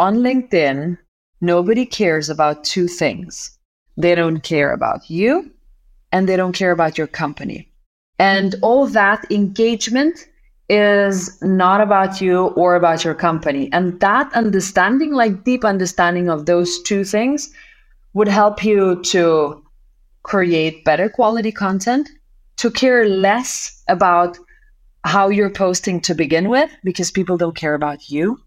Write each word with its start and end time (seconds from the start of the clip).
on 0.00 0.16
LinkedIn, 0.16 0.96
nobody 1.42 1.84
cares 1.84 2.30
about 2.30 2.64
two 2.64 2.88
things. 2.88 3.58
They 3.98 4.14
don't 4.14 4.42
care 4.42 4.72
about 4.72 5.10
you 5.10 5.52
and 6.10 6.26
they 6.26 6.36
don't 6.36 6.56
care 6.56 6.72
about 6.72 6.96
your 6.96 7.06
company. 7.06 7.70
And 8.18 8.54
all 8.62 8.86
that 8.88 9.30
engagement 9.30 10.26
is 10.70 11.40
not 11.42 11.80
about 11.82 12.20
you 12.20 12.46
or 12.62 12.76
about 12.76 13.04
your 13.04 13.14
company. 13.14 13.68
And 13.72 14.00
that 14.00 14.32
understanding, 14.32 15.12
like 15.12 15.44
deep 15.44 15.64
understanding 15.64 16.30
of 16.30 16.46
those 16.46 16.80
two 16.82 17.04
things, 17.04 17.52
would 18.14 18.28
help 18.28 18.64
you 18.64 19.02
to 19.02 19.62
create 20.22 20.84
better 20.84 21.08
quality 21.10 21.52
content, 21.52 22.08
to 22.56 22.70
care 22.70 23.06
less 23.06 23.82
about 23.88 24.38
how 25.04 25.28
you're 25.28 25.50
posting 25.50 26.00
to 26.00 26.14
begin 26.14 26.48
with, 26.48 26.70
because 26.84 27.10
people 27.10 27.36
don't 27.36 27.56
care 27.56 27.74
about 27.74 28.08
you. 28.08 28.40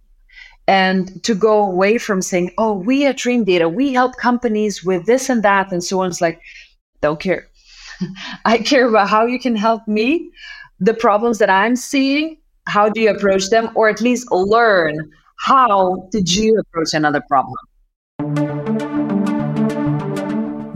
And 0.68 1.22
to 1.24 1.36
go 1.36 1.64
away 1.66 1.98
from 1.98 2.22
saying, 2.22 2.52
oh, 2.58 2.74
we 2.74 3.06
at 3.06 3.18
Dreamdata, 3.18 3.74
we 3.74 3.94
help 3.94 4.16
companies 4.16 4.84
with 4.84 5.06
this 5.06 5.30
and 5.30 5.44
that, 5.44 5.72
and 5.72 5.84
so 5.84 6.02
on. 6.02 6.10
It's 6.10 6.22
like, 6.22 6.42
don't 7.02 7.20
care. 7.20 7.48
I 8.46 8.60
care 8.60 8.88
about 8.88 9.10
how 9.10 9.26
you 9.26 9.40
can 9.40 9.56
help 9.56 9.86
me, 9.88 10.32
the 10.80 10.94
problems 10.94 11.40
that 11.40 11.50
I'm 11.50 11.76
seeing, 11.76 12.38
how 12.66 12.90
do 12.90 13.02
you 13.02 13.10
approach 13.10 13.50
them, 13.50 13.70
or 13.76 13.90
at 13.90 14.00
least 14.00 14.32
learn 14.32 15.12
how 15.44 16.08
did 16.12 16.34
you 16.34 16.58
approach 16.58 16.94
another 16.94 17.22
problem. 17.28 17.58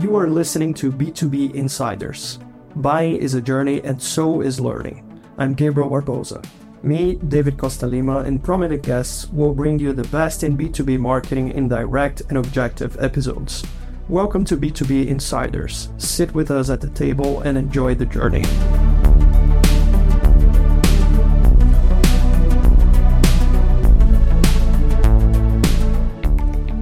You 0.02 0.16
are 0.18 0.28
listening 0.28 0.74
to 0.76 0.92
B2B 0.92 1.56
Insiders. 1.56 2.40
Buying 2.76 3.16
is 3.16 3.34
a 3.34 3.42
journey 3.42 3.82
and 3.84 4.02
so 4.02 4.42
is 4.42 4.60
learning. 4.60 5.22
I'm 5.38 5.54
Gabriel 5.54 5.90
Barbosa. 5.90 6.46
Me, 6.88 7.16
David 7.16 7.58
Costalima, 7.58 8.26
and 8.26 8.42
prominent 8.42 8.82
guests 8.82 9.28
will 9.34 9.54
bring 9.54 9.78
you 9.78 9.92
the 9.92 10.08
best 10.08 10.42
in 10.42 10.58
B2B 10.58 10.98
marketing 10.98 11.52
in 11.52 11.68
direct 11.68 12.22
and 12.30 12.38
objective 12.38 12.96
episodes. 13.04 13.66
Welcome 14.08 14.46
to 14.46 14.56
B2B 14.56 15.08
Insiders. 15.08 15.90
Sit 15.98 16.34
with 16.34 16.50
us 16.50 16.70
at 16.70 16.80
the 16.80 16.90
table 16.90 17.42
and 17.42 17.58
enjoy 17.58 17.94
the 17.96 18.06
journey. 18.06 18.46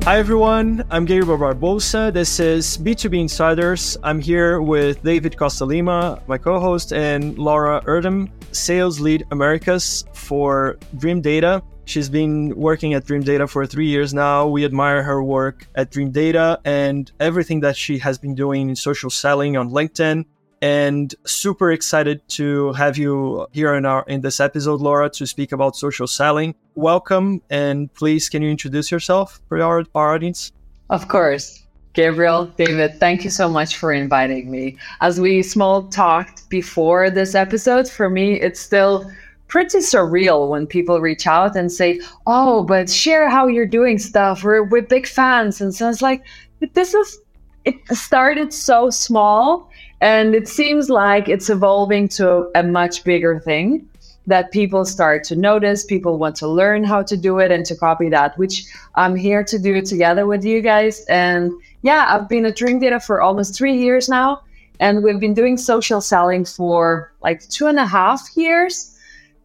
Hi 0.06 0.20
everyone, 0.20 0.86
I'm 0.92 1.06
Gabriel 1.06 1.39
Barbosa. 1.39 2.14
This 2.14 2.39
is 2.39 2.78
B2B 2.78 3.22
Insiders. 3.22 3.98
I'm 4.03 4.22
here 4.22 4.61
with 4.61 5.02
David 5.02 5.36
Costalima, 5.36 6.22
my 6.28 6.38
co 6.38 6.59
host, 6.59 6.94
and 6.94 7.36
Laura 7.39 7.81
Erdem, 7.88 8.30
Sales 8.52 9.00
Lead 9.00 9.26
Americas 9.31 10.06
for 10.14 10.78
Dreamdata. 10.98 11.64
She's 11.86 12.08
been 12.08 12.56
working 12.56 12.94
at 12.94 13.06
Dreamdata 13.06 13.50
for 13.50 13.66
three 13.66 13.88
years 13.88 14.14
now. 14.14 14.45
We 14.48 14.64
admire 14.64 15.02
her 15.02 15.23
work 15.23 15.67
at 15.73 15.89
Dreamdata 15.89 16.59
and 16.66 17.11
everything 17.20 17.61
that 17.61 17.76
she 17.76 17.98
has 17.98 18.20
been 18.20 18.36
doing 18.36 18.70
in 18.70 18.76
social 18.76 19.09
selling 19.09 19.58
on 19.58 19.72
LinkedIn 19.72 20.26
and 20.66 21.13
super 21.25 21.71
excited 21.71 22.27
to 22.27 22.73
have 22.73 22.97
you 22.97 23.45
here 23.52 23.75
in 23.75 23.85
our 23.85 24.03
in 24.08 24.21
this 24.21 24.39
episode 24.39 24.81
laura 24.81 25.08
to 25.08 25.27
speak 25.27 25.52
about 25.52 25.75
social 25.75 26.08
selling 26.08 26.55
welcome 26.73 27.39
and 27.52 27.94
please 27.94 28.30
can 28.30 28.41
you 28.41 28.49
introduce 28.49 28.89
yourself 28.89 29.39
for 29.47 29.61
our, 29.61 29.83
our 29.93 30.16
audience 30.16 30.52
of 30.89 31.08
course 31.08 31.61
Gabriel, 31.93 32.47
David, 32.58 32.99
thank 32.99 33.23
you 33.23 33.30
so 33.30 33.47
much 33.47 33.77
for 33.77 33.93
inviting 33.93 34.52
me. 34.52 34.75
As 34.99 35.17
we 35.17 35.41
small 35.41 35.88
talked 35.88 36.49
before 36.49 37.09
this 37.09 37.36
episode, 37.36 37.88
for 37.88 38.09
me, 38.09 38.33
it's 38.33 38.59
still 38.59 39.09
pretty 39.47 39.77
surreal 39.77 40.49
when 40.49 40.67
people 40.67 40.99
reach 40.99 41.25
out 41.25 41.55
and 41.55 41.71
say, 41.71 42.02
Oh, 42.27 42.63
but 42.63 42.89
share 42.89 43.30
how 43.30 43.47
you're 43.47 43.66
doing 43.66 43.97
stuff. 43.97 44.43
We're, 44.43 44.63
we're 44.63 44.81
big 44.81 45.08
fans. 45.08 45.61
And 45.61 45.73
so 45.73 45.89
it's 45.89 46.02
like, 46.02 46.25
this 46.73 46.93
is, 46.93 47.17
it 47.63 47.75
started 47.95 48.52
so 48.52 48.89
small 48.89 49.71
and 50.01 50.35
it 50.35 50.47
seems 50.47 50.89
like 50.89 51.29
it's 51.29 51.49
evolving 51.49 52.08
to 52.09 52.49
a 52.55 52.64
much 52.64 53.03
bigger 53.03 53.39
thing 53.39 53.87
that 54.27 54.52
people 54.52 54.86
start 54.86 55.23
to 55.25 55.36
notice. 55.36 55.86
People 55.86 56.17
want 56.17 56.36
to 56.37 56.47
learn 56.47 56.83
how 56.83 57.03
to 57.03 57.15
do 57.15 57.39
it 57.39 57.52
and 57.52 57.65
to 57.65 57.75
copy 57.75 58.09
that, 58.09 58.37
which 58.37 58.65
I'm 58.95 59.15
here 59.15 59.43
to 59.43 59.59
do 59.59 59.81
together 59.81 60.25
with 60.25 60.43
you 60.43 60.61
guys. 60.61 61.05
And 61.05 61.52
yeah, 61.83 62.08
I've 62.09 62.27
been 62.27 62.45
at 62.45 62.58
Dreamdata 62.58 63.03
for 63.05 63.21
almost 63.21 63.55
three 63.55 63.77
years 63.77 64.09
now. 64.09 64.42
And 64.80 65.03
we've 65.03 65.20
been 65.20 65.33
doing 65.33 65.58
social 65.58 66.02
selling 66.02 66.43
for 66.43 67.14
like 67.21 67.47
two 67.47 67.67
and 67.67 67.80
a 67.80 67.86
half 67.86 68.21
years. 68.36 68.97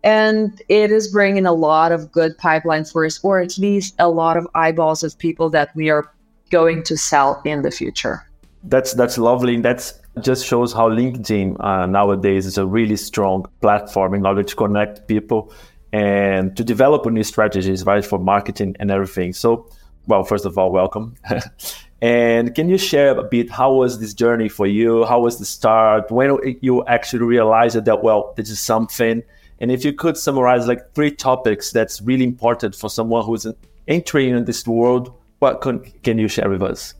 And 0.02 0.60
it 0.68 0.90
is 0.90 1.08
bringing 1.08 1.44
a 1.44 1.52
lot 1.52 1.92
of 1.92 2.10
good 2.10 2.36
pipeline 2.38 2.86
for 2.86 3.04
us, 3.04 3.20
or 3.22 3.38
at 3.38 3.58
least 3.58 3.94
a 3.98 4.08
lot 4.08 4.38
of 4.38 4.48
eyeballs 4.54 5.02
of 5.02 5.16
people 5.18 5.50
that 5.50 5.76
we 5.76 5.90
are 5.90 6.10
going 6.50 6.82
to 6.84 6.96
sell 6.96 7.42
in 7.44 7.62
the 7.62 7.70
future. 7.70 8.26
That's 8.64 8.94
that's 8.94 9.18
lovely. 9.18 9.60
That's 9.60 9.99
just 10.20 10.46
shows 10.46 10.72
how 10.72 10.88
LinkedIn 10.88 11.56
uh, 11.62 11.86
nowadays 11.86 12.46
is 12.46 12.58
a 12.58 12.66
really 12.66 12.96
strong 12.96 13.46
platform 13.60 14.14
in 14.14 14.26
order 14.26 14.42
to 14.42 14.56
connect 14.56 15.06
people 15.06 15.52
and 15.92 16.56
to 16.56 16.64
develop 16.64 17.06
new 17.06 17.22
strategies, 17.22 17.84
right, 17.84 18.04
for 18.04 18.18
marketing 18.18 18.76
and 18.80 18.90
everything. 18.90 19.32
So, 19.32 19.68
well, 20.06 20.24
first 20.24 20.44
of 20.44 20.58
all, 20.58 20.70
welcome. 20.70 21.16
and 22.02 22.54
can 22.54 22.68
you 22.68 22.78
share 22.78 23.16
a 23.16 23.22
bit 23.22 23.50
how 23.50 23.72
was 23.72 24.00
this 24.00 24.14
journey 24.14 24.48
for 24.48 24.66
you? 24.66 25.04
How 25.04 25.20
was 25.20 25.38
the 25.38 25.44
start? 25.44 26.10
When 26.10 26.58
you 26.60 26.84
actually 26.86 27.24
realized 27.24 27.84
that, 27.84 28.02
well, 28.02 28.34
this 28.36 28.50
is 28.50 28.60
something? 28.60 29.22
And 29.60 29.70
if 29.70 29.84
you 29.84 29.92
could 29.92 30.16
summarize 30.16 30.66
like 30.66 30.94
three 30.94 31.10
topics 31.10 31.70
that's 31.70 32.00
really 32.00 32.24
important 32.24 32.74
for 32.74 32.88
someone 32.88 33.24
who's 33.24 33.46
entering 33.88 34.30
in 34.30 34.44
this 34.44 34.66
world, 34.66 35.12
what 35.40 35.60
can, 35.60 35.80
can 36.02 36.18
you 36.18 36.28
share 36.28 36.48
with 36.48 36.62
us? 36.62 36.94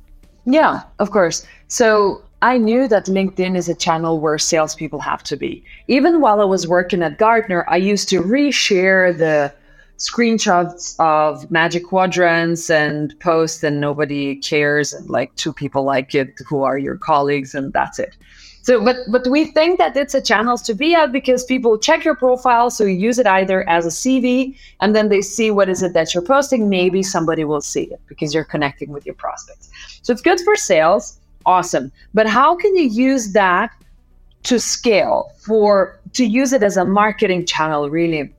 Yeah, 0.47 0.82
of 0.99 1.10
course. 1.10 1.47
So 1.69 2.22
I 2.42 2.56
knew 2.56 2.88
that 2.88 3.04
LinkedIn 3.04 3.54
is 3.54 3.68
a 3.68 3.74
channel 3.74 4.18
where 4.18 4.38
salespeople 4.38 5.00
have 5.00 5.22
to 5.24 5.36
be. 5.36 5.62
Even 5.88 6.22
while 6.22 6.40
I 6.40 6.44
was 6.44 6.66
working 6.66 7.02
at 7.02 7.18
Gartner, 7.18 7.66
I 7.68 7.76
used 7.76 8.08
to 8.10 8.22
reshare 8.22 9.16
the 9.16 9.52
screenshots 9.98 10.98
of 10.98 11.50
magic 11.50 11.84
quadrants 11.84 12.70
and 12.70 13.14
posts, 13.20 13.62
and 13.62 13.78
nobody 13.78 14.36
cares. 14.36 14.94
And 14.94 15.10
like 15.10 15.34
two 15.36 15.52
people 15.52 15.84
like 15.84 16.14
it 16.14 16.34
who 16.48 16.62
are 16.62 16.78
your 16.78 16.96
colleagues, 16.96 17.54
and 17.54 17.74
that's 17.74 17.98
it. 17.98 18.16
So, 18.62 18.82
but 18.82 18.96
but 19.10 19.26
we 19.26 19.44
think 19.44 19.78
that 19.78 19.94
it's 19.94 20.14
a 20.14 20.20
channel 20.22 20.56
to 20.56 20.74
be 20.74 20.94
at 20.94 21.12
because 21.12 21.44
people 21.44 21.76
check 21.78 22.04
your 22.06 22.16
profile, 22.16 22.70
so 22.70 22.84
you 22.84 22.96
use 22.96 23.18
it 23.18 23.26
either 23.26 23.68
as 23.68 23.84
a 23.84 23.90
CV, 23.90 24.56
and 24.80 24.96
then 24.96 25.10
they 25.10 25.20
see 25.20 25.50
what 25.50 25.68
is 25.68 25.82
it 25.82 25.92
that 25.92 26.14
you're 26.14 26.22
posting. 26.22 26.70
Maybe 26.70 27.02
somebody 27.02 27.44
will 27.44 27.60
see 27.60 27.84
it 27.84 28.00
because 28.06 28.32
you're 28.32 28.44
connecting 28.44 28.90
with 28.92 29.04
your 29.04 29.14
prospects. 29.14 29.70
So 30.00 30.14
it's 30.14 30.22
good 30.22 30.40
for 30.40 30.56
sales 30.56 31.19
awesome. 31.46 31.92
But 32.14 32.26
how 32.26 32.56
can 32.56 32.76
you 32.76 32.84
use 32.84 33.32
that 33.32 33.70
to 34.44 34.58
scale 34.58 35.32
for 35.38 36.00
to 36.14 36.24
use 36.24 36.52
it 36.52 36.62
as 36.62 36.76
a 36.76 36.84
marketing 36.84 37.46
channel 37.46 37.90
really? 37.90 38.32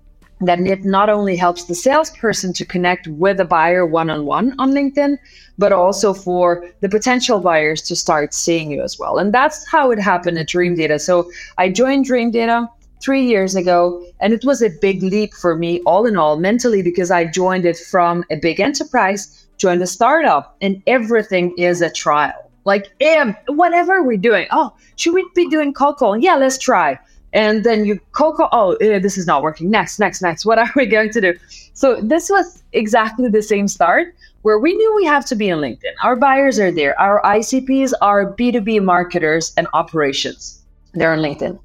That 0.43 0.59
it 0.59 0.83
not 0.83 1.07
only 1.07 1.35
helps 1.35 1.65
the 1.65 1.75
salesperson 1.75 2.51
to 2.53 2.65
connect 2.65 3.07
with 3.07 3.39
a 3.39 3.45
buyer 3.45 3.85
one 3.85 4.09
on 4.09 4.25
one 4.25 4.55
on 4.57 4.71
LinkedIn, 4.71 5.17
but 5.59 5.71
also 5.71 6.15
for 6.15 6.65
the 6.79 6.89
potential 6.89 7.39
buyers 7.39 7.83
to 7.83 7.95
start 7.95 8.33
seeing 8.33 8.71
you 8.71 8.81
as 8.81 8.97
well. 8.97 9.19
And 9.19 9.31
that's 9.31 9.67
how 9.67 9.91
it 9.91 9.99
happened 9.99 10.39
at 10.39 10.47
Dreamdata. 10.47 10.99
So 10.99 11.29
I 11.59 11.69
joined 11.69 12.05
Dreamdata 12.05 12.67
three 13.03 13.23
years 13.23 13.55
ago, 13.55 14.03
and 14.19 14.33
it 14.33 14.43
was 14.43 14.63
a 14.63 14.69
big 14.81 15.03
leap 15.03 15.33
for 15.35 15.55
me, 15.55 15.79
all 15.85 16.07
in 16.07 16.17
all, 16.17 16.39
mentally, 16.39 16.81
because 16.81 17.11
I 17.11 17.25
joined 17.25 17.65
it 17.65 17.77
from 17.77 18.23
a 18.31 18.35
big 18.35 18.59
enterprise, 18.59 19.45
joined 19.57 19.83
a 19.83 19.87
startup, 19.87 20.55
and 20.61 20.81
everything 20.87 21.53
is 21.57 21.81
a 21.81 21.91
trial 21.91 22.50
like, 22.65 22.93
and 23.01 23.35
whatever 23.47 24.03
we're 24.03 24.17
doing, 24.17 24.47
oh, 24.51 24.73
should 24.95 25.13
we 25.13 25.27
be 25.35 25.49
doing 25.49 25.73
cold 25.73 25.97
calling? 25.97 26.21
Yeah, 26.21 26.35
let's 26.35 26.57
try. 26.57 26.99
And 27.33 27.63
then 27.63 27.85
you 27.85 27.99
cold 28.11 28.35
call, 28.35 28.49
oh, 28.51 28.73
eh, 28.75 28.99
this 28.99 29.17
is 29.17 29.25
not 29.25 29.41
working. 29.41 29.69
Next, 29.69 29.99
next, 29.99 30.21
next. 30.21 30.45
What 30.45 30.57
are 30.59 30.71
we 30.75 30.85
going 30.85 31.11
to 31.11 31.21
do? 31.21 31.33
So 31.73 31.99
this 32.01 32.29
was 32.29 32.63
exactly 32.73 33.29
the 33.29 33.41
same 33.41 33.67
start 33.67 34.13
where 34.41 34.59
we 34.59 34.73
knew 34.73 34.95
we 34.95 35.05
have 35.05 35.25
to 35.27 35.35
be 35.35 35.49
in 35.49 35.59
LinkedIn. 35.59 35.93
Our 36.03 36.15
buyers 36.15 36.59
are 36.59 36.71
there. 36.71 36.99
Our 36.99 37.21
ICPs 37.23 37.93
are 38.01 38.33
B2B 38.33 38.83
marketers 38.83 39.53
and 39.55 39.67
operations. 39.73 40.61
They're 40.93 41.13
on 41.13 41.19
LinkedIn. 41.19 41.59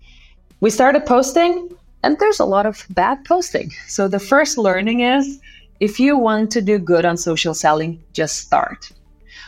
We 0.60 0.70
started 0.70 1.04
posting, 1.04 1.74
and 2.02 2.18
there's 2.18 2.40
a 2.40 2.44
lot 2.44 2.66
of 2.66 2.86
bad 2.90 3.24
posting. 3.24 3.70
So 3.88 4.08
the 4.08 4.20
first 4.20 4.58
learning 4.58 5.00
is 5.00 5.40
if 5.80 5.98
you 5.98 6.16
want 6.16 6.50
to 6.52 6.62
do 6.62 6.78
good 6.78 7.04
on 7.04 7.16
social 7.16 7.54
selling, 7.54 8.02
just 8.12 8.38
start 8.38 8.92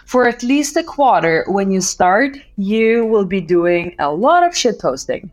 for 0.07 0.27
at 0.29 0.43
least 0.43 0.77
a 0.77 0.83
quarter 0.83 1.45
when 1.49 1.71
you 1.71 1.81
start, 1.81 2.37
you 2.57 3.05
will 3.07 3.25
be 3.25 3.41
doing 3.41 3.95
a 3.99 4.13
lot 4.13 4.43
of 4.47 4.57
shit 4.57 4.79
posting. 4.79 5.31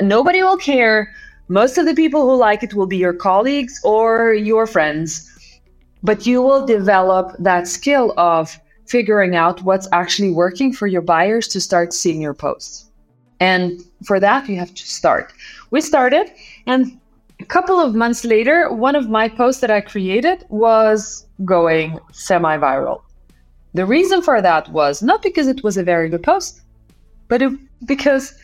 Nobody 0.00 0.42
will 0.42 0.56
care. 0.56 1.12
Most 1.48 1.78
of 1.78 1.86
the 1.86 1.94
people 1.94 2.22
who 2.22 2.36
like 2.36 2.62
it 2.62 2.74
will 2.74 2.86
be 2.86 2.96
your 2.96 3.12
colleagues 3.12 3.80
or 3.84 4.32
your 4.34 4.66
friends. 4.66 5.28
But 6.02 6.26
you 6.26 6.42
will 6.42 6.66
develop 6.66 7.36
that 7.38 7.68
skill 7.68 8.12
of 8.16 8.58
figuring 8.86 9.36
out 9.36 9.62
what's 9.62 9.88
actually 9.92 10.30
working 10.30 10.72
for 10.72 10.86
your 10.86 11.02
buyers 11.02 11.46
to 11.48 11.60
start 11.60 11.92
seeing 11.92 12.20
your 12.20 12.34
posts. 12.34 12.90
And 13.40 13.80
for 14.04 14.18
that, 14.20 14.48
you 14.48 14.56
have 14.56 14.74
to 14.74 14.86
start. 14.86 15.32
We 15.70 15.80
started, 15.80 16.30
and 16.66 16.98
A 17.42 17.44
couple 17.44 17.80
of 17.80 17.92
months 17.96 18.24
later, 18.24 18.72
one 18.72 18.94
of 18.94 19.10
my 19.10 19.28
posts 19.28 19.60
that 19.62 19.70
I 19.70 19.80
created 19.80 20.44
was 20.48 21.26
going 21.44 21.98
semi 22.12 22.56
viral. 22.56 23.02
The 23.74 23.86
reason 23.86 24.22
for 24.22 24.42
that 24.42 24.68
was 24.70 25.02
not 25.02 25.22
because 25.22 25.48
it 25.48 25.62
was 25.64 25.76
a 25.76 25.82
very 25.82 26.08
good 26.08 26.22
post, 26.22 26.60
but 27.28 27.40
it, 27.42 27.52
because 27.86 28.34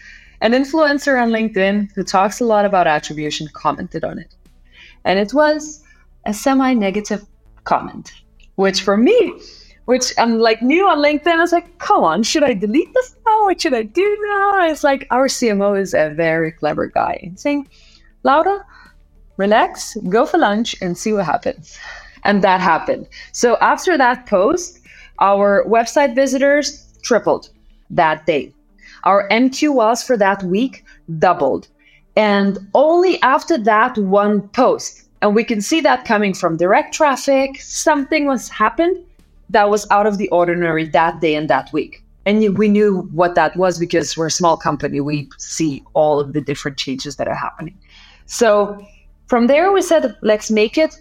an 0.41 0.53
influencer 0.53 1.21
on 1.21 1.31
LinkedIn 1.31 1.93
who 1.95 2.03
talks 2.03 2.41
a 2.41 2.45
lot 2.45 2.65
about 2.65 2.87
attribution 2.87 3.49
commented 3.53 4.05
on 4.05 4.19
it. 4.19 4.35
And 5.05 5.19
it 5.19 5.35
was 5.35 5.83
a 6.27 6.33
semi 6.33 6.75
negative 6.75 7.25
comment, 7.65 8.13
which 8.55 8.83
for 8.83 8.97
me, 8.97 9.39
which 9.87 10.13
I'm 10.19 10.39
like 10.39 10.63
new 10.63 10.89
on 10.89 10.99
LinkedIn, 10.99 11.27
I 11.33 11.41
was 11.41 11.53
like, 11.53 11.79
come 11.79 12.05
on, 12.05 12.23
should 12.23 12.43
I 12.43 12.55
delete 12.55 12.93
this 12.95 13.17
now? 13.27 13.45
What 13.45 13.61
should 13.61 13.75
I 13.75 13.83
do 13.83 14.19
now? 14.29 14.69
it's 14.69 14.85
like 14.85 15.07
our 15.11 15.29
CMO 15.29 15.79
is 15.79 15.95
a 15.95 16.11
very 16.11 16.53
clever 16.53 16.87
guy 16.87 17.33
saying, 17.37 17.69
Laura, 18.23 18.65
relax, 19.37 19.97
go 20.09 20.27
for 20.27 20.39
lunch 20.39 20.77
and 20.83 20.97
see 20.97 21.13
what 21.13 21.25
happens. 21.25 21.79
And 22.25 22.43
that 22.43 22.61
happened. 22.61 23.09
So 23.33 23.57
after 23.61 23.97
that 23.97 24.27
post, 24.27 24.78
our 25.21 25.65
website 25.65 26.15
visitors 26.15 26.87
tripled 27.03 27.51
that 27.91 28.27
day. 28.27 28.53
Our 29.05 29.29
MQLs 29.29 30.07
for 30.07 30.17
that 30.17 30.43
week 30.43 30.85
doubled. 31.19 31.69
And 32.17 32.59
only 32.75 33.21
after 33.23 33.57
that 33.59 33.97
one 33.97 34.49
post, 34.49 35.05
and 35.23 35.35
we 35.35 35.45
can 35.45 35.61
see 35.61 35.81
that 35.81 36.05
coming 36.05 36.35
from 36.35 36.57
direct 36.57 36.95
traffic, 36.95 37.61
something 37.61 38.27
was 38.27 38.49
happened 38.49 39.05
that 39.51 39.71
was 39.71 39.89
out 39.91 40.07
of 40.07 40.19
the 40.19 40.29
ordinary 40.31 40.87
that 40.89 41.21
day 41.21 41.35
and 41.35 41.49
that 41.49 41.73
week. 41.73 42.03
And 42.27 42.59
we 42.59 42.69
knew 42.69 43.09
what 43.13 43.35
that 43.37 43.57
was 43.57 43.79
because 43.79 44.17
we're 44.17 44.27
a 44.27 44.31
small 44.31 44.57
company. 44.57 45.01
We 45.01 45.29
see 45.39 45.83
all 45.95 46.21
of 46.21 46.35
the 46.35 46.41
different 46.41 46.77
changes 46.77 47.17
that 47.17 47.27
are 47.27 47.35
happening. 47.35 47.79
So 48.27 48.85
from 49.29 49.47
there, 49.47 49.73
we 49.73 49.81
said, 49.81 50.15
let's 50.21 50.51
make 50.51 50.77
it, 50.77 51.01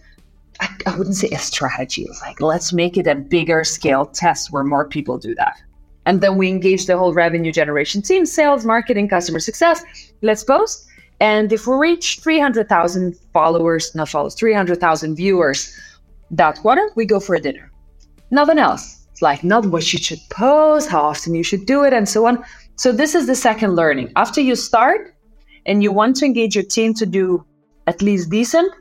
I, 0.60 0.70
I 0.86 0.98
wouldn't 0.98 1.16
say 1.16 1.30
a 1.30 1.40
strategy, 1.40 2.08
like, 2.22 2.42
let's 2.42 2.74
make 2.74 2.98
it 2.98 3.08
a 3.08 3.16
bigger 3.16 3.64
scale 3.64 4.06
test 4.06 4.52
where 4.52 4.64
more 4.64 4.88
people 4.88 5.18
do 5.18 5.36
that. 5.36 5.62
And 6.06 6.22
then 6.22 6.38
we 6.38 6.48
engage 6.48 6.86
the 6.86 6.98
whole 6.98 7.14
revenue 7.14 7.52
generation 7.52 8.02
team, 8.02 8.26
sales, 8.26 8.66
marketing, 8.66 9.10
customer 9.10 9.40
success. 9.40 9.84
Let's 10.22 10.44
post. 10.44 10.88
And 11.20 11.52
if 11.52 11.68
we 11.68 11.76
reach 11.76 12.20
300,000 12.22 13.16
followers, 13.34 13.94
not 13.94 14.08
followers, 14.10 14.36
300,000 14.36 15.16
viewers 15.16 15.76
that 16.32 16.58
quarter, 16.60 16.90
we 16.96 17.06
go 17.06 17.20
for 17.20 17.36
a 17.36 17.42
dinner. 17.42 17.72
Nothing 18.32 18.60
else. 18.60 19.06
It's 19.12 19.22
like 19.22 19.44
not 19.44 19.66
what 19.66 19.92
you 19.92 20.00
should 20.00 20.20
post, 20.30 20.90
how 20.90 21.02
often 21.02 21.34
you 21.34 21.44
should 21.44 21.66
do 21.66 21.84
it, 21.84 21.92
and 21.92 22.08
so 22.08 22.28
on. 22.28 22.44
So, 22.76 22.92
this 22.92 23.16
is 23.16 23.26
the 23.26 23.36
second 23.36 23.76
learning. 23.76 24.12
After 24.16 24.42
you 24.42 24.56
start 24.56 25.16
and 25.66 25.82
you 25.82 25.92
want 25.92 26.16
to 26.18 26.26
engage 26.26 26.56
your 26.56 26.64
team 26.64 26.94
to 26.96 27.06
do 27.06 27.44
at 27.88 28.02
least 28.02 28.30
decent, 28.30 28.72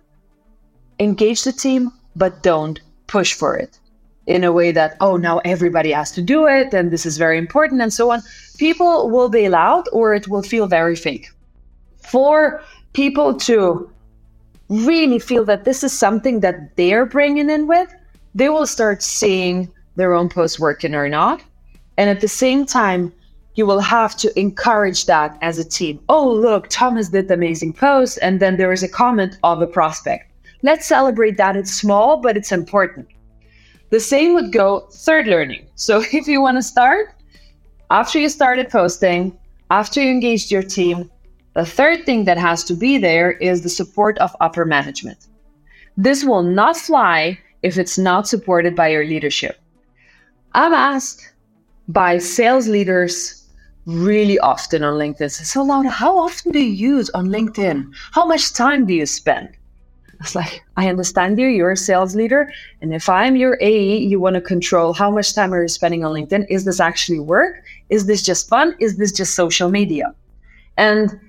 engage 0.99 1.45
the 1.45 1.53
team, 1.53 1.93
but 2.15 2.43
don't 2.43 2.81
push 3.07 3.35
for 3.35 3.57
it 3.57 3.79
in 4.27 4.43
a 4.43 4.53
way 4.53 4.73
that, 4.73 4.97
oh, 5.01 5.17
now 5.17 5.39
everybody 5.45 5.93
has 5.93 6.11
to 6.13 6.23
do 6.23 6.47
it 6.47 6.75
and 6.75 6.91
this 6.91 7.07
is 7.07 7.17
very 7.17 7.39
important 7.39 7.81
and 7.81 7.93
so 7.93 8.11
on. 8.11 8.23
People 8.59 9.09
will 9.11 9.29
bail 9.29 9.55
out 9.55 9.87
or 9.93 10.15
it 10.15 10.29
will 10.29 10.43
feel 10.43 10.67
very 10.67 10.97
fake. 10.97 11.29
For 11.99 12.61
people 12.93 13.35
to 13.35 13.91
really 14.69 15.19
feel 15.19 15.45
that 15.45 15.65
this 15.65 15.85
is 15.85 15.93
something 15.93 16.41
that 16.41 16.77
they're 16.77 17.07
bringing 17.07 17.51
in 17.51 17.69
with, 17.69 17.95
they 18.35 18.49
will 18.49 18.67
start 18.67 19.03
seeing 19.03 19.71
their 19.95 20.13
own 20.13 20.29
post 20.29 20.59
working 20.59 20.95
or 20.95 21.09
not. 21.09 21.43
And 21.97 22.11
at 22.11 22.21
the 22.21 22.29
same 22.29 22.67
time, 22.67 23.13
you 23.55 23.65
will 23.65 23.81
have 23.81 24.17
to 24.19 24.39
encourage 24.39 25.07
that 25.07 25.39
as 25.41 25.59
a 25.59 25.65
team. 25.65 25.99
Oh, 26.09 26.31
look, 26.31 26.69
Thomas 26.69 27.09
did 27.09 27.31
amazing 27.31 27.73
post. 27.73 28.19
And 28.21 28.39
then 28.39 28.57
there 28.59 28.73
is 28.73 28.83
a 28.83 28.89
comment 28.89 29.39
of 29.43 29.63
a 29.63 29.67
prospect. 29.67 30.31
Let's 30.62 30.87
celebrate 30.87 31.37
that. 31.37 31.56
It's 31.56 31.73
small, 31.73 32.19
but 32.19 32.37
it's 32.37 32.53
important. 32.53 33.08
The 33.91 34.00
same 34.00 34.35
would 34.35 34.53
go 34.53 34.88
third 34.93 35.26
learning. 35.26 35.67
So 35.75 36.03
if 36.12 36.26
you 36.26 36.41
want 36.41 36.58
to 36.58 36.62
start, 36.62 37.14
after 37.91 38.19
you 38.19 38.29
started 38.29 38.70
posting, 38.70 39.38
after 39.70 40.03
you 40.03 40.11
engaged 40.11 40.50
your 40.50 40.62
team, 40.62 41.11
the 41.55 41.64
third 41.64 42.05
thing 42.05 42.25
that 42.25 42.38
has 42.38 42.64
to 42.64 42.75
be 42.75 42.99
there 42.99 43.32
is 43.32 43.62
the 43.62 43.69
support 43.69 44.19
of 44.19 44.37
upper 44.41 44.64
management. 44.64 45.29
This 45.97 46.25
will 46.25 46.43
not 46.43 46.76
fly 46.76 47.38
if 47.62 47.79
it's 47.79 47.97
not 47.97 48.29
supported 48.29 48.76
by 48.76 48.88
your 48.88 49.05
leadership. 49.05 49.59
I'm 50.52 50.75
asked 50.75 51.32
by 51.88 52.19
sales 52.19 52.69
leaders 52.69 53.49
really 53.87 54.38
often 54.41 54.82
on 54.82 54.94
LinkedIn. 54.94 55.31
So, 55.31 55.62
Laura, 55.62 55.88
how 55.88 56.19
often 56.19 56.52
do 56.52 56.59
you 56.59 56.97
use 56.97 57.09
on 57.11 57.29
LinkedIn? 57.29 57.93
How 58.12 58.26
much 58.26 58.52
time 58.52 58.85
do 58.85 58.93
you 58.93 59.06
spend? 59.06 59.56
It's 60.21 60.35
like, 60.35 60.65
I 60.77 60.89
understand 60.89 61.39
you, 61.39 61.47
you're 61.47 61.73
a 61.73 61.77
sales 61.77 62.17
leader. 62.17 62.51
And 62.81 62.95
if 62.95 63.09
I'm 63.09 63.37
your 63.37 63.59
AE, 63.61 63.99
you 63.99 64.19
want 64.19 64.35
to 64.35 64.41
control 64.41 64.95
how 64.95 65.11
much 65.11 65.35
time 65.35 65.53
are 65.53 65.63
you 65.63 65.69
spending 65.69 66.05
on 66.05 66.15
LinkedIn? 66.15 66.47
Is 66.49 66.65
this 66.65 66.81
actually 66.81 67.21
work? 67.21 67.63
Is 67.91 68.07
this 68.07 68.23
just 68.23 68.49
fun? 68.49 68.75
Is 68.81 68.97
this 68.97 69.13
just 69.13 69.35
social 69.35 69.71
media? 69.71 70.15
And 70.79 71.21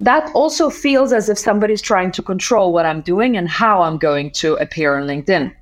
that 0.00 0.30
also 0.34 0.70
feels 0.70 1.12
as 1.12 1.28
if 1.28 1.38
somebody's 1.38 1.82
trying 1.82 2.12
to 2.12 2.22
control 2.22 2.72
what 2.72 2.86
I'm 2.86 3.02
doing 3.02 3.36
and 3.36 3.48
how 3.48 3.82
I'm 3.82 3.98
going 3.98 4.30
to 4.32 4.54
appear 4.54 4.96
on 4.96 5.06
LinkedIn. 5.06 5.52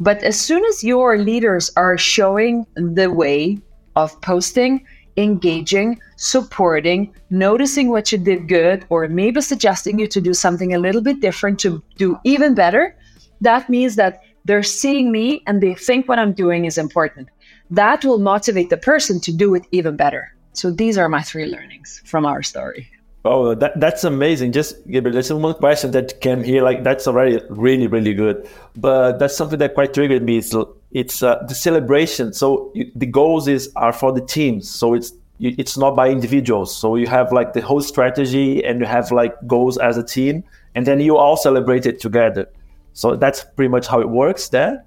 But 0.00 0.22
as 0.22 0.40
soon 0.40 0.64
as 0.64 0.82
your 0.82 1.18
leaders 1.18 1.70
are 1.76 1.96
showing 1.96 2.66
the 2.74 3.10
way 3.10 3.58
of 3.96 4.20
posting, 4.20 4.84
engaging, 5.16 6.00
supporting, 6.16 7.14
noticing 7.30 7.88
what 7.88 8.10
you 8.10 8.18
did 8.18 8.48
good, 8.48 8.84
or 8.88 9.08
maybe 9.08 9.40
suggesting 9.40 9.98
you 9.98 10.06
to 10.08 10.20
do 10.20 10.34
something 10.34 10.74
a 10.74 10.78
little 10.78 11.02
bit 11.02 11.20
different 11.20 11.58
to 11.60 11.82
do 11.96 12.18
even 12.24 12.54
better, 12.54 12.96
that 13.40 13.68
means 13.68 13.96
that 13.96 14.22
they're 14.44 14.62
seeing 14.62 15.10
me 15.10 15.42
and 15.46 15.62
they 15.62 15.74
think 15.74 16.08
what 16.08 16.18
I'm 16.18 16.32
doing 16.32 16.64
is 16.64 16.78
important. 16.78 17.28
That 17.70 18.04
will 18.04 18.18
motivate 18.18 18.70
the 18.70 18.76
person 18.76 19.20
to 19.20 19.32
do 19.32 19.54
it 19.54 19.66
even 19.72 19.96
better. 19.96 20.34
So 20.52 20.70
these 20.70 20.98
are 20.98 21.08
my 21.08 21.22
three 21.22 21.46
learnings 21.46 22.02
from 22.04 22.26
our 22.26 22.42
story. 22.42 22.90
Oh, 23.26 23.54
that, 23.54 23.80
that's 23.80 24.04
amazing. 24.04 24.52
Just 24.52 24.76
give 24.84 25.04
Gabriel, 25.04 25.14
there's 25.14 25.32
one 25.32 25.54
question 25.54 25.92
that 25.92 26.20
came 26.20 26.44
here. 26.44 26.62
Like 26.62 26.84
that's 26.84 27.06
already 27.06 27.40
really, 27.48 27.86
really 27.86 28.12
good. 28.12 28.46
But 28.76 29.18
that's 29.18 29.34
something 29.34 29.58
that 29.60 29.72
quite 29.72 29.94
triggered 29.94 30.22
me. 30.22 30.38
It's, 30.38 30.54
it's 30.92 31.22
uh, 31.22 31.42
the 31.48 31.54
celebration. 31.54 32.34
So 32.34 32.70
you, 32.74 32.90
the 32.94 33.06
goals 33.06 33.48
is 33.48 33.72
are 33.76 33.94
for 33.94 34.12
the 34.12 34.20
teams. 34.20 34.68
So 34.68 34.92
it's 34.92 35.12
it's 35.40 35.76
not 35.76 35.96
by 35.96 36.10
individuals. 36.10 36.76
So 36.76 36.96
you 36.96 37.06
have 37.06 37.32
like 37.32 37.54
the 37.54 37.60
whole 37.60 37.80
strategy 37.80 38.64
and 38.64 38.78
you 38.78 38.86
have 38.86 39.10
like 39.10 39.34
goals 39.46 39.78
as 39.78 39.96
a 39.96 40.04
team, 40.04 40.44
and 40.74 40.86
then 40.86 41.00
you 41.00 41.16
all 41.16 41.36
celebrate 41.36 41.86
it 41.86 42.00
together. 42.00 42.48
So 42.92 43.16
that's 43.16 43.42
pretty 43.56 43.70
much 43.70 43.86
how 43.86 44.00
it 44.00 44.08
works 44.08 44.50
there. 44.50 44.84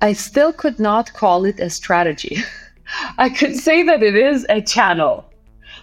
I 0.00 0.14
still 0.14 0.52
could 0.52 0.80
not 0.80 1.12
call 1.12 1.44
it 1.44 1.60
a 1.60 1.70
strategy. 1.70 2.38
I 3.18 3.28
could 3.28 3.56
say 3.56 3.82
that 3.84 4.02
it 4.02 4.16
is 4.16 4.46
a 4.48 4.60
channel 4.60 5.25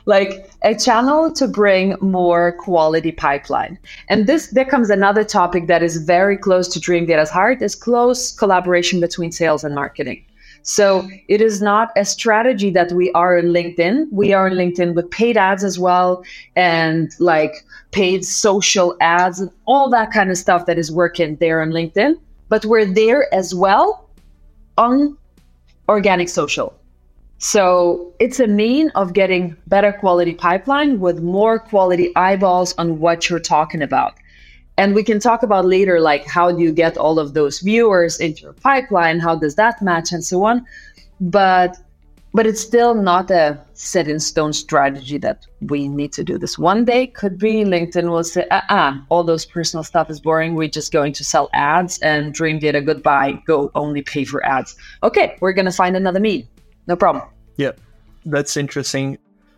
like 0.06 0.50
a 0.64 0.76
channel 0.76 1.32
to 1.34 1.48
bring 1.48 1.96
more 2.02 2.52
quality 2.54 3.12
pipeline. 3.12 3.78
And 4.10 4.28
this 4.28 4.52
becomes 4.52 4.90
another 4.90 5.24
topic 5.24 5.68
that 5.68 5.84
is 5.84 5.98
very 5.98 6.38
close 6.38 6.68
to 6.70 6.80
Dreamdata's 6.80 7.30
heart 7.30 7.62
is 7.62 7.76
close 7.76 8.32
collaboration 8.32 9.00
between 9.00 9.32
sales 9.32 9.64
and 9.64 9.74
marketing. 9.74 10.26
So 10.64 11.08
it 11.28 11.42
is 11.42 11.62
not 11.62 11.92
a 11.98 12.06
strategy 12.06 12.70
that 12.72 12.92
we 12.94 13.12
are 13.12 13.38
in 13.38 13.48
LinkedIn. 13.48 14.08
We 14.12 14.32
are 14.34 14.48
in 14.48 14.54
LinkedIn 14.54 14.96
with 14.96 15.12
paid 15.12 15.36
ads 15.36 15.64
as 15.64 15.78
well 15.78 16.24
and 16.56 17.12
like 17.20 17.66
paid 17.92 18.24
social 18.24 18.96
ads 19.02 19.42
and 19.42 19.52
all 19.66 19.90
that 19.90 20.12
kind 20.12 20.32
of 20.32 20.38
stuff 20.38 20.66
that 20.66 20.80
is 20.80 20.90
working 20.90 21.36
there 21.38 21.62
on 21.62 21.72
LinkedIn. 21.72 22.18
But 22.48 22.66
we're 22.66 22.86
there 22.86 23.34
as 23.34 23.54
well 23.54 24.10
on 24.78 25.18
organic 25.90 26.30
social. 26.30 26.74
So 27.44 28.14
it's 28.20 28.40
a 28.40 28.48
mean 28.48 28.90
of 28.92 29.12
getting 29.12 29.58
better 29.68 29.92
quality 29.92 30.34
pipeline 30.34 31.02
with 31.02 31.22
more 31.22 31.60
quality 31.60 32.16
eyeballs 32.16 32.74
on 32.78 33.00
what 33.00 33.30
you're 33.30 33.38
talking 33.38 33.82
about. 33.82 34.14
And 34.78 34.96
we 34.96 35.04
can 35.04 35.20
talk 35.20 35.44
about 35.44 35.66
later, 35.66 36.00
like 36.00 36.26
how 36.26 36.54
do 36.54 36.64
you 36.64 36.72
get 36.72 36.98
all 36.98 37.20
of 37.20 37.34
those 37.34 37.60
viewers 37.60 38.18
into 38.18 38.44
your 38.44 38.54
pipeline? 38.54 39.20
How 39.20 39.36
does 39.36 39.56
that 39.56 39.82
match 39.82 40.14
and 40.14 40.24
so 40.24 40.46
on? 40.46 40.66
But 41.20 41.76
but 42.34 42.48
it's 42.48 42.62
still 42.62 42.96
not 42.96 43.30
a 43.30 43.60
set 43.74 44.08
in 44.08 44.22
stone 44.22 44.54
strategy 44.54 45.18
that 45.18 45.46
we 45.60 45.90
need 45.90 46.14
to 46.14 46.24
do 46.24 46.38
this 46.38 46.58
one 46.58 46.86
day. 46.86 47.08
Could 47.08 47.38
be 47.38 47.66
LinkedIn 47.66 48.10
will 48.10 48.24
say, 48.24 48.48
ah, 48.52 48.64
uh-uh, 48.70 49.02
all 49.10 49.26
those 49.26 49.46
personal 49.46 49.84
stuff 49.84 50.10
is 50.10 50.22
boring. 50.22 50.56
We're 50.56 50.70
just 50.70 50.94
going 50.94 51.12
to 51.12 51.26
sell 51.26 51.50
ads 51.52 52.00
and 52.00 52.34
Dreamdata 52.34 52.86
goodbye. 52.86 53.44
Go 53.46 53.70
only 53.76 54.02
pay 54.02 54.24
for 54.24 54.44
ads. 54.46 54.78
Okay, 55.04 55.36
we're 55.42 55.52
gonna 55.52 55.74
find 55.74 55.98
another 55.98 56.22
mean. 56.22 56.48
No 56.88 56.96
problem. 56.96 57.33
Yeah, 57.58 57.72
that's 58.26 58.58
interesting. 58.58 59.18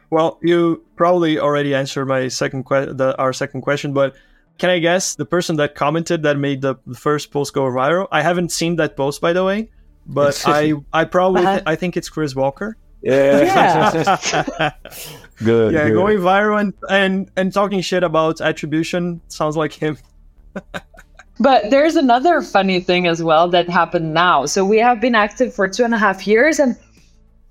Well, 0.09 0.39
you 0.41 0.83
probably 0.95 1.39
already 1.39 1.73
answered 1.73 2.05
my 2.05 2.27
second 2.27 2.63
question, 2.63 2.99
our 3.01 3.33
second 3.33 3.61
question, 3.61 3.93
but 3.93 4.15
can 4.57 4.69
I 4.69 4.79
guess 4.79 5.15
the 5.15 5.25
person 5.25 5.57
that 5.57 5.75
commented 5.75 6.23
that 6.23 6.37
made 6.37 6.61
the, 6.61 6.75
the 6.87 6.95
first 6.95 7.31
post 7.31 7.53
go 7.53 7.63
viral? 7.63 8.07
I 8.11 8.21
haven't 8.21 8.51
seen 8.51 8.77
that 8.77 8.95
post, 8.95 9.19
by 9.19 9.33
the 9.33 9.43
way, 9.43 9.69
but 10.05 10.41
I 10.47 10.73
I 10.93 11.05
probably 11.05 11.41
uh-huh. 11.41 11.53
th- 11.55 11.63
I 11.65 11.75
think 11.75 11.97
it's 11.97 12.09
Chris 12.09 12.35
Walker. 12.35 12.77
Yeah. 13.01 13.41
yeah. 13.41 14.71
good. 15.43 15.73
Yeah, 15.73 15.89
good. 15.89 15.93
going 15.93 16.17
viral 16.19 16.59
and, 16.59 16.73
and 16.89 17.29
and 17.35 17.53
talking 17.53 17.81
shit 17.81 18.03
about 18.03 18.41
attribution 18.41 19.21
sounds 19.27 19.57
like 19.57 19.73
him. 19.73 19.97
but 21.39 21.69
there's 21.69 21.95
another 21.95 22.41
funny 22.41 22.79
thing 22.79 23.07
as 23.07 23.21
well 23.21 23.49
that 23.49 23.69
happened 23.69 24.13
now. 24.13 24.45
So 24.45 24.65
we 24.65 24.77
have 24.79 25.01
been 25.01 25.15
active 25.15 25.53
for 25.53 25.67
two 25.67 25.83
and 25.83 25.93
a 25.93 25.97
half 25.97 26.25
years, 26.25 26.59
and 26.59 26.77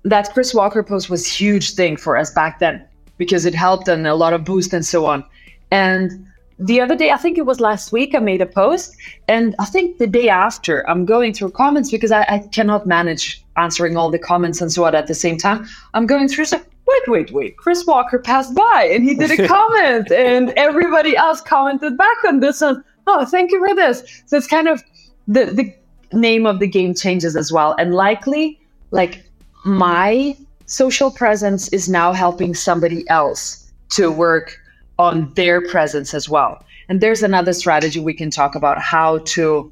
that 0.05 0.31
Chris 0.33 0.53
Walker 0.53 0.83
post 0.83 1.09
was 1.09 1.25
huge 1.25 1.73
thing 1.73 1.97
for 1.97 2.15
us 2.15 2.31
back 2.31 2.59
then 2.59 2.85
because 3.17 3.45
it 3.45 3.55
helped 3.55 3.87
and 3.87 4.07
a 4.07 4.15
lot 4.15 4.33
of 4.33 4.45
boost 4.45 4.71
and 4.71 4.85
so 4.85 5.05
on. 5.05 5.25
And 5.71 6.25
the 6.59 6.79
other 6.79 6.95
day, 6.95 7.11
I 7.11 7.17
think 7.17 7.37
it 7.37 7.45
was 7.45 7.59
last 7.59 7.91
week, 7.91 8.15
I 8.15 8.19
made 8.19 8.39
a 8.39 8.45
post. 8.45 8.95
And 9.27 9.55
I 9.59 9.65
think 9.65 9.97
the 9.97 10.07
day 10.07 10.29
after, 10.29 10.87
I'm 10.89 11.05
going 11.05 11.33
through 11.33 11.51
comments 11.51 11.91
because 11.91 12.11
I, 12.11 12.21
I 12.29 12.39
cannot 12.51 12.85
manage 12.85 13.43
answering 13.57 13.97
all 13.97 14.11
the 14.11 14.19
comments 14.19 14.61
and 14.61 14.71
so 14.71 14.85
on 14.85 14.95
at 14.95 15.07
the 15.07 15.15
same 15.15 15.37
time. 15.37 15.67
I'm 15.93 16.05
going 16.05 16.27
through, 16.27 16.45
so 16.45 16.61
wait, 16.87 17.07
wait, 17.07 17.31
wait. 17.31 17.57
Chris 17.57 17.85
Walker 17.85 18.19
passed 18.19 18.53
by 18.53 18.89
and 18.91 19.03
he 19.03 19.15
did 19.15 19.37
a 19.37 19.47
comment, 19.55 20.11
and 20.11 20.51
everybody 20.51 21.17
else 21.17 21.41
commented 21.41 21.97
back 21.97 22.17
on 22.27 22.39
this. 22.39 22.61
And 22.61 22.83
oh, 23.07 23.25
thank 23.25 23.51
you 23.51 23.65
for 23.65 23.75
this. 23.75 24.23
So 24.27 24.37
it's 24.37 24.47
kind 24.47 24.67
of 24.67 24.83
the, 25.27 25.45
the 25.45 25.73
name 26.17 26.45
of 26.45 26.59
the 26.59 26.67
game 26.67 26.93
changes 26.93 27.35
as 27.35 27.51
well. 27.51 27.75
And 27.77 27.93
likely, 27.93 28.59
like 28.91 29.24
my 29.65 30.37
social 30.67 31.11
presence 31.11 31.67
is 31.69 31.89
now 31.89 32.13
helping 32.13 32.53
somebody 32.53 33.07
else 33.09 33.71
to 33.89 34.11
work 34.11 34.59
on 34.97 35.33
their 35.33 35.59
presence 35.67 36.13
as 36.13 36.29
well. 36.29 36.63
And 36.87 37.01
there's 37.01 37.23
another 37.23 37.51
strategy 37.51 37.99
we 37.99 38.13
can 38.13 38.29
talk 38.29 38.55
about 38.55 38.79
how 38.79 39.19
to 39.19 39.71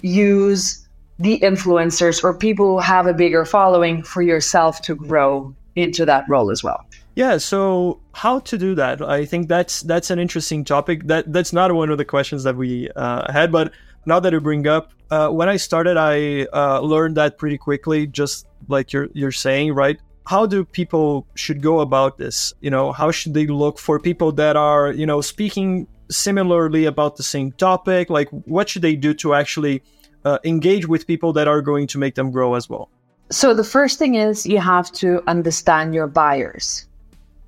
use 0.00 0.86
the 1.18 1.38
influencers 1.40 2.24
or 2.24 2.34
people 2.34 2.66
who 2.66 2.78
have 2.78 3.06
a 3.06 3.12
bigger 3.12 3.44
following 3.44 4.02
for 4.02 4.22
yourself 4.22 4.80
to 4.82 4.94
grow 4.94 5.54
into 5.76 6.04
that 6.06 6.24
role 6.28 6.50
as 6.50 6.64
well. 6.64 6.84
Yeah, 7.14 7.36
so 7.36 8.00
how 8.12 8.40
to 8.40 8.58
do 8.58 8.74
that? 8.74 9.00
I 9.02 9.24
think 9.24 9.48
that's 9.48 9.82
that's 9.82 10.10
an 10.10 10.18
interesting 10.18 10.64
topic. 10.64 11.06
That 11.06 11.32
that's 11.32 11.52
not 11.52 11.72
one 11.72 11.90
of 11.90 11.98
the 11.98 12.04
questions 12.04 12.42
that 12.42 12.56
we 12.56 12.88
uh, 12.96 13.30
had, 13.32 13.52
but 13.52 13.72
now 14.06 14.18
that 14.20 14.32
you 14.32 14.40
bring 14.40 14.66
up, 14.66 14.92
uh, 15.10 15.28
when 15.28 15.48
I 15.48 15.56
started, 15.56 15.96
I 15.96 16.46
uh, 16.52 16.80
learned 16.80 17.16
that 17.16 17.38
pretty 17.38 17.58
quickly, 17.58 18.06
just 18.06 18.46
like 18.68 18.92
you're 18.92 19.08
you're 19.12 19.32
saying, 19.32 19.74
right? 19.74 19.98
how 20.26 20.46
do 20.46 20.64
people 20.64 21.26
should 21.34 21.60
go 21.62 21.80
about 21.80 22.18
this? 22.18 22.52
You 22.60 22.70
know 22.70 22.92
how 22.92 23.10
should 23.10 23.34
they 23.34 23.46
look 23.46 23.78
for 23.78 23.98
people 23.98 24.32
that 24.32 24.56
are 24.56 24.92
you 24.92 25.06
know 25.06 25.20
speaking 25.20 25.86
similarly 26.10 26.84
about 26.86 27.16
the 27.16 27.22
same 27.22 27.52
topic? 27.52 28.10
Like 28.10 28.28
what 28.30 28.68
should 28.68 28.82
they 28.82 28.96
do 28.96 29.14
to 29.14 29.34
actually 29.34 29.82
uh, 30.24 30.38
engage 30.44 30.88
with 30.88 31.06
people 31.06 31.32
that 31.34 31.48
are 31.48 31.60
going 31.60 31.86
to 31.88 31.98
make 31.98 32.14
them 32.14 32.30
grow 32.30 32.54
as 32.54 32.68
well? 32.68 32.88
So 33.30 33.54
the 33.54 33.64
first 33.64 33.98
thing 33.98 34.14
is 34.14 34.46
you 34.46 34.58
have 34.58 34.90
to 34.92 35.22
understand 35.26 35.94
your 35.94 36.06
buyers. 36.06 36.86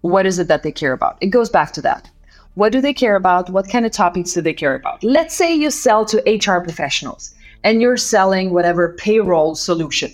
What 0.00 0.26
is 0.26 0.38
it 0.38 0.49
that 0.49 0.62
they 0.62 0.73
care 0.73 0.92
about? 0.92 1.16
It 1.20 1.28
goes 1.28 1.49
back 1.49 1.73
to 1.75 1.82
that. 1.82 2.11
What 2.54 2.73
do 2.73 2.80
they 2.80 2.94
care 2.94 3.16
about? 3.16 3.50
What 3.50 3.68
kind 3.68 3.85
of 3.85 3.92
topics 3.92 4.32
do 4.32 4.40
they 4.40 4.54
care 4.54 4.75
about? 4.75 5.04
Let's 5.04 5.35
say 5.35 5.54
you 5.54 5.70
sell 5.70 6.06
to 6.06 6.18
hr 6.18 6.61
professionals 6.62 7.35
and 7.64 7.82
you're 7.82 7.99
selling 7.99 8.50
whatever 8.50 8.94
payroll 8.94 9.54
solution 9.54 10.11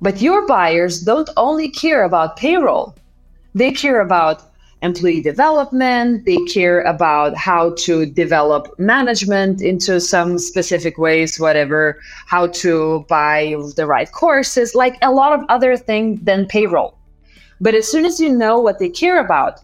but 0.00 0.22
your 0.22 0.46
buyers 0.46 1.00
don't 1.00 1.30
only 1.36 1.68
care 1.68 2.04
about 2.04 2.36
payroll, 2.36 2.94
they 3.54 3.72
care 3.72 4.00
about 4.00 4.42
employee 4.82 5.20
development, 5.20 6.24
they 6.24 6.36
care 6.44 6.82
about 6.82 7.36
how 7.36 7.74
to 7.74 8.06
develop 8.06 8.78
management 8.78 9.60
into 9.60 10.00
some 10.00 10.38
specific 10.38 10.98
ways, 10.98 11.40
whatever, 11.40 11.98
how 12.26 12.46
to 12.46 13.04
buy 13.08 13.56
the 13.76 13.86
right 13.86 14.12
courses, 14.12 14.74
like 14.74 14.96
a 15.02 15.10
lot 15.10 15.32
of 15.32 15.44
other 15.48 15.76
things 15.76 16.20
than 16.22 16.46
payroll. 16.46 16.96
But 17.60 17.74
as 17.74 17.90
soon 17.90 18.04
as 18.04 18.20
you 18.20 18.30
know 18.30 18.60
what 18.60 18.78
they 18.78 18.88
care 18.88 19.18
about, 19.18 19.60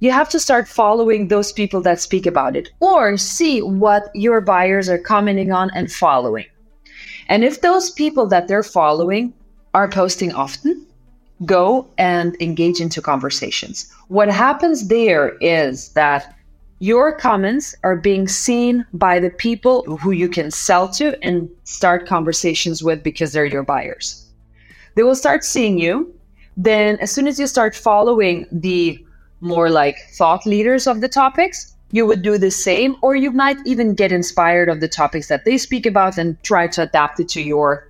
you 0.00 0.10
have 0.10 0.28
to 0.30 0.40
start 0.40 0.68
following 0.68 1.28
those 1.28 1.52
people 1.52 1.80
that 1.82 2.00
speak 2.00 2.26
about 2.26 2.56
it 2.56 2.70
or 2.80 3.16
see 3.16 3.62
what 3.62 4.10
your 4.14 4.40
buyers 4.40 4.88
are 4.88 4.98
commenting 4.98 5.52
on 5.52 5.70
and 5.74 5.90
following. 5.90 6.46
And 7.28 7.44
if 7.44 7.60
those 7.60 7.90
people 7.90 8.26
that 8.28 8.48
they're 8.48 8.62
following 8.62 9.34
are 9.78 9.86
posting 9.86 10.32
often, 10.32 10.84
go 11.46 11.86
and 11.98 12.36
engage 12.40 12.80
into 12.80 13.00
conversations. 13.00 13.88
What 14.08 14.28
happens 14.28 14.88
there 14.88 15.36
is 15.40 15.90
that 15.90 16.34
your 16.80 17.12
comments 17.12 17.76
are 17.84 17.94
being 17.94 18.26
seen 18.26 18.84
by 18.92 19.20
the 19.20 19.30
people 19.30 19.84
who 19.98 20.10
you 20.10 20.28
can 20.28 20.50
sell 20.50 20.88
to 20.98 21.16
and 21.22 21.48
start 21.62 22.08
conversations 22.08 22.82
with 22.82 23.04
because 23.04 23.30
they're 23.30 23.54
your 23.56 23.62
buyers. 23.62 24.26
They 24.96 25.04
will 25.04 25.14
start 25.14 25.44
seeing 25.44 25.78
you. 25.78 26.12
Then, 26.56 26.98
as 26.98 27.12
soon 27.12 27.28
as 27.28 27.38
you 27.38 27.46
start 27.46 27.76
following 27.76 28.46
the 28.50 28.98
more 29.40 29.70
like 29.70 29.96
thought 30.18 30.44
leaders 30.44 30.88
of 30.88 31.00
the 31.00 31.08
topics, 31.08 31.76
you 31.92 32.04
would 32.04 32.22
do 32.22 32.36
the 32.36 32.50
same, 32.50 32.96
or 33.00 33.14
you 33.14 33.30
might 33.30 33.58
even 33.64 33.94
get 33.94 34.10
inspired 34.10 34.68
of 34.68 34.80
the 34.80 34.88
topics 34.88 35.28
that 35.28 35.44
they 35.44 35.56
speak 35.56 35.86
about 35.86 36.18
and 36.18 36.42
try 36.42 36.66
to 36.66 36.82
adapt 36.82 37.20
it 37.20 37.28
to 37.28 37.40
your 37.40 37.86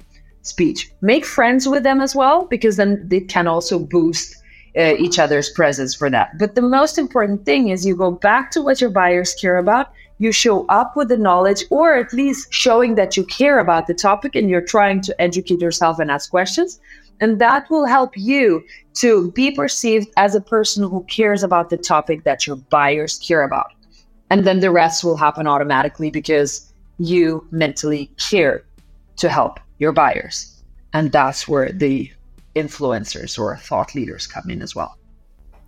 speech. 0.48 0.90
Make 1.00 1.24
friends 1.24 1.68
with 1.68 1.82
them 1.82 2.00
as 2.00 2.14
well, 2.14 2.46
because 2.46 2.76
then 2.76 3.06
they 3.08 3.20
can 3.20 3.46
also 3.46 3.78
boost 3.78 4.34
uh, 4.76 4.94
each 4.98 5.18
other's 5.18 5.50
presence 5.50 5.94
for 5.94 6.10
that. 6.10 6.38
But 6.38 6.54
the 6.54 6.62
most 6.62 6.98
important 6.98 7.44
thing 7.44 7.68
is 7.68 7.86
you 7.86 7.96
go 7.96 8.10
back 8.10 8.50
to 8.52 8.62
what 8.62 8.80
your 8.80 8.90
buyers 8.90 9.34
care 9.34 9.56
about. 9.56 9.92
You 10.18 10.32
show 10.32 10.66
up 10.66 10.96
with 10.96 11.08
the 11.08 11.16
knowledge, 11.16 11.64
or 11.70 11.94
at 11.94 12.12
least 12.12 12.52
showing 12.52 12.94
that 12.96 13.16
you 13.16 13.24
care 13.24 13.58
about 13.58 13.86
the 13.86 13.94
topic 13.94 14.34
and 14.34 14.50
you're 14.50 14.60
trying 14.60 15.00
to 15.02 15.20
educate 15.20 15.60
yourself 15.60 15.98
and 15.98 16.10
ask 16.10 16.30
questions. 16.30 16.80
And 17.20 17.40
that 17.40 17.68
will 17.70 17.86
help 17.86 18.16
you 18.16 18.64
to 18.94 19.30
be 19.32 19.50
perceived 19.50 20.08
as 20.16 20.34
a 20.34 20.40
person 20.40 20.88
who 20.88 21.04
cares 21.04 21.42
about 21.42 21.70
the 21.70 21.76
topic 21.76 22.24
that 22.24 22.46
your 22.46 22.56
buyers 22.56 23.18
care 23.18 23.42
about. 23.42 23.72
And 24.30 24.46
then 24.46 24.60
the 24.60 24.70
rest 24.70 25.04
will 25.04 25.16
happen 25.16 25.46
automatically 25.46 26.10
because 26.10 26.72
you 26.98 27.46
mentally 27.50 28.10
care 28.18 28.62
to 29.16 29.28
help 29.28 29.60
your 29.78 29.92
buyers. 29.92 30.62
And 30.92 31.12
that's 31.12 31.46
where 31.46 31.70
the 31.72 32.10
influencers 32.54 33.38
or 33.38 33.56
thought 33.56 33.94
leaders 33.94 34.26
come 34.26 34.50
in 34.50 34.62
as 34.62 34.74
well. 34.74 34.96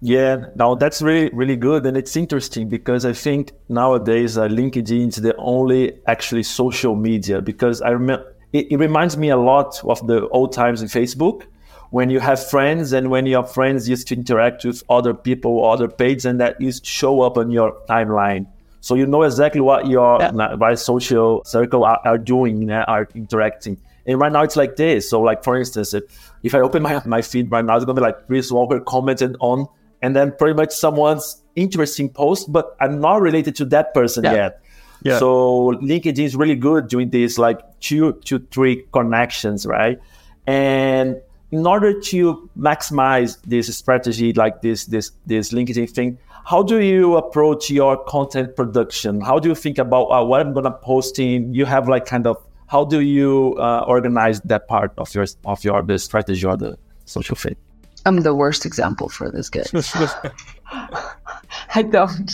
Yeah, 0.03 0.47
now 0.55 0.75
that's 0.75 1.03
really, 1.03 1.31
really 1.35 1.57
good. 1.57 1.85
And 1.85 1.97
it's 1.97 2.17
interesting 2.17 2.69
because 2.69 3.05
I 3.05 3.13
think 3.13 3.53
nowadays 3.69 4.39
uh, 4.39 4.49
LinkedIn 4.49 5.09
is 5.09 5.17
the 5.17 5.37
only 5.37 5.99
actually 6.07 6.43
social 6.43 6.97
media 6.97 7.43
because 7.43 7.83
I 7.83 7.91
remember 7.91 8.35
it, 8.53 8.73
it 8.73 8.77
reminds 8.79 9.17
me 9.17 9.29
a 9.29 9.37
lot 9.37 9.81
of 9.85 10.07
the 10.07 10.27
old 10.29 10.53
times 10.53 10.81
in 10.81 10.89
Facebook 10.89 11.43
when 11.91 12.09
you 12.09 12.21
have 12.21 12.45
friends 12.49 12.93
and 12.93 13.11
when 13.11 13.27
your 13.27 13.45
friends 13.45 13.89
used 13.89 14.09
to 14.09 14.15
interact 14.15 14.65
with 14.65 14.83
other 14.89 15.13
people, 15.13 15.69
other 15.69 15.89
pages, 15.89 16.25
and 16.25 16.41
that 16.41 16.61
used 16.61 16.85
to 16.85 16.91
show 16.91 17.21
up 17.21 17.37
on 17.37 17.51
your 17.51 17.77
timeline. 17.89 18.47
So 18.81 18.95
you 18.95 19.07
know 19.07 19.23
exactly 19.23 19.61
what 19.61 19.87
your 19.87 20.19
yeah. 20.21 20.75
social 20.77 21.43
circle 21.45 21.85
are, 21.85 22.01
are 22.05 22.17
doing, 22.17 22.71
are 22.71 23.09
interacting. 23.15 23.77
And 24.07 24.19
right 24.19 24.33
now 24.33 24.43
it's 24.43 24.57
like 24.57 24.77
this. 24.77 25.09
So 25.09 25.21
like 25.21 25.45
for 25.45 25.57
instance, 25.57 25.95
if, 25.95 26.05
if 26.43 26.55
I 26.55 26.61
open 26.61 26.83
my 26.83 27.03
my 27.07 27.23
feed 27.23 27.51
right 27.51 27.65
now, 27.65 27.77
it's 27.77 27.85
gonna 27.85 28.01
be 28.01 28.03
like 28.03 28.27
Chris 28.27 28.51
Walker 28.51 28.81
commented 28.81 29.37
on, 29.41 29.67
and 30.03 30.17
then 30.17 30.33
pretty 30.37 30.55
much 30.55 30.73
someone's 30.73 31.43
interesting 31.57 32.09
post, 32.09 32.53
but 32.53 32.77
I'm 32.81 33.01
not 33.01 33.21
related 33.21 33.57
to 33.57 33.65
that 33.67 33.95
person 33.95 34.25
yeah. 34.25 34.35
yet. 34.35 34.63
Yeah. 35.03 35.19
So 35.19 35.79
LinkedIn 35.83 36.19
is 36.19 36.37
really 36.37 36.57
good 36.57 36.89
doing 36.89 37.11
this 37.11 37.39
like 37.39 37.61
two 37.81 38.15
to 38.25 38.39
three 38.51 38.85
connections, 38.93 39.67
right? 39.67 40.01
And 40.47 41.17
in 41.51 41.67
order 41.67 41.99
to 42.01 42.51
maximize 42.57 43.39
this 43.43 43.75
strategy, 43.77 44.33
like 44.33 44.63
this 44.63 44.87
this 44.87 45.13
this 45.27 45.53
LinkedIn 45.53 45.91
thing, 45.91 46.19
how 46.45 46.63
do 46.63 46.81
you 46.81 47.17
approach 47.17 47.71
your 47.71 47.97
content 48.05 48.57
production? 48.57 49.21
How 49.21 49.39
do 49.39 49.49
you 49.49 49.55
think 49.55 49.79
about 49.79 50.07
uh, 50.07 50.25
what 50.25 50.41
I'm 50.41 50.53
gonna 50.53 50.71
post 50.71 51.19
in? 51.19 51.55
You 51.55 51.65
have 51.65 51.89
like 51.89 52.07
kind 52.07 52.27
of 52.27 52.37
how 52.71 52.85
do 52.85 53.01
you 53.01 53.57
uh, 53.59 53.85
organize 53.89 54.41
that 54.43 54.69
part 54.69 54.93
of 54.97 55.13
your 55.13 55.27
of 55.45 55.65
your 55.65 55.83
the 55.83 55.99
strategy 55.99 56.47
or 56.47 56.57
the 56.57 56.79
social 57.05 57.35
fit? 57.35 57.59
I'm 58.07 58.21
the 58.21 58.35
worst 58.35 58.65
example 58.65 59.09
for 59.09 59.29
this 59.29 59.51
guy. 59.51 59.65
I 61.75 61.83
don't. 61.83 62.31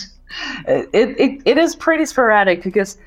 It, 0.67 1.15
it 1.17 1.41
it 1.45 1.57
is 1.57 1.75
pretty 1.75 2.05
sporadic 2.05 2.61
because 2.63 2.99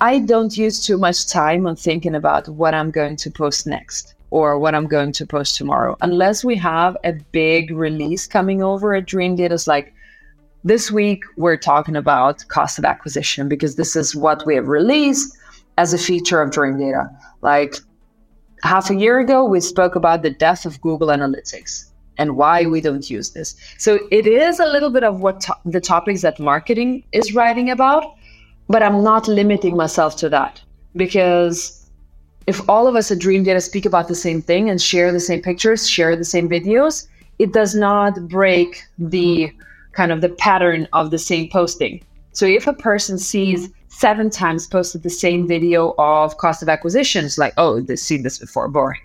I 0.00 0.20
don't 0.20 0.56
use 0.56 0.86
too 0.86 0.98
much 0.98 1.26
time 1.26 1.66
on 1.66 1.74
thinking 1.74 2.14
about 2.14 2.48
what 2.48 2.74
I'm 2.74 2.92
going 2.92 3.16
to 3.16 3.30
post 3.30 3.66
next 3.66 4.14
or 4.30 4.56
what 4.58 4.74
I'm 4.74 4.86
going 4.86 5.12
to 5.12 5.26
post 5.26 5.56
tomorrow. 5.56 5.96
Unless 6.00 6.44
we 6.44 6.54
have 6.56 6.96
a 7.02 7.14
big 7.32 7.72
release 7.72 8.28
coming 8.28 8.62
over 8.62 8.94
at 8.94 9.06
Dreamdata's 9.06 9.66
like 9.66 9.92
this 10.62 10.92
week 10.92 11.24
we're 11.36 11.56
talking 11.56 11.96
about 11.96 12.46
cost 12.48 12.78
of 12.78 12.84
acquisition 12.84 13.48
because 13.48 13.74
this 13.74 13.96
is 13.96 14.14
what 14.14 14.46
we 14.46 14.54
have 14.54 14.68
released 14.68 15.36
as 15.76 15.92
a 15.92 15.98
feature 15.98 16.40
of 16.40 16.50
Dreamdata. 16.50 17.08
Like 17.42 17.76
half 18.62 18.90
a 18.90 18.94
year 18.94 19.18
ago, 19.18 19.44
we 19.44 19.60
spoke 19.60 19.94
about 19.94 20.22
the 20.22 20.30
death 20.30 20.66
of 20.66 20.80
Google 20.80 21.08
Analytics 21.08 21.90
and 22.18 22.36
why 22.36 22.64
we 22.66 22.80
don't 22.80 23.08
use 23.10 23.30
this. 23.30 23.56
So 23.78 23.98
it 24.10 24.26
is 24.26 24.58
a 24.58 24.66
little 24.66 24.90
bit 24.90 25.04
of 25.04 25.20
what 25.20 25.40
to- 25.42 25.56
the 25.64 25.80
topics 25.80 26.22
that 26.22 26.40
marketing 26.40 27.04
is 27.12 27.34
writing 27.34 27.70
about, 27.70 28.04
but 28.68 28.82
I'm 28.82 29.02
not 29.02 29.28
limiting 29.28 29.76
myself 29.76 30.16
to 30.16 30.28
that 30.30 30.62
because 30.94 31.86
if 32.46 32.66
all 32.68 32.86
of 32.86 32.96
us 32.96 33.10
at 33.10 33.18
Dreamdata 33.18 33.62
speak 33.62 33.84
about 33.84 34.08
the 34.08 34.14
same 34.14 34.40
thing 34.40 34.70
and 34.70 34.80
share 34.80 35.12
the 35.12 35.20
same 35.20 35.42
pictures, 35.42 35.88
share 35.88 36.16
the 36.16 36.24
same 36.24 36.48
videos, 36.48 37.06
it 37.38 37.52
does 37.52 37.74
not 37.74 38.28
break 38.28 38.82
the 38.98 39.52
kind 39.92 40.12
of 40.12 40.20
the 40.20 40.28
pattern 40.28 40.88
of 40.92 41.10
the 41.10 41.18
same 41.18 41.48
posting. 41.50 42.02
So 42.32 42.46
if 42.46 42.66
a 42.66 42.72
person 42.72 43.18
sees 43.18 43.70
seven 43.98 44.28
times 44.28 44.66
posted 44.66 45.02
the 45.02 45.10
same 45.10 45.48
video 45.48 45.94
of 45.96 46.36
cost 46.36 46.62
of 46.62 46.68
acquisitions, 46.68 47.38
like, 47.38 47.54
oh, 47.56 47.80
they've 47.80 47.98
seen 47.98 48.22
this 48.22 48.38
before, 48.38 48.68
boring. 48.68 49.00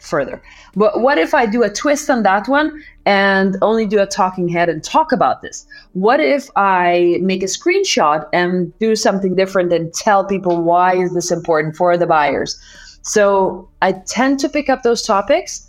Further. 0.00 0.42
But 0.76 1.00
what 1.00 1.16
if 1.18 1.32
I 1.32 1.46
do 1.46 1.62
a 1.62 1.70
twist 1.70 2.10
on 2.10 2.22
that 2.24 2.46
one 2.46 2.84
and 3.06 3.56
only 3.62 3.86
do 3.86 4.00
a 4.00 4.06
talking 4.06 4.46
head 4.46 4.68
and 4.68 4.84
talk 4.84 5.12
about 5.12 5.40
this? 5.40 5.66
What 5.94 6.20
if 6.20 6.50
I 6.56 7.18
make 7.22 7.42
a 7.42 7.46
screenshot 7.46 8.28
and 8.32 8.78
do 8.78 8.94
something 8.94 9.34
different 9.34 9.72
and 9.72 9.92
tell 9.94 10.24
people 10.24 10.62
why 10.62 10.94
is 10.94 11.14
this 11.14 11.30
important 11.30 11.74
for 11.74 11.96
the 11.96 12.06
buyers? 12.06 12.60
So 13.02 13.68
I 13.80 13.92
tend 13.92 14.38
to 14.40 14.48
pick 14.48 14.68
up 14.68 14.82
those 14.82 15.02
topics, 15.02 15.66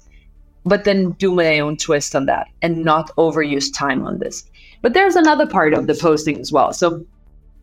but 0.66 0.84
then 0.84 1.12
do 1.12 1.34
my 1.34 1.60
own 1.60 1.78
twist 1.78 2.14
on 2.14 2.26
that 2.26 2.48
and 2.62 2.84
not 2.84 3.10
overuse 3.16 3.74
time 3.74 4.06
on 4.06 4.20
this. 4.20 4.44
But 4.82 4.94
there's 4.94 5.16
another 5.16 5.48
part 5.48 5.74
of 5.74 5.88
the 5.88 5.96
posting 5.96 6.40
as 6.40 6.52
well. 6.52 6.72
So 6.74 7.06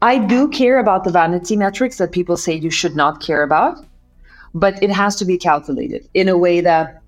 I 0.02 0.18
do 0.18 0.48
care 0.48 0.78
about 0.78 1.04
the 1.04 1.10
vanity 1.10 1.56
metrics 1.56 1.98
that 1.98 2.12
people 2.12 2.36
say 2.36 2.54
you 2.54 2.70
should 2.70 2.94
not 2.94 3.22
care 3.22 3.42
about, 3.42 3.84
but 4.54 4.82
it 4.82 4.90
has 4.90 5.16
to 5.16 5.24
be 5.24 5.38
calculated 5.38 6.08
in 6.14 6.28
a 6.28 6.36
way 6.36 6.60
that 6.60 7.02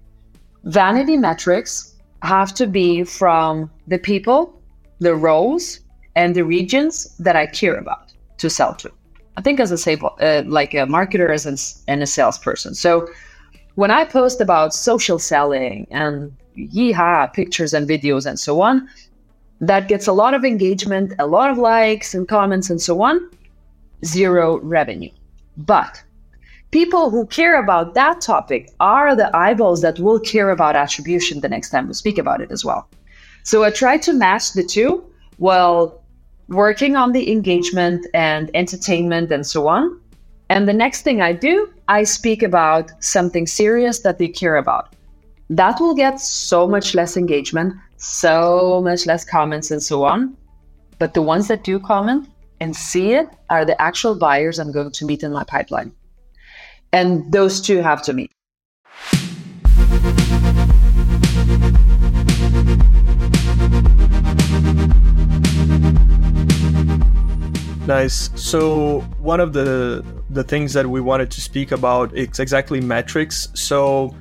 vanity 0.64 1.16
metrics 1.16 1.94
have 2.22 2.54
to 2.54 2.66
be 2.66 3.04
from 3.04 3.70
the 3.86 3.98
people, 3.98 4.60
the 5.00 5.14
roles, 5.14 5.80
and 6.16 6.34
the 6.34 6.44
regions 6.44 7.16
that 7.18 7.36
I 7.36 7.46
care 7.46 7.76
about 7.76 8.12
to 8.38 8.50
sell 8.50 8.74
to. 8.76 8.90
I 9.36 9.40
think 9.40 9.60
as 9.60 9.70
a 9.70 9.78
say, 9.78 9.96
uh, 10.20 10.42
like 10.46 10.74
a 10.74 10.86
marketer 10.86 11.32
as 11.32 11.46
an, 11.46 11.56
and 11.86 12.02
a 12.02 12.06
salesperson. 12.06 12.74
So 12.74 13.08
when 13.76 13.90
I 13.90 14.04
post 14.04 14.40
about 14.40 14.74
social 14.74 15.18
selling 15.18 15.86
and 15.90 16.36
yeehaw 16.56 17.32
pictures 17.32 17.72
and 17.72 17.88
videos 17.88 18.26
and 18.26 18.40
so 18.40 18.60
on, 18.60 18.88
that 19.60 19.88
gets 19.88 20.06
a 20.06 20.12
lot 20.12 20.34
of 20.34 20.44
engagement, 20.44 21.14
a 21.18 21.26
lot 21.26 21.50
of 21.50 21.58
likes 21.58 22.14
and 22.14 22.28
comments 22.28 22.70
and 22.70 22.80
so 22.80 23.02
on, 23.02 23.28
zero 24.04 24.58
revenue. 24.60 25.10
But 25.56 26.02
people 26.70 27.10
who 27.10 27.26
care 27.26 27.60
about 27.60 27.94
that 27.94 28.20
topic 28.20 28.70
are 28.80 29.16
the 29.16 29.34
eyeballs 29.36 29.82
that 29.82 29.98
will 29.98 30.20
care 30.20 30.50
about 30.50 30.76
attribution 30.76 31.40
the 31.40 31.48
next 31.48 31.70
time 31.70 31.88
we 31.88 31.94
speak 31.94 32.18
about 32.18 32.40
it 32.40 32.50
as 32.52 32.64
well. 32.64 32.88
So 33.42 33.64
I 33.64 33.70
try 33.70 33.96
to 33.98 34.12
match 34.12 34.52
the 34.52 34.62
two 34.62 35.04
while 35.38 36.02
working 36.48 36.96
on 36.96 37.12
the 37.12 37.30
engagement 37.30 38.06
and 38.14 38.50
entertainment 38.54 39.30
and 39.32 39.46
so 39.46 39.68
on. 39.68 40.00
And 40.50 40.68
the 40.68 40.72
next 40.72 41.02
thing 41.02 41.20
I 41.20 41.32
do, 41.32 41.72
I 41.88 42.04
speak 42.04 42.42
about 42.42 42.90
something 43.00 43.46
serious 43.46 44.00
that 44.00 44.18
they 44.18 44.28
care 44.28 44.56
about. 44.56 44.94
That 45.50 45.80
will 45.80 45.94
get 45.94 46.20
so 46.20 46.66
much 46.66 46.94
less 46.94 47.16
engagement, 47.16 47.74
so 47.98 48.80
much 48.82 49.06
less 49.06 49.24
comments 49.24 49.70
and 49.70 49.82
so 49.82 50.04
on. 50.04 50.36
But 50.98 51.14
the 51.14 51.22
ones 51.22 51.48
that 51.48 51.64
do 51.64 51.78
comment 51.78 52.28
and 52.60 52.74
see 52.74 53.12
it 53.12 53.28
are 53.50 53.64
the 53.64 53.80
actual 53.80 54.14
buyers 54.14 54.58
I'm 54.58 54.72
going 54.72 54.92
to 54.92 55.04
meet 55.04 55.22
in 55.22 55.32
my 55.32 55.44
pipeline. 55.44 55.92
And 56.92 57.30
those 57.30 57.60
two 57.60 57.82
have 57.82 58.02
to 58.02 58.12
meet. 58.12 58.32
Nice. 67.86 68.30
So 68.34 69.00
one 69.18 69.40
of 69.40 69.54
the 69.54 70.04
the 70.30 70.44
things 70.44 70.74
that 70.74 70.86
we 70.86 71.00
wanted 71.00 71.30
to 71.30 71.40
speak 71.40 71.72
about 71.72 72.14
is 72.14 72.38
exactly 72.38 72.80
metrics. 72.82 73.48
So 73.54 74.14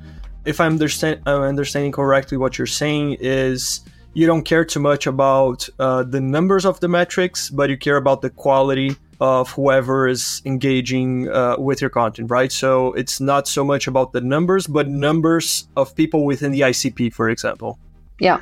if 0.48 0.62
I'm, 0.62 0.74
understand, 0.74 1.22
I'm 1.25 1.42
understanding 1.42 1.92
correctly, 1.92 2.38
what 2.38 2.58
you're 2.58 2.68
saying 2.68 3.18
is 3.20 3.82
you 4.13 4.25
don't 4.25 4.44
care 4.44 4.63
too 4.63 4.80
much 4.80 5.06
about 5.06 5.68
uh, 5.77 6.04
the 6.04 6.22
numbers 6.22 6.66
of 6.66 6.80
the 6.80 6.88
metrics, 6.88 7.50
but 7.50 7.70
you 7.70 7.77
care 7.77 7.98
about 7.98 8.22
the 8.22 8.30
quality 8.30 8.96
of 9.20 9.51
whoever 9.51 10.08
is 10.08 10.42
engaging 10.46 11.27
uh, 11.30 11.56
with 11.58 11.82
your 11.82 11.89
content, 11.89 12.32
right? 12.32 12.51
So 12.51 12.94
it's 12.94 13.20
not 13.20 13.48
so 13.48 13.63
much 13.63 13.88
about 13.88 14.13
the 14.13 14.22
numbers, 14.22 14.68
but 14.68 14.88
numbers 14.88 15.68
of 15.75 15.94
people 15.96 16.24
within 16.24 16.51
the 16.51 16.62
ICP, 16.62 17.13
for 17.13 17.30
example. 17.30 17.77
Yeah. 18.20 18.40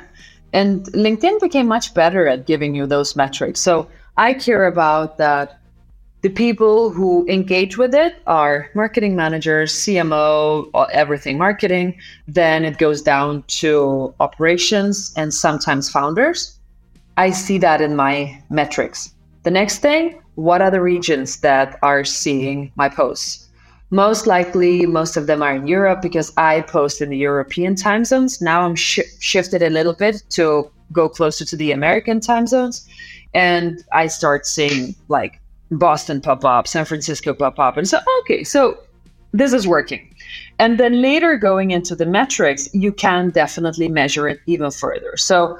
And 0.52 0.84
LinkedIn 0.92 1.40
became 1.40 1.66
much 1.66 1.92
better 1.92 2.28
at 2.28 2.46
giving 2.46 2.74
you 2.74 2.86
those 2.86 3.16
metrics. 3.16 3.60
So 3.60 3.88
I 4.16 4.34
care 4.34 4.66
about 4.66 5.18
that 5.18 5.60
the 6.22 6.28
people 6.30 6.90
who 6.90 7.26
engage 7.28 7.76
with 7.76 7.94
it 7.94 8.16
are 8.26 8.70
marketing 8.74 9.14
managers, 9.16 9.72
CMO, 9.72 10.70
uh, 10.74 10.86
everything 10.92 11.38
marketing. 11.38 11.98
Then 12.26 12.64
it 12.64 12.78
goes 12.78 13.02
down 13.02 13.44
to 13.60 14.14
operations 14.18 15.12
and 15.16 15.32
sometimes 15.32 15.90
founders. 15.90 16.58
I 17.16 17.30
see 17.30 17.58
that 17.58 17.80
in 17.80 17.96
my 17.96 18.42
metrics. 18.50 19.14
The 19.44 19.50
next 19.50 19.78
thing, 19.78 20.20
what 20.34 20.60
are 20.60 20.70
the 20.70 20.82
regions 20.82 21.40
that 21.40 21.78
are 21.82 22.04
seeing 22.04 22.72
my 22.76 22.88
posts? 22.88 23.48
Most 23.90 24.26
likely, 24.26 24.84
most 24.84 25.16
of 25.16 25.28
them 25.28 25.42
are 25.42 25.54
in 25.54 25.68
Europe 25.68 26.02
because 26.02 26.32
I 26.36 26.62
post 26.62 27.00
in 27.00 27.10
the 27.10 27.16
European 27.16 27.76
time 27.76 28.04
zones. 28.04 28.42
Now 28.42 28.62
I'm 28.62 28.74
sh- 28.74 29.00
shifted 29.20 29.62
a 29.62 29.70
little 29.70 29.94
bit 29.94 30.24
to 30.30 30.70
go 30.92 31.08
closer 31.08 31.44
to 31.44 31.56
the 31.56 31.70
American 31.72 32.20
time 32.20 32.46
zones. 32.46 32.86
And 33.32 33.84
I 33.92 34.08
start 34.08 34.44
seeing 34.46 34.96
like 35.08 35.40
Boston 35.70 36.20
pop 36.20 36.44
up, 36.44 36.66
San 36.66 36.84
Francisco 36.84 37.34
pop 37.34 37.58
up. 37.58 37.76
And 37.76 37.88
so, 37.88 37.98
okay, 38.20 38.44
so 38.44 38.78
this 39.32 39.52
is 39.52 39.66
working. 39.66 40.14
And 40.58 40.78
then 40.78 41.02
later 41.02 41.36
going 41.36 41.70
into 41.70 41.94
the 41.94 42.06
metrics, 42.06 42.68
you 42.72 42.92
can 42.92 43.30
definitely 43.30 43.88
measure 43.88 44.28
it 44.28 44.40
even 44.46 44.70
further. 44.70 45.16
So 45.16 45.58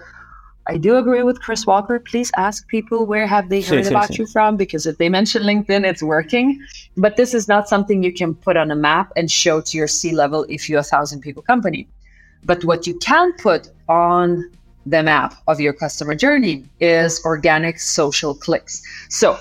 I 0.69 0.79
do 0.79 0.97
agree 0.97 1.23
with 1.23 1.40
Chris 1.40 1.66
Walker. 1.66 2.01
Please 2.01 2.33
ask 2.37 2.66
people 2.69 3.07
where 3.07 3.27
have 3.27 3.49
they 3.51 3.61
heard 3.61 3.87
about 3.87 4.19
you 4.19 4.27
from 4.27 4.57
because 4.57 4.87
if 4.87 4.99
they 4.99 5.09
mention 5.09 5.42
LinkedIn, 5.42 5.85
it's 5.85 6.03
working. 6.03 6.61
But 6.97 7.16
this 7.16 7.35
is 7.35 7.47
not 7.47 7.69
something 7.69 8.03
you 8.03 8.12
can 8.12 8.35
put 8.35 8.57
on 8.57 8.71
a 8.71 8.77
map 8.77 9.12
and 9.16 9.31
show 9.31 9.61
to 9.61 9.77
your 9.77 9.87
C 9.87 10.12
level 10.12 10.45
if 10.49 10.69
you're 10.69 10.81
a 10.81 10.85
thousand 10.85 11.21
people 11.21 11.42
company. 11.42 11.88
But 12.45 12.64
what 12.64 12.87
you 12.87 12.99
can 12.99 13.33
put 13.35 13.69
on 13.88 14.51
the 14.87 15.03
map 15.03 15.35
of 15.47 15.61
your 15.61 15.73
customer 15.73 16.14
journey 16.14 16.64
is 16.81 17.25
organic 17.25 17.79
social 17.79 18.35
clicks. 18.35 18.83
So 19.09 19.38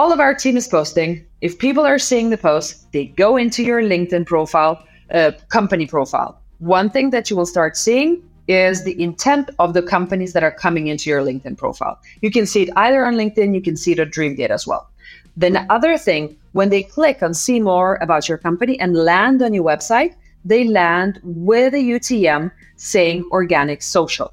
all 0.00 0.14
of 0.14 0.18
our 0.18 0.34
team 0.34 0.56
is 0.56 0.66
posting. 0.66 1.22
If 1.42 1.58
people 1.58 1.84
are 1.84 1.98
seeing 1.98 2.30
the 2.30 2.38
post, 2.38 2.90
they 2.90 3.04
go 3.24 3.36
into 3.36 3.62
your 3.62 3.82
LinkedIn 3.82 4.24
profile, 4.24 4.82
uh, 5.12 5.32
company 5.50 5.86
profile. 5.86 6.40
One 6.58 6.88
thing 6.88 7.10
that 7.10 7.28
you 7.28 7.36
will 7.36 7.44
start 7.44 7.76
seeing 7.76 8.22
is 8.48 8.82
the 8.84 8.98
intent 8.98 9.50
of 9.58 9.74
the 9.74 9.82
companies 9.82 10.32
that 10.32 10.42
are 10.42 10.56
coming 10.64 10.86
into 10.86 11.10
your 11.10 11.20
LinkedIn 11.20 11.58
profile. 11.58 11.98
You 12.22 12.30
can 12.30 12.46
see 12.46 12.62
it 12.62 12.70
either 12.76 13.04
on 13.04 13.14
LinkedIn, 13.16 13.54
you 13.54 13.60
can 13.60 13.76
see 13.76 13.92
it 13.92 14.00
on 14.00 14.06
Dreamdata 14.06 14.48
as 14.48 14.66
well. 14.66 14.88
Then 15.36 15.52
the 15.52 15.66
other 15.70 15.98
thing, 15.98 16.34
when 16.52 16.70
they 16.70 16.82
click 16.82 17.22
on 17.22 17.34
see 17.34 17.60
more 17.60 17.98
about 18.00 18.26
your 18.26 18.38
company 18.38 18.80
and 18.80 18.96
land 18.96 19.42
on 19.42 19.52
your 19.52 19.64
website, 19.64 20.14
they 20.46 20.64
land 20.64 21.20
with 21.22 21.74
a 21.74 21.84
UTM 21.94 22.50
saying 22.76 23.28
organic 23.32 23.82
social. 23.82 24.32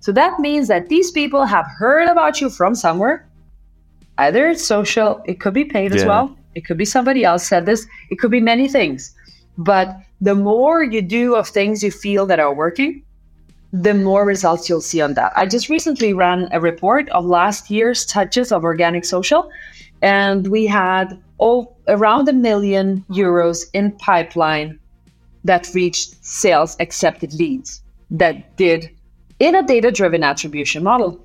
So 0.00 0.12
that 0.12 0.38
means 0.38 0.68
that 0.68 0.90
these 0.90 1.10
people 1.10 1.46
have 1.46 1.66
heard 1.78 2.08
about 2.08 2.42
you 2.42 2.50
from 2.50 2.74
somewhere 2.74 3.27
Either 4.18 4.48
it's 4.48 4.64
social, 4.64 5.22
it 5.26 5.40
could 5.40 5.54
be 5.54 5.64
paid 5.64 5.92
yeah. 5.92 6.00
as 6.00 6.04
well. 6.04 6.36
It 6.54 6.62
could 6.62 6.76
be 6.76 6.84
somebody 6.84 7.24
else 7.24 7.46
said 7.46 7.66
this. 7.66 7.86
It 8.10 8.18
could 8.18 8.30
be 8.30 8.40
many 8.40 8.68
things. 8.68 9.14
But 9.56 9.96
the 10.20 10.34
more 10.34 10.82
you 10.82 11.02
do 11.02 11.34
of 11.36 11.48
things 11.48 11.82
you 11.82 11.90
feel 11.90 12.26
that 12.26 12.40
are 12.40 12.54
working, 12.54 13.02
the 13.72 13.94
more 13.94 14.24
results 14.24 14.68
you'll 14.68 14.80
see 14.80 15.00
on 15.00 15.14
that. 15.14 15.32
I 15.36 15.46
just 15.46 15.68
recently 15.68 16.12
ran 16.12 16.48
a 16.52 16.60
report 16.60 17.08
of 17.10 17.24
last 17.24 17.70
year's 17.70 18.06
touches 18.06 18.50
of 18.50 18.64
organic 18.64 19.04
social, 19.04 19.50
and 20.00 20.48
we 20.48 20.66
had 20.66 21.20
all, 21.38 21.76
around 21.86 22.28
a 22.28 22.32
million 22.32 23.04
euros 23.10 23.66
in 23.74 23.92
pipeline 23.92 24.78
that 25.44 25.68
reached 25.74 26.24
sales 26.24 26.76
accepted 26.80 27.34
leads 27.34 27.82
that 28.10 28.56
did, 28.56 28.90
in 29.38 29.54
a 29.54 29.62
data 29.62 29.92
driven 29.92 30.24
attribution 30.24 30.82
model, 30.82 31.24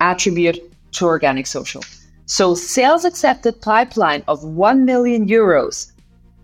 attribute 0.00 0.58
to 0.92 1.06
organic 1.06 1.46
social. 1.46 1.82
So 2.26 2.54
sales 2.54 3.04
accepted 3.04 3.60
pipeline 3.60 4.24
of 4.28 4.44
1 4.44 4.84
million 4.84 5.28
euros 5.28 5.92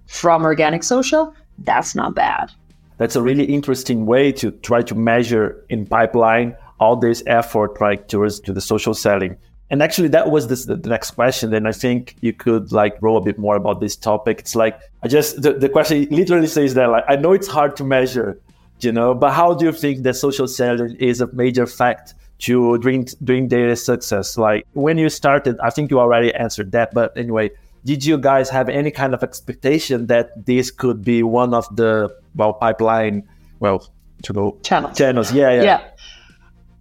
from 0.06 0.44
organic 0.44 0.82
social, 0.82 1.34
that's 1.58 1.94
not 1.94 2.14
bad. 2.14 2.50
That's 2.98 3.16
a 3.16 3.22
really 3.22 3.44
interesting 3.44 4.04
way 4.04 4.30
to 4.32 4.50
try 4.50 4.82
to 4.82 4.94
measure 4.94 5.64
in 5.70 5.86
pipeline 5.86 6.54
all 6.80 6.96
this 6.96 7.22
effort 7.26 7.80
like 7.80 8.08
towards 8.08 8.40
to 8.40 8.52
the 8.52 8.60
social 8.60 8.92
selling. 8.92 9.36
And 9.70 9.82
actually 9.82 10.08
that 10.08 10.30
was 10.30 10.48
this, 10.48 10.66
the 10.66 10.76
next 10.76 11.12
question. 11.12 11.50
Then 11.50 11.66
I 11.66 11.72
think 11.72 12.16
you 12.20 12.32
could 12.32 12.72
like 12.72 13.00
grow 13.00 13.16
a 13.16 13.20
bit 13.20 13.38
more 13.38 13.56
about 13.56 13.80
this 13.80 13.96
topic. 13.96 14.40
It's 14.40 14.56
like 14.56 14.78
I 15.02 15.08
just 15.08 15.40
the, 15.40 15.54
the 15.54 15.68
question 15.68 16.08
literally 16.10 16.48
says 16.48 16.74
that 16.74 16.90
like 16.90 17.04
I 17.08 17.16
know 17.16 17.32
it's 17.32 17.48
hard 17.48 17.76
to 17.76 17.84
measure, 17.84 18.38
you 18.80 18.92
know, 18.92 19.14
but 19.14 19.32
how 19.32 19.54
do 19.54 19.64
you 19.64 19.72
think 19.72 20.02
that 20.02 20.14
social 20.14 20.48
selling 20.48 20.96
is 20.96 21.20
a 21.20 21.32
major 21.32 21.66
fact 21.66 22.14
to 22.40 22.78
dream 22.78 23.04
Dreamdata 23.04 23.78
success 23.78 24.36
like 24.36 24.66
when 24.72 24.98
you 24.98 25.08
started 25.08 25.58
i 25.60 25.70
think 25.70 25.90
you 25.90 26.00
already 26.00 26.34
answered 26.34 26.72
that 26.72 26.92
but 26.94 27.16
anyway 27.16 27.50
did 27.84 28.04
you 28.04 28.18
guys 28.18 28.50
have 28.50 28.68
any 28.68 28.90
kind 28.90 29.14
of 29.14 29.22
expectation 29.22 30.06
that 30.06 30.46
this 30.46 30.70
could 30.70 31.04
be 31.04 31.22
one 31.22 31.54
of 31.54 31.64
the 31.76 32.08
well 32.34 32.52
pipeline 32.52 33.22
well 33.60 33.88
to 34.22 34.32
go 34.32 34.58
channels 34.62 34.96
channels 34.96 35.32
yeah 35.32 35.52
yeah 35.52 35.62
yeah 35.62 35.80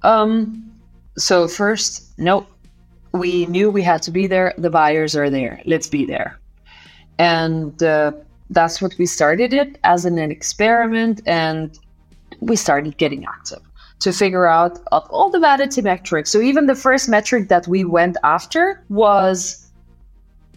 um 0.04 0.72
so 1.18 1.48
first 1.48 2.18
no 2.18 2.46
we 3.12 3.46
knew 3.48 3.70
we 3.70 3.82
had 3.82 4.02
to 4.04 4.12
be 4.12 4.28
there. 4.28 4.54
The 4.58 4.70
buyers 4.70 5.16
are 5.16 5.30
there. 5.30 5.62
Let's 5.66 5.88
be 5.88 6.06
there. 6.06 6.40
And 7.18 7.82
uh, 7.82 8.12
that's 8.50 8.82
what 8.82 8.98
we 8.98 9.06
started 9.06 9.54
it 9.54 9.78
as 9.84 10.06
an 10.06 10.18
experiment. 10.20 11.22
And 11.26 11.78
we 12.40 12.56
started 12.56 12.98
getting 12.98 13.26
active 13.26 13.62
to 14.00 14.14
figure 14.14 14.46
out 14.46 14.80
all 14.92 15.30
the 15.30 15.40
vanity 15.40 15.82
metrics. 15.82 16.30
So 16.30 16.40
even 16.42 16.68
the 16.68 16.76
first 16.76 17.10
metric 17.10 17.50
that 17.50 17.68
we 17.68 17.84
went 17.84 18.18
after 18.24 18.84
was 18.90 19.68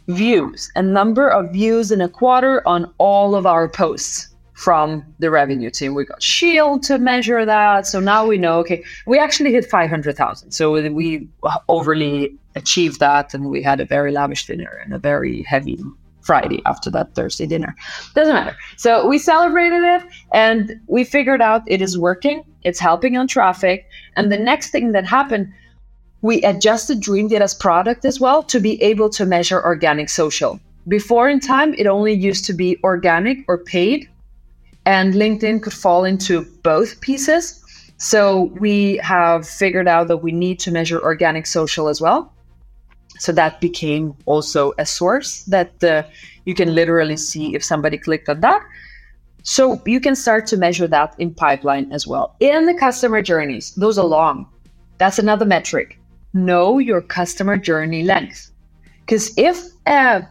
views, 0.08 0.70
a 0.76 0.82
number 0.82 1.28
of 1.28 1.52
views 1.52 1.90
in 1.90 2.00
a 2.00 2.08
quarter 2.08 2.66
on 2.66 2.92
all 2.98 3.34
of 3.34 3.46
our 3.46 3.68
posts 3.68 4.28
from 4.54 5.04
the 5.18 5.30
revenue 5.30 5.70
team. 5.70 5.94
We 5.94 6.04
got 6.04 6.22
Shield 6.22 6.84
to 6.84 6.98
measure 6.98 7.44
that. 7.44 7.86
So 7.86 7.98
now 7.98 8.26
we 8.26 8.38
know, 8.38 8.60
okay, 8.60 8.84
we 9.06 9.18
actually 9.18 9.52
hit 9.52 9.64
500,000. 9.64 10.52
So 10.52 10.72
we 10.92 11.28
overly 11.68 12.36
achieved 12.54 13.00
that 13.00 13.34
and 13.34 13.50
we 13.50 13.62
had 13.62 13.80
a 13.80 13.84
very 13.84 14.12
lavish 14.12 14.46
dinner 14.46 14.80
and 14.84 14.94
a 14.94 14.98
very 14.98 15.42
heavy 15.42 15.82
Friday 16.22 16.62
after 16.66 16.90
that 16.90 17.14
Thursday 17.14 17.46
dinner. 17.46 17.74
Doesn't 18.14 18.34
matter. 18.34 18.56
So 18.76 19.06
we 19.06 19.18
celebrated 19.18 19.82
it 19.82 20.02
and 20.32 20.80
we 20.86 21.04
figured 21.04 21.42
out 21.42 21.62
it 21.66 21.82
is 21.82 21.98
working, 21.98 22.44
it's 22.62 22.78
helping 22.78 23.16
on 23.16 23.28
traffic. 23.28 23.86
And 24.16 24.30
the 24.30 24.38
next 24.38 24.70
thing 24.70 24.92
that 24.92 25.04
happened, 25.04 25.52
we 26.22 26.40
adjusted 26.42 27.00
Dreamdata's 27.00 27.54
product 27.54 28.04
as 28.04 28.20
well 28.20 28.42
to 28.44 28.60
be 28.60 28.80
able 28.82 29.10
to 29.10 29.26
measure 29.26 29.62
organic 29.64 30.08
social. 30.08 30.60
Before 30.88 31.28
in 31.28 31.40
time, 31.40 31.74
it 31.74 31.86
only 31.86 32.12
used 32.12 32.44
to 32.46 32.52
be 32.52 32.78
organic 32.82 33.38
or 33.48 33.58
paid, 33.58 34.08
and 34.84 35.14
LinkedIn 35.14 35.62
could 35.62 35.72
fall 35.72 36.04
into 36.04 36.42
both 36.62 37.00
pieces. 37.00 37.60
So 37.98 38.52
we 38.58 38.96
have 38.96 39.48
figured 39.48 39.86
out 39.86 40.08
that 40.08 40.18
we 40.18 40.32
need 40.32 40.58
to 40.60 40.72
measure 40.72 41.00
organic 41.00 41.46
social 41.46 41.88
as 41.88 42.00
well. 42.00 42.32
So 43.18 43.32
that 43.32 43.60
became 43.60 44.14
also 44.26 44.72
a 44.78 44.86
source 44.86 45.44
that 45.44 45.82
uh, 45.84 46.02
you 46.44 46.54
can 46.54 46.74
literally 46.74 47.16
see 47.16 47.54
if 47.54 47.62
somebody 47.62 47.98
clicked 47.98 48.28
on 48.28 48.40
that. 48.40 48.62
So 49.42 49.80
you 49.86 50.00
can 50.00 50.14
start 50.14 50.46
to 50.48 50.56
measure 50.56 50.86
that 50.88 51.14
in 51.18 51.34
pipeline 51.34 51.92
as 51.92 52.06
well. 52.06 52.36
In 52.40 52.66
the 52.66 52.74
customer 52.74 53.22
journeys, 53.22 53.74
those 53.74 53.98
are 53.98 54.06
long. 54.06 54.46
That's 54.98 55.18
another 55.18 55.44
metric. 55.44 55.98
Know 56.32 56.78
your 56.78 57.02
customer 57.02 57.56
journey 57.56 58.02
length. 58.04 58.50
Because 59.00 59.36
if 59.36 59.60
a 59.86 60.26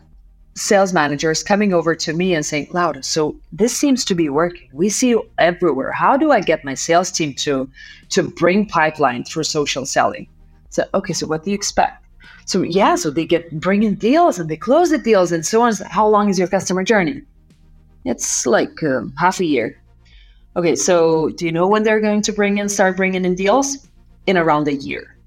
sales 0.55 0.93
manager 0.93 1.31
is 1.31 1.43
coming 1.43 1.73
over 1.73 1.95
to 1.95 2.13
me 2.13 2.33
and 2.33 2.45
saying, 2.45 2.67
Laura, 2.71 3.03
so 3.03 3.35
this 3.51 3.75
seems 3.75 4.03
to 4.05 4.15
be 4.15 4.29
working. 4.29 4.69
We 4.73 4.89
see 4.89 5.09
you 5.09 5.29
everywhere. 5.37 5.91
How 5.91 6.17
do 6.17 6.31
I 6.31 6.41
get 6.41 6.65
my 6.65 6.73
sales 6.73 7.11
team 7.11 7.33
to 7.35 7.69
to 8.09 8.23
bring 8.23 8.65
pipeline 8.65 9.23
through 9.23 9.43
social 9.43 9.85
selling? 9.85 10.27
So, 10.69 10.85
okay, 10.93 11.13
so 11.13 11.27
what 11.27 11.43
do 11.43 11.51
you 11.51 11.55
expect? 11.55 12.00
So 12.45 12.63
yeah, 12.63 12.95
so 12.95 13.09
they 13.09 13.25
get 13.25 13.59
bring 13.59 13.83
in 13.83 13.95
deals 13.95 14.39
and 14.39 14.49
they 14.49 14.57
close 14.57 14.89
the 14.89 14.97
deals 14.97 15.31
and 15.31 15.45
so 15.45 15.61
on. 15.61 15.73
How 15.89 16.07
long 16.07 16.29
is 16.29 16.37
your 16.37 16.47
customer 16.47 16.83
journey? 16.83 17.21
It's 18.05 18.45
like 18.45 18.81
um, 18.83 19.13
half 19.17 19.39
a 19.39 19.45
year. 19.45 19.81
Okay, 20.55 20.75
so 20.75 21.29
do 21.29 21.45
you 21.45 21.51
know 21.51 21.67
when 21.67 21.83
they're 21.83 22.01
going 22.01 22.21
to 22.23 22.31
bring 22.33 22.57
in 22.57 22.67
start 22.67 22.97
bringing 22.97 23.25
in 23.25 23.35
deals? 23.35 23.87
In 24.27 24.37
around 24.37 24.67
a 24.67 24.75
year, 24.75 25.17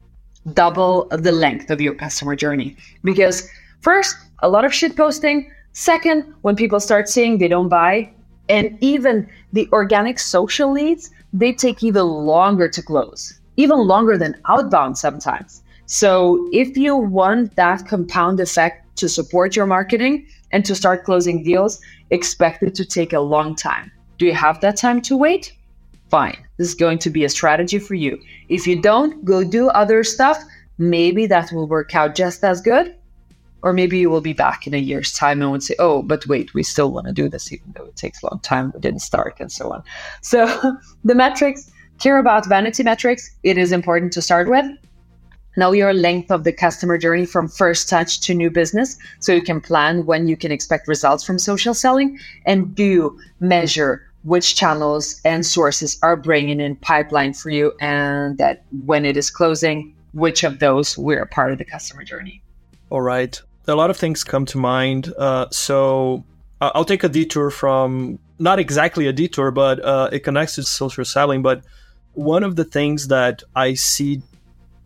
double 0.52 1.08
the 1.10 1.32
length 1.32 1.68
of 1.70 1.80
your 1.80 1.94
customer 1.94 2.36
journey. 2.36 2.76
Because 3.02 3.48
first, 3.80 4.16
a 4.38 4.48
lot 4.48 4.64
of 4.64 4.72
shit 4.72 4.96
posting. 4.96 5.50
Second, 5.72 6.32
when 6.42 6.54
people 6.54 6.78
start 6.78 7.08
seeing 7.08 7.38
they 7.38 7.48
don't 7.48 7.68
buy, 7.68 8.12
and 8.48 8.78
even 8.80 9.28
the 9.52 9.68
organic 9.72 10.20
social 10.20 10.70
leads, 10.70 11.10
they 11.32 11.52
take 11.52 11.82
even 11.82 12.06
longer 12.06 12.68
to 12.68 12.82
close, 12.82 13.40
even 13.56 13.78
longer 13.78 14.16
than 14.16 14.40
outbound 14.48 14.96
sometimes. 14.96 15.63
So 15.86 16.48
if 16.52 16.76
you 16.76 16.96
want 16.96 17.56
that 17.56 17.86
compound 17.86 18.40
effect 18.40 18.96
to 18.96 19.08
support 19.08 19.54
your 19.54 19.66
marketing 19.66 20.26
and 20.50 20.64
to 20.64 20.74
start 20.74 21.04
closing 21.04 21.42
deals, 21.42 21.80
expect 22.10 22.62
it 22.62 22.74
to 22.76 22.84
take 22.84 23.12
a 23.12 23.20
long 23.20 23.54
time. 23.54 23.90
Do 24.18 24.26
you 24.26 24.34
have 24.34 24.60
that 24.60 24.76
time 24.76 25.02
to 25.02 25.16
wait? 25.16 25.52
Fine. 26.08 26.36
This 26.56 26.68
is 26.68 26.74
going 26.74 26.98
to 26.98 27.10
be 27.10 27.24
a 27.24 27.28
strategy 27.28 27.78
for 27.78 27.94
you. 27.94 28.22
If 28.48 28.66
you 28.66 28.80
don't, 28.80 29.24
go 29.24 29.42
do 29.42 29.68
other 29.68 30.04
stuff. 30.04 30.42
Maybe 30.78 31.26
that 31.26 31.52
will 31.52 31.66
work 31.66 31.94
out 31.94 32.14
just 32.14 32.44
as 32.44 32.60
good. 32.60 32.94
Or 33.62 33.72
maybe 33.72 33.98
you 33.98 34.10
will 34.10 34.20
be 34.20 34.34
back 34.34 34.66
in 34.66 34.74
a 34.74 34.78
year's 34.78 35.12
time 35.12 35.40
and 35.42 35.50
would 35.50 35.62
say, 35.62 35.74
oh, 35.78 36.02
but 36.02 36.26
wait, 36.26 36.54
we 36.54 36.62
still 36.62 36.92
want 36.92 37.06
to 37.06 37.12
do 37.12 37.28
this, 37.28 37.50
even 37.52 37.72
though 37.74 37.86
it 37.86 37.96
takes 37.96 38.22
a 38.22 38.26
long 38.26 38.40
time. 38.40 38.70
We 38.74 38.80
didn't 38.80 39.00
start 39.00 39.36
and 39.40 39.50
so 39.50 39.72
on. 39.72 39.82
So 40.20 40.46
the 41.04 41.14
metrics, 41.14 41.70
care 41.98 42.18
about 42.18 42.46
vanity 42.46 42.82
metrics. 42.82 43.34
It 43.42 43.58
is 43.58 43.72
important 43.72 44.12
to 44.14 44.22
start 44.22 44.48
with 44.48 44.66
know 45.56 45.72
your 45.72 45.92
length 45.92 46.30
of 46.30 46.44
the 46.44 46.52
customer 46.52 46.98
journey 46.98 47.26
from 47.26 47.48
first 47.48 47.88
touch 47.88 48.20
to 48.20 48.34
new 48.34 48.50
business 48.50 48.96
so 49.20 49.32
you 49.32 49.42
can 49.42 49.60
plan 49.60 50.06
when 50.06 50.28
you 50.28 50.36
can 50.36 50.52
expect 50.52 50.88
results 50.88 51.24
from 51.24 51.38
social 51.38 51.74
selling 51.74 52.18
and 52.46 52.74
do 52.74 53.18
measure 53.40 54.02
which 54.22 54.56
channels 54.56 55.20
and 55.24 55.44
sources 55.44 55.98
are 56.02 56.16
bringing 56.16 56.60
in 56.60 56.76
pipeline 56.76 57.34
for 57.34 57.50
you 57.50 57.72
and 57.80 58.38
that 58.38 58.64
when 58.84 59.04
it 59.04 59.16
is 59.16 59.30
closing 59.30 59.94
which 60.12 60.44
of 60.44 60.60
those 60.60 60.96
were 60.96 61.26
part 61.26 61.52
of 61.52 61.58
the 61.58 61.64
customer 61.64 62.04
journey. 62.04 62.40
All 62.88 63.02
right. 63.02 63.40
A 63.66 63.74
lot 63.74 63.90
of 63.90 63.96
things 63.96 64.24
come 64.24 64.46
to 64.46 64.58
mind. 64.58 65.12
Uh, 65.18 65.46
so 65.50 66.24
i'll 66.60 66.84
take 66.84 67.04
a 67.04 67.08
detour 67.08 67.50
from 67.50 68.18
not 68.38 68.58
exactly 68.58 69.06
a 69.06 69.12
detour 69.12 69.50
but 69.50 69.84
uh, 69.84 70.08
it 70.12 70.20
connects 70.20 70.54
to 70.54 70.62
social 70.62 71.04
selling 71.04 71.42
but 71.42 71.62
one 72.12 72.42
of 72.42 72.56
the 72.56 72.64
things 72.64 73.08
that 73.08 73.42
i 73.54 73.74
see 73.74 74.22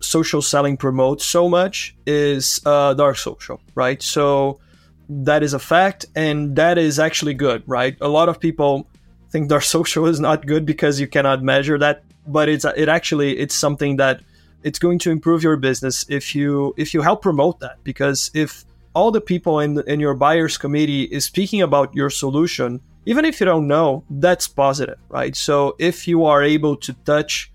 social 0.00 0.42
selling 0.42 0.76
promotes 0.76 1.24
so 1.24 1.48
much 1.48 1.94
is 2.06 2.60
uh, 2.64 2.94
dark 2.94 3.16
social, 3.16 3.60
right? 3.74 4.02
So 4.02 4.60
that 5.08 5.42
is 5.42 5.54
a 5.54 5.58
fact, 5.58 6.06
and 6.14 6.56
that 6.56 6.78
is 6.78 6.98
actually 6.98 7.34
good, 7.34 7.62
right? 7.66 7.96
A 8.00 8.08
lot 8.08 8.28
of 8.28 8.38
people 8.38 8.86
think 9.30 9.48
dark 9.48 9.62
social 9.76 10.06
is 10.06 10.20
not 10.20 10.46
good 10.46 10.64
because 10.66 11.00
you 11.00 11.06
cannot 11.06 11.42
measure 11.42 11.78
that, 11.78 12.04
but 12.26 12.48
it's 12.48 12.64
it 12.64 12.88
actually 12.88 13.38
it's 13.38 13.54
something 13.54 13.96
that 13.96 14.20
it's 14.62 14.78
going 14.78 14.98
to 14.98 15.10
improve 15.10 15.42
your 15.42 15.56
business 15.56 16.04
if 16.08 16.34
you 16.34 16.74
if 16.76 16.92
you 16.92 17.02
help 17.02 17.22
promote 17.22 17.60
that 17.60 17.82
because 17.84 18.30
if 18.34 18.64
all 18.94 19.10
the 19.10 19.20
people 19.20 19.60
in 19.60 19.80
in 19.86 20.00
your 20.00 20.14
buyers 20.14 20.58
committee 20.58 21.04
is 21.04 21.24
speaking 21.24 21.62
about 21.62 21.94
your 21.94 22.10
solution 22.10 22.80
even 23.06 23.24
if 23.24 23.40
you 23.40 23.46
don't 23.46 23.68
know 23.68 24.02
that's 24.10 24.48
positive 24.48 24.98
right 25.08 25.36
so 25.36 25.76
if 25.78 26.08
you 26.08 26.24
are 26.24 26.42
able 26.42 26.76
to 26.76 26.92
touch 27.04 27.52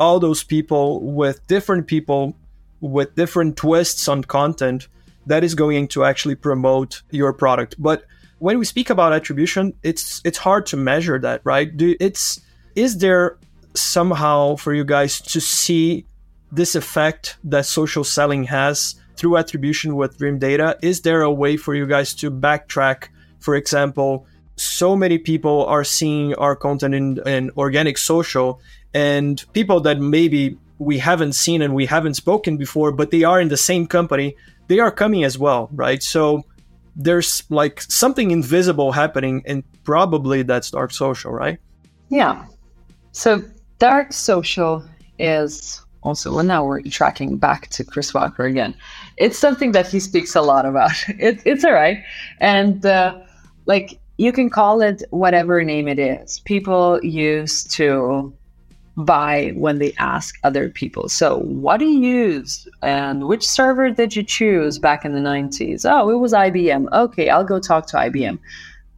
all 0.00 0.18
those 0.18 0.42
people 0.42 1.00
with 1.02 1.46
different 1.46 1.86
people 1.86 2.34
with 2.80 3.14
different 3.14 3.56
twists 3.56 4.08
on 4.08 4.24
content 4.24 4.88
that 5.26 5.44
is 5.44 5.54
going 5.54 5.86
to 5.86 6.02
actually 6.02 6.34
promote 6.34 7.02
your 7.10 7.30
product. 7.34 7.76
But 7.78 8.04
when 8.38 8.58
we 8.58 8.64
speak 8.64 8.88
about 8.88 9.12
attribution 9.12 9.74
it's 9.82 10.22
it's 10.24 10.38
hard 10.38 10.64
to 10.66 10.76
measure 10.76 11.18
that 11.18 11.42
right? 11.44 11.76
Do, 11.76 11.94
it's 12.00 12.40
is 12.74 12.98
there 12.98 13.36
somehow 13.74 14.56
for 14.56 14.74
you 14.74 14.84
guys 14.84 15.20
to 15.20 15.40
see 15.40 16.06
this 16.50 16.74
effect 16.74 17.36
that 17.44 17.66
social 17.66 18.02
selling 18.02 18.44
has 18.44 18.96
through 19.16 19.36
attribution 19.36 19.94
with 19.94 20.18
Dreamdata? 20.18 20.78
Is 20.82 21.02
there 21.02 21.22
a 21.22 21.30
way 21.30 21.56
for 21.56 21.74
you 21.74 21.86
guys 21.86 22.14
to 22.14 22.30
backtrack? 22.30 23.08
For 23.38 23.54
example 23.54 24.26
so 24.60 24.94
many 24.94 25.16
people 25.16 25.64
are 25.66 25.84
seeing 25.84 26.34
our 26.34 26.54
content 26.54 26.94
in, 26.94 27.18
in 27.26 27.50
organic 27.56 27.96
social 27.96 28.60
and 28.94 29.44
people 29.52 29.80
that 29.80 29.98
maybe 29.98 30.56
we 30.78 30.98
haven't 30.98 31.34
seen 31.34 31.62
and 31.62 31.74
we 31.74 31.86
haven't 31.86 32.14
spoken 32.14 32.56
before, 32.56 32.90
but 32.92 33.10
they 33.10 33.22
are 33.22 33.40
in 33.40 33.48
the 33.48 33.56
same 33.56 33.86
company, 33.86 34.34
they 34.68 34.78
are 34.78 34.90
coming 34.90 35.24
as 35.24 35.38
well, 35.38 35.68
right? 35.72 36.02
So 36.02 36.44
there's 36.96 37.44
like 37.50 37.80
something 37.82 38.30
invisible 38.30 38.92
happening, 38.92 39.42
and 39.46 39.62
probably 39.84 40.42
that's 40.42 40.70
dark 40.70 40.92
social, 40.92 41.32
right? 41.32 41.58
Yeah. 42.08 42.46
So 43.12 43.42
dark 43.78 44.12
social 44.12 44.84
is 45.18 45.84
also, 46.02 46.34
well, 46.34 46.44
now 46.44 46.64
we're 46.64 46.82
tracking 46.82 47.36
back 47.36 47.68
to 47.68 47.84
Chris 47.84 48.14
Walker 48.14 48.44
again. 48.44 48.74
It's 49.18 49.38
something 49.38 49.72
that 49.72 49.86
he 49.86 50.00
speaks 50.00 50.34
a 50.34 50.42
lot 50.42 50.64
about. 50.66 50.92
It, 51.08 51.42
it's 51.44 51.64
all 51.64 51.72
right. 51.72 52.02
And 52.38 52.84
uh, 52.86 53.18
like 53.66 54.00
you 54.16 54.32
can 54.32 54.50
call 54.50 54.80
it 54.80 55.02
whatever 55.10 55.62
name 55.64 55.88
it 55.88 55.98
is. 55.98 56.40
People 56.40 57.02
used 57.02 57.70
to 57.72 58.32
buy 59.04 59.52
when 59.56 59.78
they 59.78 59.92
ask 59.98 60.38
other 60.44 60.68
people. 60.68 61.08
So, 61.08 61.38
what 61.40 61.78
do 61.78 61.86
you 61.86 62.00
use 62.00 62.68
and 62.82 63.26
which 63.26 63.46
server 63.46 63.90
did 63.90 64.14
you 64.16 64.22
choose 64.22 64.78
back 64.78 65.04
in 65.04 65.12
the 65.12 65.20
90s? 65.20 65.84
Oh, 65.88 66.10
it 66.10 66.16
was 66.16 66.32
IBM. 66.32 66.90
Okay, 66.92 67.28
I'll 67.28 67.44
go 67.44 67.58
talk 67.58 67.86
to 67.88 67.96
IBM. 67.96 68.38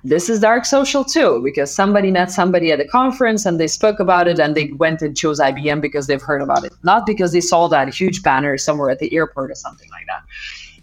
This 0.05 0.29
is 0.29 0.41
dark 0.41 0.65
social 0.65 1.05
too, 1.05 1.41
because 1.45 1.73
somebody 1.73 2.11
met 2.11 2.31
somebody 2.31 2.73
at 2.73 2.81
a 2.81 2.87
conference 2.87 3.47
and 3.47 3.61
they 3.61 3.69
spoke 3.69 4.01
about 4.01 4.27
it 4.27 4.41
and 4.41 4.57
they 4.57 4.73
went 4.73 5.01
and 5.01 5.17
chose 5.17 5.38
IBM 5.38 5.81
because 5.81 6.09
they've 6.09 6.21
heard 6.21 6.43
about 6.43 6.65
it, 6.65 6.73
not 6.83 7.07
because 7.07 7.33
they 7.33 7.41
saw 7.41 7.69
that 7.69 7.93
huge 7.95 8.23
banner 8.23 8.59
somewhere 8.59 8.91
at 8.91 8.99
the 8.99 9.15
airport 9.15 9.53
or 9.53 9.55
something 9.55 9.88
like 9.91 10.07
that. 10.09 10.23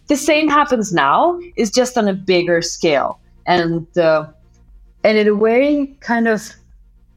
The 0.08 0.16
same 0.16 0.48
happens 0.48 0.94
now, 0.94 1.40
is 1.58 1.70
just 1.70 1.98
on 1.98 2.08
a 2.08 2.14
bigger 2.14 2.62
scale. 2.62 3.20
And 3.46 3.86
uh, 3.98 4.28
and 5.04 5.18
in 5.18 5.28
a 5.28 5.36
way, 5.36 5.98
kind 6.00 6.28
of 6.28 6.54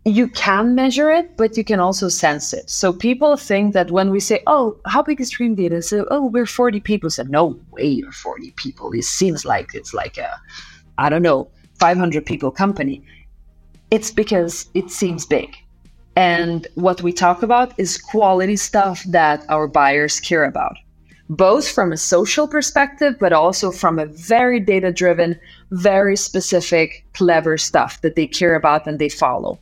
you 0.05 0.27
can 0.27 0.75
measure 0.75 1.11
it, 1.11 1.37
but 1.37 1.57
you 1.57 1.62
can 1.62 1.79
also 1.79 2.09
sense 2.09 2.53
it. 2.53 2.69
So 2.69 2.93
people 2.93 3.37
think 3.37 3.73
that 3.75 3.91
when 3.91 4.11
we 4.11 4.19
say, 4.19 4.43
"Oh, 4.47 4.77
how 4.87 5.03
big 5.03 5.21
is 5.21 5.31
Dreamdata?" 5.33 5.83
So, 5.85 6.07
"Oh, 6.11 6.27
we're 6.27 6.47
40 6.47 6.81
people." 6.81 7.09
So, 7.11 7.23
no 7.23 7.57
way, 7.71 7.87
you're 7.87 8.11
40 8.11 8.51
people. 8.57 8.91
It 8.93 9.05
seems 9.05 9.45
like 9.45 9.75
it's 9.75 9.95
like 9.95 10.19
a, 10.19 10.31
I 10.99 11.09
don't 11.09 11.23
know, 11.23 11.49
500 11.79 12.27
people 12.27 12.51
company. 12.51 13.03
It's 13.91 14.11
because 14.11 14.69
it 14.75 14.91
seems 14.91 15.25
big, 15.25 15.55
and 16.17 16.67
what 16.75 17.03
we 17.03 17.12
talk 17.12 17.43
about 17.43 17.73
is 17.79 17.97
quality 17.97 18.57
stuff 18.57 19.05
that 19.05 19.45
our 19.49 19.69
buyers 19.69 20.19
care 20.19 20.45
about, 20.45 20.77
both 21.29 21.69
from 21.69 21.93
a 21.93 21.97
social 21.97 22.49
perspective, 22.49 23.15
but 23.21 23.33
also 23.33 23.71
from 23.71 23.99
a 23.99 24.07
very 24.07 24.59
data-driven, 24.59 25.38
very 25.71 26.17
specific, 26.17 27.05
clever 27.15 27.57
stuff 27.57 28.01
that 28.01 28.17
they 28.17 28.27
care 28.27 28.57
about 28.57 28.87
and 28.87 28.99
they 28.99 29.09
follow. 29.09 29.59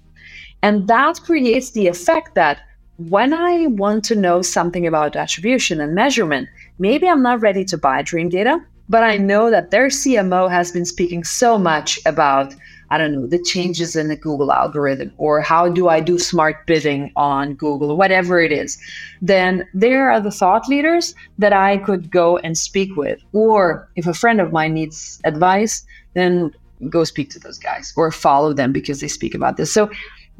And 0.62 0.88
that 0.88 1.20
creates 1.22 1.70
the 1.70 1.86
effect 1.86 2.34
that 2.34 2.60
when 3.08 3.32
I 3.32 3.66
want 3.68 4.04
to 4.04 4.14
know 4.14 4.42
something 4.42 4.86
about 4.86 5.16
attribution 5.16 5.80
and 5.80 5.94
measurement, 5.94 6.48
maybe 6.78 7.08
I'm 7.08 7.22
not 7.22 7.40
ready 7.40 7.64
to 7.64 7.78
buy 7.78 8.02
Dreamdata, 8.02 8.62
but 8.90 9.02
I 9.02 9.16
know 9.16 9.50
that 9.50 9.70
their 9.70 9.86
CMO 9.86 10.50
has 10.50 10.70
been 10.72 10.84
speaking 10.84 11.24
so 11.24 11.56
much 11.56 11.98
about, 12.04 12.54
I 12.90 12.98
don't 12.98 13.12
know, 13.12 13.26
the 13.26 13.42
changes 13.42 13.96
in 13.96 14.08
the 14.08 14.16
Google 14.16 14.52
algorithm 14.52 15.12
or 15.16 15.40
how 15.40 15.70
do 15.70 15.88
I 15.88 16.00
do 16.00 16.18
smart 16.18 16.66
bidding 16.66 17.10
on 17.16 17.54
Google, 17.54 17.96
whatever 17.96 18.40
it 18.40 18.52
is. 18.52 18.76
Then 19.22 19.66
there 19.72 20.10
are 20.10 20.20
the 20.20 20.32
thought 20.32 20.68
leaders 20.68 21.14
that 21.38 21.54
I 21.54 21.78
could 21.78 22.10
go 22.10 22.36
and 22.38 22.58
speak 22.58 22.96
with. 22.96 23.20
Or 23.32 23.88
if 23.96 24.06
a 24.06 24.12
friend 24.12 24.40
of 24.40 24.52
mine 24.52 24.74
needs 24.74 25.20
advice, 25.24 25.86
then 26.14 26.52
go 26.88 27.04
speak 27.04 27.30
to 27.30 27.38
those 27.38 27.58
guys 27.58 27.92
or 27.96 28.10
follow 28.10 28.52
them 28.52 28.72
because 28.72 29.00
they 29.00 29.08
speak 29.08 29.34
about 29.34 29.56
this. 29.56 29.72
So 29.72 29.90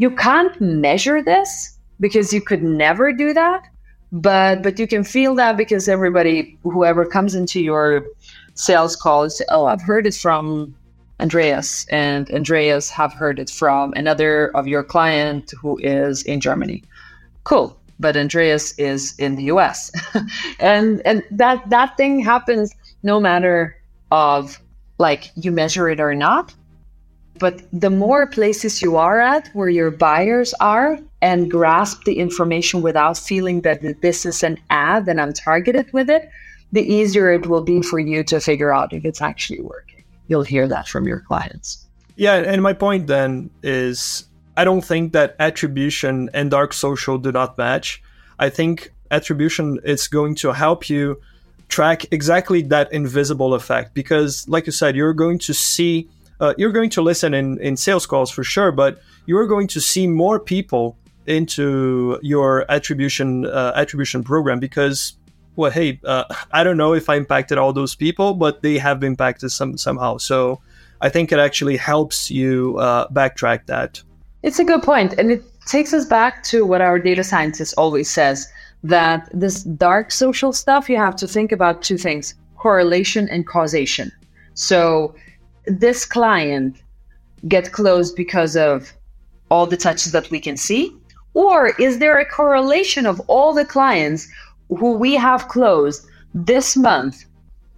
you 0.00 0.10
can't 0.10 0.58
measure 0.60 1.22
this 1.22 1.76
because 2.00 2.32
you 2.32 2.40
could 2.40 2.62
never 2.62 3.12
do 3.12 3.34
that 3.34 3.68
but 4.10 4.62
but 4.62 4.78
you 4.78 4.86
can 4.86 5.04
feel 5.04 5.34
that 5.34 5.56
because 5.56 5.88
everybody 5.88 6.58
whoever 6.62 7.04
comes 7.04 7.34
into 7.34 7.60
your 7.60 8.04
sales 8.54 8.96
call 8.96 9.24
is 9.24 9.42
oh 9.50 9.66
i've 9.66 9.82
heard 9.82 10.06
it 10.06 10.14
from 10.14 10.74
andreas 11.20 11.86
and 11.90 12.30
andreas 12.30 12.88
have 12.88 13.12
heard 13.12 13.38
it 13.38 13.50
from 13.50 13.92
another 13.94 14.48
of 14.56 14.66
your 14.66 14.82
client 14.82 15.52
who 15.60 15.78
is 15.78 16.22
in 16.24 16.40
germany. 16.40 16.82
Cool 17.44 17.76
but 18.00 18.16
andreas 18.16 18.72
is 18.78 19.14
in 19.18 19.36
the 19.36 19.44
us 19.44 19.92
and 20.60 21.02
and 21.04 21.22
that 21.30 21.68
that 21.68 21.96
thing 21.98 22.20
happens 22.20 22.74
no 23.02 23.20
matter 23.20 23.76
of 24.10 24.58
like 24.98 25.30
you 25.36 25.52
measure 25.52 25.88
it 25.90 26.00
or 26.00 26.14
not 26.14 26.54
but 27.40 27.62
the 27.72 27.90
more 27.90 28.26
places 28.26 28.82
you 28.82 28.96
are 28.96 29.18
at 29.18 29.48
where 29.54 29.70
your 29.70 29.90
buyers 29.90 30.54
are 30.60 30.98
and 31.22 31.50
grasp 31.50 32.04
the 32.04 32.18
information 32.18 32.82
without 32.82 33.16
feeling 33.16 33.62
that 33.62 33.80
this 34.02 34.26
is 34.26 34.42
an 34.42 34.58
ad 34.68 35.08
and 35.08 35.20
I'm 35.20 35.32
targeted 35.32 35.90
with 35.92 36.10
it, 36.10 36.30
the 36.70 36.82
easier 36.82 37.32
it 37.32 37.46
will 37.46 37.62
be 37.62 37.80
for 37.82 37.98
you 37.98 38.22
to 38.24 38.40
figure 38.40 38.72
out 38.72 38.92
if 38.92 39.06
it's 39.06 39.22
actually 39.22 39.60
working. 39.60 40.04
You'll 40.28 40.44
hear 40.44 40.68
that 40.68 40.86
from 40.86 41.08
your 41.08 41.20
clients. 41.20 41.86
Yeah, 42.16 42.34
and 42.34 42.62
my 42.62 42.74
point 42.74 43.06
then 43.06 43.50
is 43.62 44.24
I 44.58 44.64
don't 44.64 44.84
think 44.84 45.14
that 45.14 45.34
attribution 45.40 46.28
and 46.34 46.50
dark 46.50 46.74
social 46.74 47.16
do 47.16 47.32
not 47.32 47.56
match. 47.56 48.02
I 48.38 48.50
think 48.50 48.92
attribution 49.10 49.80
is 49.82 50.08
going 50.08 50.34
to 50.36 50.52
help 50.52 50.90
you 50.90 51.18
track 51.68 52.04
exactly 52.12 52.60
that 52.62 52.92
invisible 52.92 53.54
effect 53.54 53.94
because 53.94 54.46
like 54.48 54.66
you 54.66 54.72
said 54.72 54.96
you're 54.96 55.14
going 55.14 55.38
to 55.38 55.54
see 55.54 56.08
uh, 56.40 56.54
you're 56.56 56.72
going 56.72 56.90
to 56.90 57.02
listen 57.02 57.34
in, 57.34 57.60
in 57.60 57.76
sales 57.76 58.06
calls 58.06 58.30
for 58.30 58.42
sure, 58.42 58.72
but 58.72 59.00
you're 59.26 59.46
going 59.46 59.68
to 59.68 59.80
see 59.80 60.06
more 60.06 60.40
people 60.40 60.96
into 61.26 62.18
your 62.22 62.64
attribution 62.70 63.46
uh, 63.46 63.72
attribution 63.76 64.24
program 64.24 64.58
because 64.58 65.16
well 65.54 65.70
hey 65.70 66.00
uh, 66.04 66.24
i 66.52 66.64
don't 66.64 66.78
know 66.78 66.94
if 66.94 67.08
i 67.10 67.14
impacted 67.14 67.58
all 67.58 67.72
those 67.72 67.94
people 67.94 68.32
but 68.32 68.62
they 68.62 68.78
have 68.78 68.98
been 68.98 69.12
impacted 69.12 69.50
some 69.52 69.76
somehow. 69.76 70.16
So 70.16 70.60
i 71.00 71.08
think 71.08 71.30
it 71.30 71.38
actually 71.38 71.76
helps 71.76 72.30
you 72.30 72.76
uh, 72.78 73.06
backtrack 73.08 73.66
that. 73.66 74.02
It's 74.42 74.58
a 74.58 74.64
good 74.64 74.82
point 74.82 75.14
and 75.18 75.30
it 75.30 75.42
takes 75.66 75.92
us 75.92 76.06
back 76.06 76.42
to 76.44 76.64
what 76.64 76.80
our 76.80 76.98
data 76.98 77.22
scientist 77.22 77.74
always 77.76 78.10
says 78.10 78.48
that 78.82 79.28
this 79.32 79.62
dark 79.62 80.10
social 80.10 80.52
stuff 80.52 80.88
you 80.88 80.96
have 80.96 81.16
to 81.16 81.28
think 81.28 81.52
about 81.52 81.82
two 81.82 81.98
things 81.98 82.34
correlation 82.56 83.28
and 83.28 83.46
causation. 83.46 84.12
So 84.54 85.14
this 85.78 86.04
client 86.04 86.82
get 87.48 87.72
closed 87.72 88.16
because 88.16 88.56
of 88.56 88.92
all 89.50 89.66
the 89.66 89.76
touches 89.76 90.12
that 90.12 90.30
we 90.30 90.40
can 90.40 90.56
see? 90.56 90.94
Or 91.34 91.68
is 91.78 91.98
there 91.98 92.18
a 92.18 92.28
correlation 92.28 93.06
of 93.06 93.20
all 93.28 93.52
the 93.52 93.64
clients 93.64 94.28
who 94.68 94.92
we 94.92 95.14
have 95.14 95.48
closed 95.48 96.06
this 96.34 96.76
month 96.76 97.24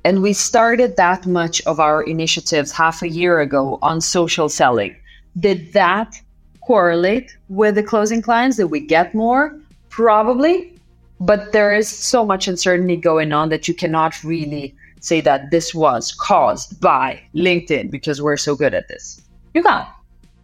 and 0.05 0.23
we 0.23 0.33
started 0.33 0.97
that 0.97 1.27
much 1.27 1.61
of 1.63 1.79
our 1.79 2.03
initiatives 2.03 2.73
half 2.73 3.03
a 3.03 3.09
year 3.09 3.41
ago 3.41 3.79
on 3.83 4.01
social 4.01 4.49
selling? 4.49 4.97
Did 5.39 5.73
that 5.73 6.21
correlate 6.67 7.37
with 7.49 7.75
the 7.75 7.83
closing 7.83 8.23
clients? 8.23 8.57
Did 8.57 8.71
we 8.71 8.81
get 8.81 9.15
more? 9.15 9.59
Probably. 9.89 10.79
But 11.21 11.53
there 11.53 11.75
is 11.75 11.89
so 11.89 12.25
much 12.25 12.49
uncertainty 12.49 12.97
going 12.97 13.33
on 13.33 13.49
that 13.51 13.69
you 13.69 13.75
cannot 13.75 14.23
really 14.25 14.75
say 15.03 15.21
that 15.21 15.51
this 15.51 15.75
was 15.75 16.13
caused 16.13 16.81
by 16.81 17.21
LinkedIn 17.35 17.91
because 17.91 18.23
we're 18.23 18.39
so 18.39 18.57
good 18.57 18.73
at 18.73 18.89
this. 18.89 19.21
You 19.53 19.63
can. 19.63 19.87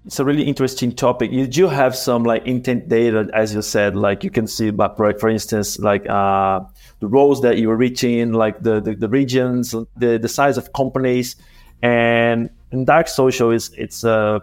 It's 0.04 0.18
a 0.18 0.24
really 0.24 0.42
interesting 0.42 0.92
topic. 0.92 1.30
You 1.32 1.46
do 1.46 1.68
have 1.68 1.94
some 1.94 2.24
like 2.24 2.46
intent 2.46 2.88
data, 2.88 3.28
as 3.34 3.54
you 3.54 3.62
said, 3.62 3.94
like 3.94 4.24
you 4.24 4.30
can 4.30 4.46
see, 4.46 4.70
but 4.70 4.96
for 4.96 5.28
instance, 5.28 5.78
like 5.78 6.08
uh, 6.08 6.60
the 7.00 7.06
roles 7.06 7.42
that 7.42 7.58
you 7.58 7.70
are 7.70 7.76
reaching, 7.76 8.32
like 8.32 8.62
the, 8.62 8.80
the, 8.80 8.94
the 8.94 9.08
regions, 9.08 9.74
the, 9.96 10.18
the 10.18 10.28
size 10.28 10.56
of 10.56 10.72
companies, 10.72 11.36
and 11.82 12.50
in 12.72 12.84
dark 12.84 13.06
social 13.06 13.50
is 13.50 13.70
it's 13.76 14.02
uh 14.02 14.40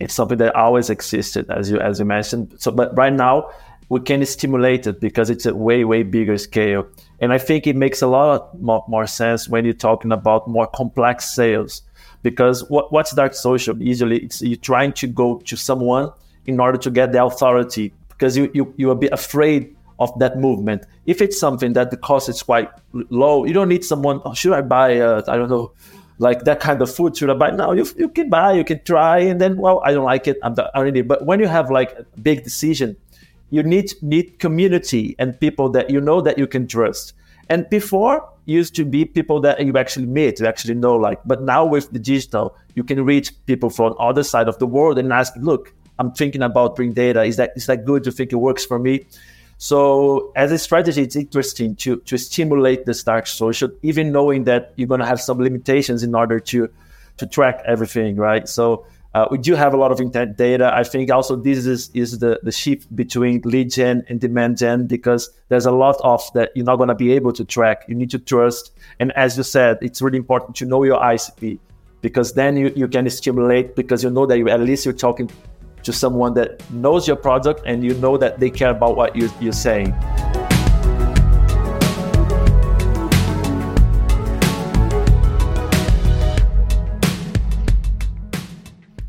it's 0.00 0.12
something 0.12 0.38
that 0.38 0.54
always 0.54 0.90
existed, 0.90 1.48
as 1.48 1.70
you 1.70 1.78
as 1.80 1.98
you 1.98 2.04
mentioned. 2.04 2.54
So, 2.58 2.70
but 2.70 2.96
right 2.96 3.12
now 3.12 3.48
we 3.88 4.00
can 4.00 4.24
stimulate 4.26 4.86
it 4.86 5.00
because 5.00 5.30
it's 5.30 5.46
a 5.46 5.54
way 5.54 5.84
way 5.84 6.02
bigger 6.02 6.36
scale 6.38 6.86
and 7.20 7.32
i 7.32 7.38
think 7.38 7.66
it 7.66 7.76
makes 7.76 8.02
a 8.02 8.06
lot 8.06 8.58
more, 8.60 8.84
more 8.88 9.06
sense 9.06 9.48
when 9.48 9.64
you're 9.64 9.74
talking 9.74 10.12
about 10.12 10.48
more 10.48 10.66
complex 10.66 11.34
sales 11.34 11.82
because 12.22 12.68
what, 12.70 12.92
what's 12.92 13.14
dark 13.14 13.34
social 13.34 13.80
usually 13.82 14.18
it's 14.18 14.42
you 14.42 14.56
trying 14.56 14.92
to 14.92 15.06
go 15.06 15.38
to 15.40 15.56
someone 15.56 16.10
in 16.46 16.60
order 16.60 16.78
to 16.78 16.90
get 16.90 17.12
the 17.12 17.24
authority 17.24 17.92
because 18.08 18.36
you, 18.36 18.50
you 18.54 18.72
you're 18.76 18.92
a 18.92 18.96
bit 18.96 19.12
afraid 19.12 19.74
of 19.98 20.16
that 20.18 20.38
movement 20.38 20.84
if 21.06 21.22
it's 21.22 21.38
something 21.38 21.72
that 21.74 21.90
the 21.90 21.96
cost 21.96 22.28
is 22.28 22.42
quite 22.42 22.68
low 23.10 23.44
you 23.44 23.52
don't 23.52 23.68
need 23.68 23.84
someone 23.84 24.20
oh, 24.24 24.34
should 24.34 24.52
i 24.52 24.60
buy 24.60 24.98
uh, 24.98 25.22
i 25.28 25.36
don't 25.36 25.50
know 25.50 25.72
like 26.18 26.44
that 26.44 26.60
kind 26.60 26.80
of 26.80 26.94
food 26.94 27.16
should 27.16 27.30
I 27.30 27.34
buy? 27.34 27.50
No, 27.50 27.72
you, 27.72 27.86
you 27.96 28.08
can 28.08 28.30
buy, 28.30 28.52
you 28.52 28.64
can 28.64 28.82
try, 28.84 29.18
and 29.18 29.40
then 29.40 29.56
well, 29.56 29.82
I 29.84 29.92
don't 29.92 30.04
like 30.04 30.28
it. 30.28 30.38
I'm 30.42 30.54
already. 30.74 31.02
But 31.02 31.26
when 31.26 31.40
you 31.40 31.46
have 31.46 31.70
like 31.70 31.92
a 31.92 32.20
big 32.20 32.44
decision, 32.44 32.96
you 33.54 33.62
need 33.62 33.88
need 34.02 34.26
community 34.40 35.14
and 35.20 35.38
people 35.38 35.68
that 35.76 35.88
you 35.88 36.00
know 36.00 36.20
that 36.20 36.36
you 36.38 36.46
can 36.54 36.66
trust. 36.66 37.14
And 37.48 37.68
before 37.70 38.28
used 38.46 38.74
to 38.76 38.84
be 38.84 39.04
people 39.04 39.40
that 39.42 39.64
you 39.64 39.76
actually 39.78 40.06
meet, 40.06 40.40
you 40.40 40.46
actually 40.46 40.74
know, 40.74 40.96
like. 40.96 41.20
But 41.24 41.42
now 41.42 41.64
with 41.64 41.90
the 41.92 42.00
digital, 42.00 42.56
you 42.74 42.82
can 42.82 43.04
reach 43.04 43.28
people 43.46 43.70
from 43.70 43.94
other 43.98 44.24
side 44.24 44.48
of 44.48 44.58
the 44.58 44.66
world 44.66 44.98
and 44.98 45.12
ask, 45.12 45.32
look, 45.36 45.72
I'm 46.00 46.10
thinking 46.12 46.42
about 46.42 46.76
Dreamdata. 46.76 47.26
Is 47.28 47.36
that 47.36 47.52
is 47.54 47.66
that 47.66 47.84
good? 47.84 48.02
Do 48.02 48.08
you 48.08 48.16
think 48.18 48.32
it 48.32 48.40
works 48.48 48.64
for 48.64 48.78
me? 48.78 49.06
So 49.58 50.32
as 50.34 50.50
a 50.50 50.58
strategy, 50.58 51.02
it's 51.02 51.14
interesting 51.14 51.76
to 51.76 51.90
to 52.10 52.18
stimulate 52.18 52.86
the 52.86 52.94
dark 53.06 53.28
social, 53.28 53.70
even 53.82 54.10
knowing 54.10 54.44
that 54.50 54.72
you're 54.74 54.88
gonna 54.88 55.06
have 55.06 55.20
some 55.20 55.38
limitations 55.38 56.02
in 56.02 56.12
order 56.22 56.40
to 56.50 56.68
to 57.18 57.26
track 57.36 57.62
everything, 57.64 58.16
right? 58.16 58.48
So 58.48 58.84
uh, 59.14 59.28
we 59.30 59.38
do 59.38 59.54
have 59.54 59.72
a 59.72 59.76
lot 59.76 59.92
of 59.92 60.00
intent 60.00 60.36
data. 60.36 60.72
I 60.74 60.82
think 60.82 61.10
also 61.10 61.36
this 61.36 61.66
is, 61.66 61.88
is 61.94 62.18
the, 62.18 62.40
the 62.42 62.50
shift 62.50 62.94
between 62.94 63.40
lead 63.44 63.70
gen 63.70 64.04
and 64.08 64.20
demand 64.20 64.58
gen 64.58 64.88
because 64.88 65.30
there's 65.48 65.66
a 65.66 65.70
lot 65.70 65.96
of 66.02 66.20
that 66.34 66.50
you're 66.56 66.64
not 66.64 66.76
going 66.76 66.88
to 66.88 66.96
be 66.96 67.12
able 67.12 67.32
to 67.34 67.44
track. 67.44 67.84
You 67.86 67.94
need 67.94 68.10
to 68.10 68.18
trust. 68.18 68.72
And 68.98 69.12
as 69.12 69.36
you 69.36 69.44
said, 69.44 69.78
it's 69.82 70.02
really 70.02 70.18
important 70.18 70.56
to 70.56 70.64
know 70.64 70.82
your 70.82 70.98
ICP 70.98 71.60
because 72.00 72.32
then 72.34 72.56
you, 72.56 72.72
you 72.74 72.88
can 72.88 73.08
stimulate 73.08 73.76
because 73.76 74.02
you 74.02 74.10
know 74.10 74.26
that 74.26 74.36
you, 74.36 74.48
at 74.48 74.60
least 74.60 74.84
you're 74.84 74.92
talking 74.92 75.30
to 75.84 75.92
someone 75.92 76.34
that 76.34 76.68
knows 76.72 77.06
your 77.06 77.16
product 77.16 77.62
and 77.66 77.84
you 77.84 77.94
know 77.94 78.16
that 78.16 78.40
they 78.40 78.50
care 78.50 78.70
about 78.70 78.96
what 78.96 79.14
you, 79.14 79.30
you're 79.40 79.52
saying. 79.52 79.94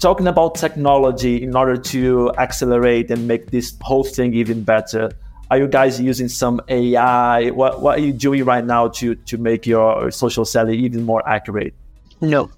Talking 0.05 0.27
about 0.27 0.53
technology 0.53 1.41
in 1.41 1.55
order 1.55 1.75
to 1.75 2.31
accelerate 2.37 3.09
and 3.09 3.27
make 3.27 3.49
this 3.49 3.75
whole 3.81 4.03
thing 4.03 4.35
even 4.35 4.63
better. 4.63 5.09
Are 5.49 5.57
you 5.57 5.67
guys 5.67 5.99
using 5.99 6.27
some 6.27 6.61
AI? 6.67 7.49
What, 7.49 7.81
what 7.81 7.97
are 7.97 8.01
you 8.03 8.13
doing 8.13 8.45
right 8.45 8.63
now 8.63 8.89
to, 8.99 9.15
to 9.15 9.37
make 9.39 9.65
your 9.65 10.11
social 10.11 10.45
selling 10.45 10.79
even 10.79 11.05
more 11.05 11.27
accurate? 11.27 11.73
No. 12.21 12.51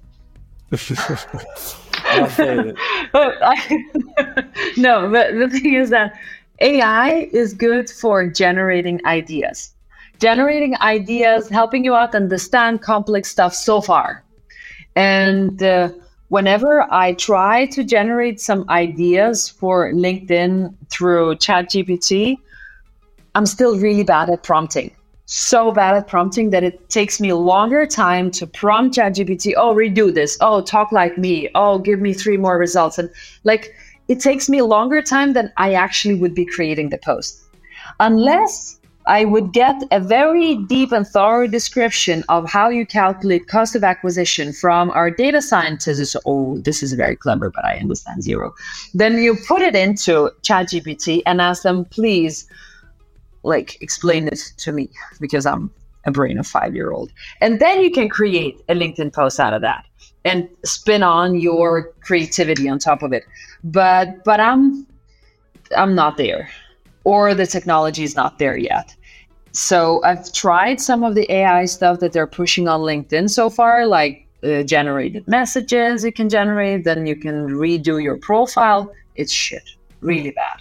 no, 0.71 0.77
but 5.09 5.31
the 5.39 5.49
thing 5.49 5.73
is 5.73 5.89
that 5.91 6.19
AI 6.59 7.29
is 7.31 7.53
good 7.53 7.89
for 7.89 8.27
generating 8.27 8.99
ideas. 9.05 9.73
Generating 10.19 10.75
ideas, 10.81 11.47
helping 11.47 11.85
you 11.85 11.95
out 11.95 12.13
understand 12.13 12.81
complex 12.81 13.31
stuff 13.31 13.55
so 13.55 13.79
far. 13.79 14.25
And 14.97 15.63
uh, 15.63 15.91
whenever 16.29 16.91
I 16.91 17.13
try 17.13 17.65
to 17.67 17.83
generate 17.83 18.39
some 18.39 18.65
ideas 18.69 19.49
for 19.49 19.91
LinkedIn 19.91 20.73
through 20.89 21.35
ChatGPT, 21.35 22.37
I'm 23.35 23.45
still 23.45 23.77
really 23.77 24.03
bad 24.03 24.29
at 24.29 24.43
prompting. 24.43 24.91
So 25.25 25.71
bad 25.71 25.95
at 25.95 26.07
prompting 26.07 26.51
that 26.51 26.63
it 26.63 26.89
takes 26.89 27.19
me 27.19 27.33
longer 27.33 27.85
time 27.85 28.31
to 28.31 28.47
prompt 28.47 28.95
ChatGPT, 28.95 29.53
oh, 29.57 29.75
redo 29.75 30.13
this. 30.13 30.37
Oh, 30.39 30.61
talk 30.61 30.91
like 30.91 31.17
me. 31.17 31.49
Oh, 31.53 31.79
give 31.79 31.99
me 31.99 32.13
three 32.13 32.37
more 32.37 32.57
results. 32.57 32.97
And 32.97 33.09
like, 33.43 33.73
it 34.07 34.21
takes 34.21 34.47
me 34.47 34.61
longer 34.61 35.01
time 35.01 35.33
than 35.33 35.51
I 35.57 35.73
actually 35.73 36.15
would 36.15 36.33
be 36.33 36.45
creating 36.45 36.89
the 36.89 36.97
post. 36.97 37.41
Unless 37.99 38.76
I 39.07 39.23
would 39.23 39.53
get 39.53 39.81
a 39.91 40.01
very 40.01 40.55
deep 40.55 40.91
and 40.91 41.07
thorough 41.07 41.47
description 41.47 42.23
of 42.27 42.49
how 42.49 42.67
you 42.67 42.85
calculate 42.85 43.47
cost 43.47 43.73
of 43.75 43.83
acquisition 43.83 44.51
from 44.51 44.89
our 44.91 45.09
data 45.09 45.41
scientists. 45.41 46.15
Oh, 46.25 46.57
this 46.59 46.83
is 46.83 46.91
very 46.93 47.15
clever, 47.15 47.49
but 47.49 47.63
I 47.63 47.77
understand 47.77 48.21
zero. 48.21 48.53
Then 48.93 49.17
you 49.17 49.37
put 49.47 49.61
it 49.61 49.75
into 49.75 50.29
ChatGPT 50.41 51.21
and 51.25 51.39
ask 51.39 51.63
them, 51.63 51.85
please, 51.85 52.49
like, 53.43 53.81
explain 53.81 54.27
it 54.27 54.53
to 54.57 54.73
me 54.73 54.89
because 55.21 55.45
I'm 55.45 55.71
a 56.05 56.11
brain 56.11 56.37
of 56.37 56.45
five 56.45 56.75
year 56.75 56.91
old. 56.91 57.11
And 57.39 57.59
then 57.59 57.81
you 57.81 57.91
can 57.91 58.09
create 58.09 58.61
a 58.67 58.73
LinkedIn 58.73 59.13
post 59.13 59.39
out 59.39 59.53
of 59.53 59.61
that 59.61 59.85
and 60.25 60.49
spin 60.65 61.01
on 61.01 61.39
your 61.39 61.93
creativity 62.01 62.67
on 62.67 62.79
top 62.79 63.03
of 63.03 63.13
it. 63.13 63.23
But 63.63 64.23
but 64.25 64.39
I'm 64.39 64.85
I'm 65.75 65.95
not 65.95 66.17
there. 66.17 66.49
Or 67.13 67.33
the 67.33 67.47
technology 67.47 68.03
is 68.03 68.15
not 68.17 68.37
there 68.37 68.57
yet. 68.57 68.93
So 69.53 70.01
I've 70.03 70.25
tried 70.33 70.81
some 70.81 71.05
of 71.07 71.15
the 71.15 71.25
AI 71.31 71.63
stuff 71.65 71.99
that 72.01 72.11
they're 72.11 72.33
pushing 72.41 72.67
on 72.67 72.81
LinkedIn 72.81 73.29
so 73.29 73.49
far, 73.49 73.87
like 73.87 74.27
uh, 74.43 74.63
generated 74.63 75.25
messages 75.27 76.03
you 76.03 76.11
can 76.11 76.27
generate, 76.27 76.83
then 76.83 77.07
you 77.07 77.15
can 77.15 77.47
redo 77.47 78.03
your 78.03 78.17
profile. 78.17 78.91
It's 79.15 79.31
shit, 79.31 79.67
really 80.01 80.31
bad. 80.31 80.57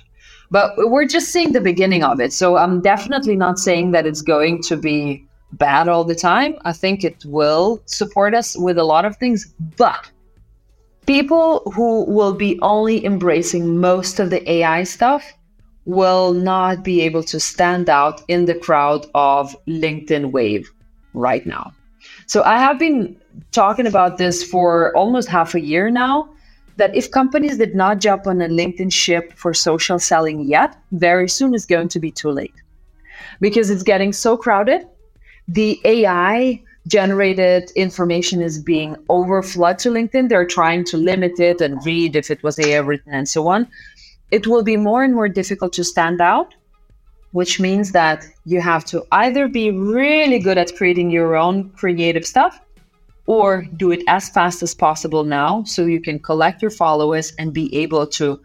But 0.51 0.71
we're 0.77 1.09
just 1.17 1.33
seeing 1.33 1.53
the 1.53 1.61
beginning 1.61 2.05
of 2.05 2.21
it. 2.21 2.33
So 2.33 2.57
I'm 2.57 2.81
definitely 2.81 3.37
not 3.37 3.59
saying 3.59 3.91
that 3.91 4.07
it's 4.07 4.23
going 4.23 4.63
to 4.69 4.77
be 4.77 5.27
bad 5.53 5.89
all 5.89 6.05
the 6.05 6.15
time. 6.15 6.57
I 6.65 6.73
think 6.73 7.03
it 7.03 7.25
will 7.25 7.83
support 7.87 8.35
us 8.35 8.57
with 8.57 8.79
a 8.79 8.85
lot 8.85 9.05
of 9.05 9.17
things. 9.17 9.53
But 9.77 10.11
people 11.07 11.73
who 11.75 12.05
will 12.05 12.35
be 12.35 12.59
only 12.63 13.05
embracing 13.05 13.81
most 13.81 14.21
of 14.21 14.31
the 14.31 14.49
AI 14.49 14.85
stuff 14.85 15.25
will 15.87 16.33
not 16.33 16.83
be 16.83 17.01
able 17.01 17.23
to 17.23 17.41
stand 17.41 17.89
out 17.89 18.21
in 18.29 18.45
the 18.45 18.55
crowd 18.55 19.07
of 19.15 19.57
LinkedIn 19.67 20.33
wave 20.33 20.71
right 21.15 21.47
now. 21.47 21.73
So 22.27 22.43
I 22.43 22.59
have 22.59 22.79
been 22.79 23.17
talking 23.53 23.87
about 23.87 24.19
this 24.19 24.43
for 24.43 24.95
almost 24.97 25.29
half 25.29 25.55
a 25.55 25.61
year 25.61 25.89
now 25.91 26.29
that 26.77 26.95
if 26.95 27.11
companies 27.11 27.57
did 27.57 27.75
not 27.75 28.01
jump 28.01 28.27
on 28.27 28.43
a 28.43 28.49
LinkedIn 28.49 28.93
ship 28.93 29.33
for 29.35 29.55
social 29.55 29.99
selling 29.99 30.41
yet, 30.47 30.77
very 30.93 31.29
soon 31.29 31.55
it's 31.55 31.65
going 31.65 31.89
to 31.89 32.01
be 32.01 32.11
too 32.11 32.31
late 32.31 32.55
because 33.41 33.71
it's 33.71 33.83
getting 33.83 34.13
so 34.13 34.37
crowded. 34.37 34.87
The 35.49 35.81
AI 35.85 36.63
generated 36.89 37.71
information 37.77 38.43
is 38.43 38.59
being 38.59 38.97
overflowed 39.09 39.79
to 39.79 39.91
LinkedIn. 39.91 40.29
They're 40.29 40.47
trying 40.47 40.85
to 40.87 40.97
limit 40.97 41.39
it 41.39 41.61
and 41.61 41.85
read 41.87 42.17
if 42.17 42.31
it 42.31 42.43
was 42.43 42.59
AI 42.59 42.79
written 42.79 43.13
and 43.13 43.29
so 43.29 43.49
on 43.49 43.69
it 44.31 44.47
will 44.47 44.63
be 44.63 44.77
more 44.77 45.05
and 45.05 45.15
more 45.15 45.29
difficult 45.29 45.73
to 45.75 45.85
stand 45.85 46.21
out, 46.21 46.55
which 47.33 47.61
means 47.61 47.93
that 47.93 48.27
you 48.45 48.61
have 48.61 48.85
to 48.87 49.05
either 49.13 49.49
be 49.49 49.71
really 49.71 50.39
good 50.39 50.59
at 50.59 50.75
creating 50.77 51.11
your 51.11 51.37
own 51.37 51.71
creative 51.71 52.27
stuff 52.27 52.61
or 53.27 53.67
do 53.77 53.91
it 53.91 54.03
as 54.09 54.29
fast 54.31 54.63
as 54.63 54.75
possible 54.75 55.25
now 55.25 55.63
so 55.65 55.85
you 55.85 56.01
can 56.01 56.19
collect 56.19 56.63
your 56.63 56.71
followers 56.71 57.33
and 57.39 57.53
be 57.53 57.75
able 57.75 58.07
to 58.07 58.41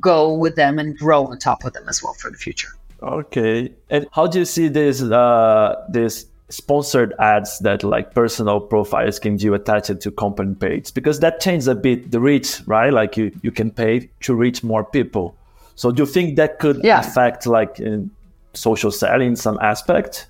go 0.00 0.34
with 0.34 0.56
them 0.56 0.78
and 0.78 0.98
grow 0.98 1.26
on 1.26 1.38
top 1.38 1.64
of 1.64 1.72
them 1.72 1.88
as 1.88 2.02
well 2.02 2.14
for 2.14 2.30
the 2.30 2.36
future. 2.36 2.68
Okay. 3.02 3.72
And 3.90 4.06
how 4.12 4.26
do 4.26 4.40
you 4.40 4.44
see 4.44 4.68
this 4.68 5.02
uh, 5.02 5.84
this 5.88 6.26
sponsored 6.48 7.12
ads 7.18 7.58
that 7.60 7.82
like 7.82 8.14
personal 8.14 8.60
profiles 8.60 9.18
can 9.18 9.36
do 9.36 9.54
attached 9.54 10.00
to 10.00 10.10
company 10.12 10.54
page 10.54 10.94
because 10.94 11.18
that 11.20 11.40
changes 11.40 11.66
a 11.66 11.74
bit 11.74 12.10
the 12.12 12.20
reach 12.20 12.60
right 12.66 12.92
like 12.92 13.16
you 13.16 13.32
you 13.42 13.50
can 13.50 13.70
pay 13.70 14.08
to 14.20 14.34
reach 14.34 14.62
more 14.62 14.84
people 14.84 15.36
so 15.74 15.90
do 15.90 16.02
you 16.02 16.06
think 16.06 16.36
that 16.36 16.60
could 16.60 16.80
yeah. 16.84 17.00
affect 17.00 17.46
like 17.46 17.80
in 17.80 18.10
social 18.52 18.92
selling 18.92 19.30
in 19.30 19.36
some 19.36 19.58
aspect 19.60 20.28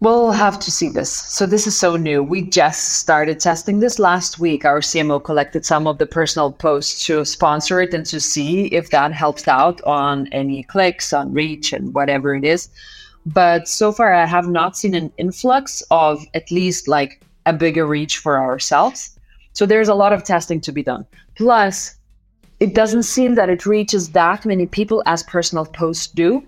We'll 0.00 0.32
have 0.32 0.60
to 0.60 0.70
see 0.70 0.90
this. 0.90 1.10
So, 1.10 1.46
this 1.46 1.66
is 1.66 1.78
so 1.78 1.96
new. 1.96 2.22
We 2.22 2.42
just 2.42 2.98
started 2.98 3.40
testing 3.40 3.80
this 3.80 3.98
last 3.98 4.38
week. 4.38 4.66
Our 4.66 4.80
CMO 4.80 5.24
collected 5.24 5.64
some 5.64 5.86
of 5.86 5.96
the 5.96 6.04
personal 6.04 6.52
posts 6.52 7.06
to 7.06 7.24
sponsor 7.24 7.80
it 7.80 7.94
and 7.94 8.04
to 8.06 8.20
see 8.20 8.66
if 8.66 8.90
that 8.90 9.12
helps 9.12 9.48
out 9.48 9.80
on 9.84 10.28
any 10.32 10.64
clicks, 10.64 11.14
on 11.14 11.32
reach, 11.32 11.72
and 11.72 11.94
whatever 11.94 12.34
it 12.34 12.44
is. 12.44 12.68
But 13.26 13.66
so 13.66 13.90
far, 13.90 14.14
I 14.14 14.24
have 14.24 14.48
not 14.48 14.76
seen 14.76 14.94
an 14.94 15.12
influx 15.18 15.82
of 15.90 16.24
at 16.32 16.50
least 16.52 16.86
like 16.86 17.20
a 17.44 17.52
bigger 17.52 17.84
reach 17.84 18.18
for 18.18 18.38
ourselves. 18.38 19.18
So 19.52 19.66
there's 19.66 19.88
a 19.88 19.94
lot 19.94 20.12
of 20.12 20.22
testing 20.22 20.60
to 20.60 20.72
be 20.72 20.84
done. 20.84 21.04
Plus, 21.34 21.96
it 22.60 22.74
doesn't 22.74 23.02
seem 23.02 23.34
that 23.34 23.50
it 23.50 23.66
reaches 23.66 24.10
that 24.10 24.46
many 24.46 24.66
people 24.66 25.02
as 25.06 25.24
personal 25.24 25.66
posts 25.66 26.06
do. 26.06 26.42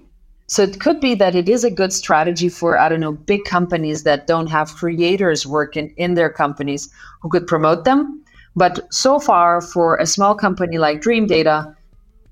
So 0.46 0.62
it 0.62 0.80
could 0.80 1.00
be 1.00 1.14
that 1.16 1.34
it 1.34 1.48
is 1.48 1.64
a 1.64 1.70
good 1.70 1.92
strategy 1.92 2.48
for, 2.48 2.78
I 2.78 2.88
don't 2.88 3.00
know, 3.00 3.12
big 3.12 3.44
companies 3.44 4.04
that 4.04 4.26
don't 4.26 4.46
have 4.46 4.74
creators 4.76 5.46
working 5.46 5.92
in 5.96 6.14
their 6.14 6.30
companies 6.30 6.88
who 7.20 7.28
could 7.28 7.46
promote 7.46 7.84
them. 7.84 8.22
But 8.56 8.92
so 8.92 9.18
far, 9.18 9.60
for 9.60 9.96
a 9.96 10.06
small 10.06 10.34
company 10.34 10.78
like 10.78 11.02
Dreamdata, 11.02 11.74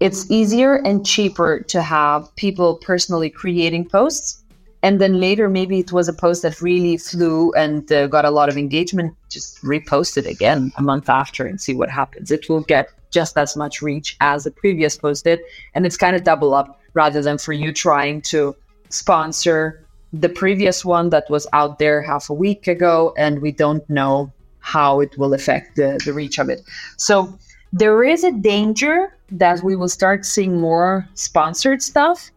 it's 0.00 0.30
easier 0.30 0.76
and 0.76 1.06
cheaper 1.06 1.60
to 1.60 1.82
have 1.82 2.34
people 2.36 2.76
personally 2.76 3.30
creating 3.30 3.88
posts. 3.88 4.42
And 4.82 5.00
then 5.00 5.20
later, 5.20 5.48
maybe 5.48 5.78
it 5.78 5.90
was 5.90 6.06
a 6.06 6.12
post 6.12 6.42
that 6.42 6.60
really 6.60 6.96
flew 6.96 7.52
and 7.52 7.90
uh, 7.90 8.06
got 8.06 8.24
a 8.24 8.30
lot 8.30 8.48
of 8.48 8.56
engagement. 8.56 9.16
Just 9.30 9.62
repost 9.62 10.16
it 10.16 10.26
again 10.26 10.70
a 10.76 10.82
month 10.82 11.08
after 11.08 11.46
and 11.46 11.60
see 11.60 11.74
what 11.74 11.90
happens. 11.90 12.30
It 12.30 12.48
will 12.48 12.60
get 12.60 12.90
just 13.10 13.38
as 13.38 13.56
much 13.56 13.80
reach 13.80 14.16
as 14.20 14.44
the 14.44 14.50
previous 14.50 14.96
post 14.96 15.24
did. 15.24 15.40
And 15.74 15.86
it's 15.86 15.96
kind 15.96 16.14
of 16.14 16.24
double 16.24 16.54
up 16.54 16.80
rather 16.92 17.22
than 17.22 17.38
for 17.38 17.52
you 17.52 17.72
trying 17.72 18.20
to 18.22 18.54
sponsor 18.90 19.82
the 20.12 20.28
previous 20.28 20.84
one 20.84 21.10
that 21.10 21.28
was 21.30 21.46
out 21.52 21.78
there 21.78 22.02
half 22.02 22.30
a 22.30 22.34
week 22.34 22.68
ago. 22.68 23.14
And 23.16 23.40
we 23.40 23.52
don't 23.52 23.88
know 23.88 24.30
how 24.60 25.00
it 25.00 25.16
will 25.16 25.32
affect 25.32 25.76
the, 25.76 25.98
the 26.04 26.12
reach 26.12 26.38
of 26.38 26.48
it. 26.48 26.60
So 26.96 27.38
there 27.76 28.02
is 28.02 28.24
a 28.24 28.32
danger 28.32 29.14
that 29.30 29.62
we 29.62 29.76
will 29.76 29.88
start 29.88 30.24
seeing 30.24 30.58
more 30.58 31.06
sponsored 31.12 31.82
stuff 31.82 32.30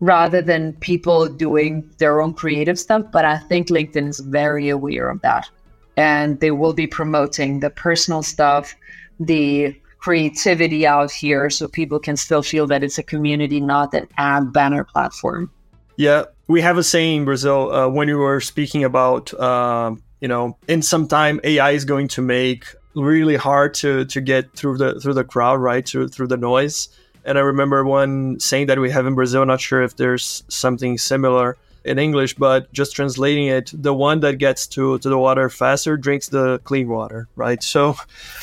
rather 0.00 0.42
than 0.42 0.74
people 0.74 1.26
doing 1.26 1.90
their 1.96 2.20
own 2.20 2.34
creative 2.34 2.78
stuff. 2.78 3.02
But 3.10 3.24
I 3.24 3.38
think 3.38 3.68
LinkedIn 3.68 4.06
is 4.06 4.20
very 4.20 4.68
aware 4.68 5.08
of 5.08 5.22
that. 5.22 5.48
And 5.96 6.38
they 6.40 6.50
will 6.50 6.74
be 6.74 6.86
promoting 6.86 7.60
the 7.60 7.70
personal 7.70 8.22
stuff, 8.22 8.74
the 9.18 9.74
creativity 10.00 10.86
out 10.86 11.10
here 11.10 11.48
so 11.48 11.66
people 11.66 11.98
can 11.98 12.18
still 12.18 12.42
feel 12.42 12.66
that 12.66 12.84
it's 12.84 12.98
a 12.98 13.02
community, 13.02 13.60
not 13.60 13.94
an 13.94 14.06
ad 14.18 14.52
banner 14.52 14.84
platform. 14.84 15.50
Yeah, 15.96 16.24
we 16.46 16.60
have 16.60 16.76
a 16.76 16.82
saying 16.82 17.20
in 17.20 17.24
Brazil 17.24 17.72
uh, 17.72 17.88
when 17.88 18.06
you 18.06 18.18
were 18.18 18.40
speaking 18.42 18.84
about, 18.84 19.32
uh, 19.32 19.94
you 20.20 20.28
know, 20.28 20.58
in 20.68 20.82
some 20.82 21.08
time 21.08 21.40
AI 21.42 21.70
is 21.70 21.86
going 21.86 22.08
to 22.08 22.20
make 22.20 22.66
really 22.94 23.36
hard 23.36 23.74
to 23.74 24.04
to 24.06 24.20
get 24.20 24.52
through 24.54 24.78
the 24.78 25.00
through 25.00 25.14
the 25.14 25.24
crowd, 25.24 25.60
right? 25.60 25.86
Through 25.88 26.08
through 26.08 26.28
the 26.28 26.36
noise. 26.36 26.88
And 27.24 27.36
I 27.36 27.42
remember 27.42 27.84
one 27.84 28.40
saying 28.40 28.68
that 28.68 28.78
we 28.78 28.90
have 28.90 29.06
in 29.06 29.14
Brazil. 29.14 29.44
Not 29.44 29.60
sure 29.60 29.82
if 29.82 29.96
there's 29.96 30.44
something 30.48 30.96
similar 30.98 31.56
in 31.84 31.98
English, 31.98 32.34
but 32.34 32.72
just 32.72 32.94
translating 32.94 33.46
it, 33.46 33.70
the 33.74 33.94
one 33.94 34.20
that 34.20 34.38
gets 34.38 34.66
to 34.68 34.98
to 34.98 35.08
the 35.08 35.18
water 35.18 35.48
faster 35.48 35.96
drinks 35.96 36.28
the 36.28 36.58
clean 36.60 36.88
water, 36.88 37.28
right? 37.36 37.62
So 37.62 37.96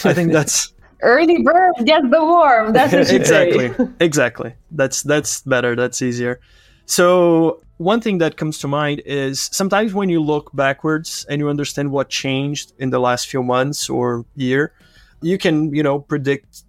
I 0.04 0.14
think 0.14 0.32
that's 0.32 0.74
early 1.02 1.42
bird 1.42 1.74
gets 1.86 2.10
the 2.10 2.24
worm. 2.24 2.74
That's 2.74 2.94
what 2.94 3.10
you 3.12 3.16
exactly, 3.20 3.74
say. 3.74 3.88
exactly. 4.00 4.54
That's 4.72 5.04
that's 5.04 5.42
better. 5.42 5.76
That's 5.76 6.02
easier. 6.02 6.40
So 6.86 7.62
one 7.78 8.00
thing 8.00 8.20
that 8.20 8.38
comes 8.38 8.60
to 8.60 8.68
mind 8.68 9.02
is 9.06 9.50
sometimes 9.52 9.94
when 9.94 10.10
you 10.10 10.22
look 10.22 10.50
backwards 10.54 11.26
and 11.30 11.40
you 11.40 11.50
understand 11.50 11.92
what 11.92 12.10
changed 12.10 12.74
in 12.80 12.90
the 12.90 13.00
last 13.00 13.28
few 13.28 13.44
months 13.44 13.90
or 13.90 14.26
year, 14.36 14.74
you 15.22 15.38
can, 15.38 15.74
you 15.74 15.84
know, 15.84 16.00
predict 16.00 16.64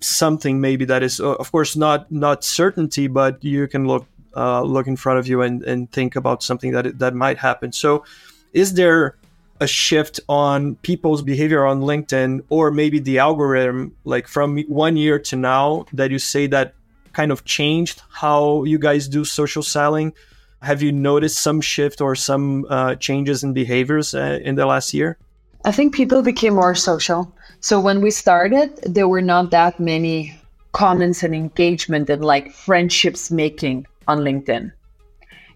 something 0.00 0.60
maybe 0.60 0.84
that 0.84 1.02
is, 1.02 1.20
uh, 1.20 1.34
of 1.34 1.50
course, 1.50 1.76
not 1.76 2.10
not 2.12 2.44
certainty, 2.44 3.06
but 3.06 3.42
you 3.42 3.66
can 3.68 3.86
look 3.86 4.06
uh, 4.36 4.62
look 4.62 4.86
in 4.86 4.96
front 4.96 5.18
of 5.18 5.26
you 5.26 5.42
and, 5.42 5.62
and 5.62 5.90
think 5.92 6.16
about 6.16 6.42
something 6.42 6.72
that 6.72 6.98
that 6.98 7.14
might 7.14 7.38
happen. 7.38 7.72
So, 7.72 8.04
is 8.52 8.74
there 8.74 9.16
a 9.60 9.66
shift 9.66 10.20
on 10.28 10.74
people's 10.76 11.22
behavior 11.22 11.64
on 11.64 11.80
LinkedIn 11.80 12.42
or 12.48 12.70
maybe 12.70 12.98
the 12.98 13.18
algorithm, 13.18 13.94
like 14.04 14.26
from 14.26 14.58
one 14.62 14.96
year 14.96 15.18
to 15.20 15.36
now, 15.36 15.86
that 15.92 16.10
you 16.10 16.18
say 16.18 16.46
that 16.48 16.74
kind 17.14 17.32
of 17.32 17.44
changed 17.44 18.02
how 18.10 18.64
you 18.64 18.78
guys 18.78 19.08
do 19.08 19.24
social 19.24 19.62
selling? 19.62 20.12
Have 20.62 20.82
you 20.82 20.92
noticed 20.92 21.38
some 21.38 21.60
shift 21.60 22.00
or 22.00 22.14
some 22.14 22.66
uh, 22.68 22.94
changes 22.96 23.44
in 23.44 23.52
behaviors 23.52 24.14
uh, 24.14 24.40
in 24.42 24.54
the 24.54 24.66
last 24.66 24.94
year? 24.94 25.18
I 25.64 25.72
think 25.72 25.94
people 25.94 26.22
became 26.22 26.54
more 26.54 26.74
social. 26.74 27.32
So 27.60 27.80
when 27.80 28.02
we 28.02 28.10
started, 28.10 28.76
there 28.82 29.08
were 29.08 29.22
not 29.22 29.50
that 29.50 29.80
many 29.80 30.38
comments 30.72 31.22
and 31.22 31.34
engagement 31.34 32.10
and 32.10 32.24
like 32.24 32.52
friendships 32.52 33.30
making 33.30 33.86
on 34.08 34.18
LinkedIn. 34.18 34.72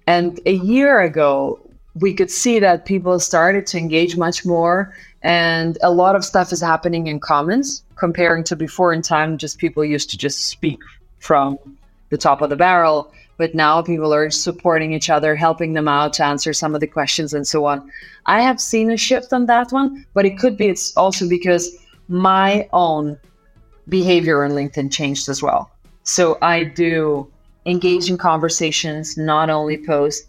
And 0.06 0.40
a 0.46 0.54
year 0.54 1.00
ago, 1.00 1.60
we 1.94 2.14
could 2.14 2.30
see 2.30 2.58
that 2.60 2.86
people 2.86 3.18
started 3.18 3.66
to 3.66 3.78
engage 3.78 4.16
much 4.16 4.46
more 4.46 4.94
and 5.22 5.76
a 5.82 5.90
lot 5.90 6.14
of 6.14 6.24
stuff 6.24 6.52
is 6.52 6.60
happening 6.60 7.08
in 7.08 7.18
comments 7.18 7.82
comparing 7.96 8.44
to 8.44 8.54
before 8.54 8.92
in 8.92 9.02
time 9.02 9.36
just 9.36 9.58
people 9.58 9.84
used 9.84 10.08
to 10.10 10.16
just 10.16 10.46
speak 10.46 10.78
from 11.18 11.58
the 12.10 12.18
top 12.18 12.40
of 12.42 12.50
the 12.50 12.56
barrel 12.56 13.12
but 13.36 13.54
now 13.54 13.80
people 13.80 14.12
are 14.12 14.30
supporting 14.30 14.92
each 14.92 15.08
other 15.08 15.36
helping 15.36 15.72
them 15.72 15.88
out 15.88 16.12
to 16.12 16.24
answer 16.24 16.52
some 16.52 16.74
of 16.74 16.80
the 16.80 16.86
questions 16.88 17.32
and 17.32 17.46
so 17.46 17.64
on. 17.66 17.88
I 18.26 18.40
have 18.42 18.60
seen 18.60 18.90
a 18.90 18.96
shift 18.96 19.32
on 19.32 19.46
that 19.46 19.72
one 19.72 20.04
but 20.14 20.26
it 20.26 20.38
could 20.38 20.56
be 20.56 20.68
it's 20.68 20.96
also 20.96 21.28
because 21.28 21.76
my 22.08 22.68
own 22.72 23.18
behavior 23.88 24.44
on 24.44 24.52
linkedin 24.52 24.92
changed 24.92 25.28
as 25.28 25.42
well. 25.42 25.70
So 26.02 26.38
i 26.42 26.64
do 26.64 27.30
engage 27.66 28.10
in 28.10 28.16
conversations 28.16 29.16
not 29.16 29.50
only 29.50 29.78
post 29.84 30.26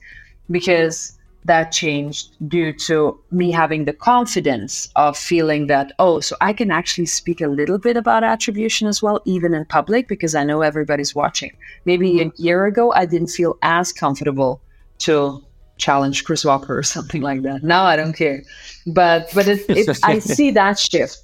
because 0.51 1.18
that 1.45 1.71
changed 1.71 2.35
due 2.49 2.73
to 2.73 3.19
me 3.31 3.51
having 3.51 3.85
the 3.85 3.93
confidence 3.93 4.89
of 4.95 5.17
feeling 5.17 5.67
that, 5.67 5.93
oh, 5.97 6.19
so 6.19 6.35
I 6.41 6.53
can 6.53 6.69
actually 6.69 7.05
speak 7.05 7.41
a 7.41 7.47
little 7.47 7.77
bit 7.77 7.97
about 7.97 8.23
attribution 8.23 8.87
as 8.87 9.01
well, 9.01 9.21
even 9.25 9.53
in 9.53 9.65
public, 9.65 10.07
because 10.07 10.35
I 10.35 10.43
know 10.43 10.61
everybody's 10.61 11.15
watching. 11.15 11.55
Maybe 11.85 12.21
a 12.21 12.25
mm-hmm. 12.25 12.43
year 12.43 12.65
ago, 12.65 12.91
I 12.93 13.05
didn't 13.05 13.29
feel 13.29 13.57
as 13.61 13.93
comfortable 13.93 14.61
to 14.99 15.43
challenge 15.77 16.25
Chris 16.25 16.45
Walker 16.45 16.77
or 16.77 16.83
something 16.95 17.21
like 17.21 17.41
that. 17.43 17.63
Now 17.63 17.83
I 17.85 17.95
don't 17.95 18.13
care. 18.13 18.43
But 18.85 19.31
but 19.33 19.47
it, 19.47 19.65
it, 19.69 19.99
I 20.03 20.19
see 20.19 20.51
that 20.51 20.77
shift. 20.77 21.17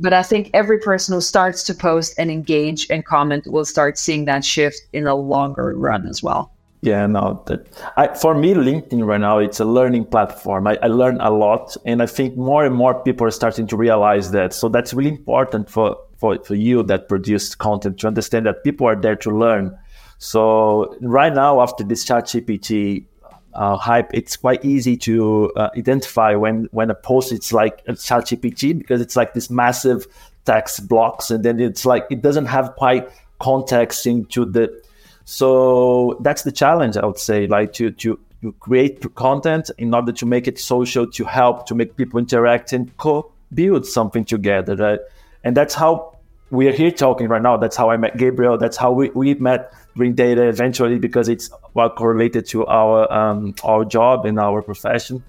But 0.00 0.12
I 0.12 0.22
think 0.22 0.50
every 0.54 0.78
person 0.78 1.14
who 1.14 1.20
starts 1.20 1.64
to 1.64 1.74
post 1.74 2.14
and 2.18 2.30
engage 2.30 2.86
and 2.88 3.04
comment 3.04 3.48
will 3.48 3.64
start 3.64 3.98
seeing 3.98 4.26
that 4.26 4.44
shift 4.44 4.80
in 4.92 5.08
a 5.08 5.16
longer 5.16 5.74
run 5.76 6.06
as 6.06 6.22
well. 6.22 6.52
Yeah, 6.80 7.06
no. 7.06 7.42
That 7.46 7.66
I, 7.96 8.14
for 8.14 8.34
me, 8.34 8.54
LinkedIn 8.54 9.04
right 9.04 9.20
now 9.20 9.38
it's 9.38 9.58
a 9.58 9.64
learning 9.64 10.04
platform. 10.06 10.68
I, 10.68 10.78
I 10.82 10.86
learn 10.86 11.20
a 11.20 11.30
lot, 11.30 11.76
and 11.84 12.00
I 12.00 12.06
think 12.06 12.36
more 12.36 12.64
and 12.64 12.74
more 12.74 13.02
people 13.02 13.26
are 13.26 13.32
starting 13.32 13.66
to 13.68 13.76
realize 13.76 14.30
that. 14.30 14.52
So 14.52 14.68
that's 14.68 14.94
really 14.94 15.10
important 15.10 15.68
for 15.68 15.96
for, 16.18 16.38
for 16.44 16.54
you 16.54 16.82
that 16.84 17.08
produce 17.08 17.54
content 17.54 17.98
to 18.00 18.06
understand 18.06 18.46
that 18.46 18.64
people 18.64 18.86
are 18.86 18.96
there 18.96 19.16
to 19.16 19.30
learn. 19.30 19.76
So 20.18 20.96
right 21.00 21.32
now, 21.32 21.60
after 21.60 21.84
this 21.84 22.04
ChatGPT 22.04 23.06
uh, 23.54 23.76
hype, 23.76 24.10
it's 24.14 24.36
quite 24.36 24.64
easy 24.64 24.96
to 24.98 25.52
uh, 25.56 25.70
identify 25.76 26.36
when 26.36 26.68
when 26.70 26.90
a 26.90 26.94
post 26.94 27.32
it's 27.32 27.52
like 27.52 27.82
a 27.88 27.92
ChatGPT 27.92 28.78
because 28.78 29.00
it's 29.00 29.16
like 29.16 29.34
this 29.34 29.50
massive 29.50 30.06
text 30.44 30.88
blocks, 30.88 31.32
and 31.32 31.44
then 31.44 31.58
it's 31.58 31.84
like 31.84 32.06
it 32.08 32.22
doesn't 32.22 32.46
have 32.46 32.76
quite 32.76 33.08
context 33.40 34.06
into 34.06 34.44
the 34.44 34.82
so 35.30 36.16
that's 36.22 36.44
the 36.44 36.52
challenge, 36.52 36.96
I 36.96 37.04
would 37.04 37.18
say, 37.18 37.46
like 37.46 37.74
to 37.74 37.90
to 37.90 38.18
to 38.40 38.52
create 38.60 39.14
content 39.14 39.70
in 39.76 39.92
order 39.92 40.10
to 40.10 40.24
make 40.24 40.48
it 40.48 40.58
social, 40.58 41.06
to 41.06 41.24
help 41.26 41.66
to 41.66 41.74
make 41.74 41.98
people 41.98 42.18
interact 42.18 42.72
and 42.72 42.96
co-build 42.96 43.84
something 43.84 44.24
together, 44.24 44.74
right? 44.76 45.00
And 45.44 45.54
that's 45.54 45.74
how 45.74 46.16
we 46.50 46.66
are 46.66 46.72
here 46.72 46.90
talking 46.90 47.28
right 47.28 47.42
now. 47.42 47.58
That's 47.58 47.76
how 47.76 47.90
I 47.90 47.98
met 47.98 48.16
Gabriel. 48.16 48.56
That's 48.56 48.78
how 48.78 48.90
we, 48.90 49.10
we 49.10 49.34
met 49.34 49.70
Dreamdata 49.98 50.48
eventually 50.48 50.98
because 50.98 51.28
it's 51.28 51.50
well 51.74 51.90
correlated 51.90 52.46
to 52.46 52.64
our 52.64 53.12
um, 53.12 53.54
our 53.64 53.84
job 53.84 54.24
and 54.24 54.40
our 54.40 54.62
profession. 54.62 55.22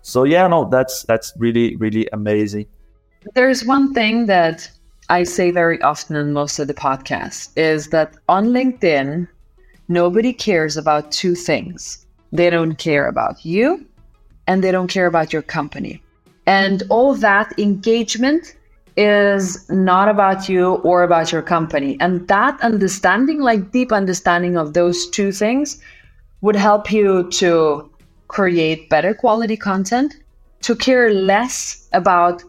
So 0.00 0.24
yeah, 0.24 0.48
no, 0.48 0.70
that's 0.70 1.02
that's 1.02 1.34
really 1.36 1.76
really 1.76 2.08
amazing. 2.14 2.64
There's 3.34 3.62
one 3.62 3.92
thing 3.92 4.24
that 4.24 4.70
I 5.10 5.24
say 5.24 5.50
very 5.50 5.82
often 5.82 6.16
in 6.16 6.32
most 6.32 6.58
of 6.58 6.66
the 6.66 6.72
podcasts 6.72 7.50
is 7.56 7.88
that 7.88 8.14
on 8.26 8.46
LinkedIn, 8.46 9.28
Nobody 9.88 10.32
cares 10.32 10.76
about 10.76 11.12
two 11.12 11.34
things 11.34 12.06
they 12.32 12.50
don't 12.50 12.76
care 12.76 13.06
about 13.06 13.44
you 13.44 13.86
and 14.46 14.62
they 14.62 14.72
don't 14.72 14.88
care 14.88 15.06
about 15.06 15.32
your 15.32 15.42
company. 15.42 16.02
And 16.46 16.82
all 16.90 17.14
that 17.14 17.56
engagement 17.58 18.56
is 18.96 19.68
not 19.70 20.08
about 20.08 20.48
you 20.48 20.74
or 20.76 21.02
about 21.02 21.32
your 21.32 21.42
company. 21.42 21.96
And 22.00 22.26
that 22.28 22.60
understanding, 22.60 23.40
like 23.40 23.72
deep 23.72 23.92
understanding 23.92 24.56
of 24.56 24.74
those 24.74 25.08
two 25.10 25.32
things, 25.32 25.80
would 26.40 26.56
help 26.56 26.90
you 26.90 27.30
to 27.32 27.90
create 28.28 28.90
better 28.90 29.14
quality 29.14 29.56
content, 29.56 30.14
to 30.62 30.74
care 30.74 31.12
less 31.12 31.88
about 31.92 32.42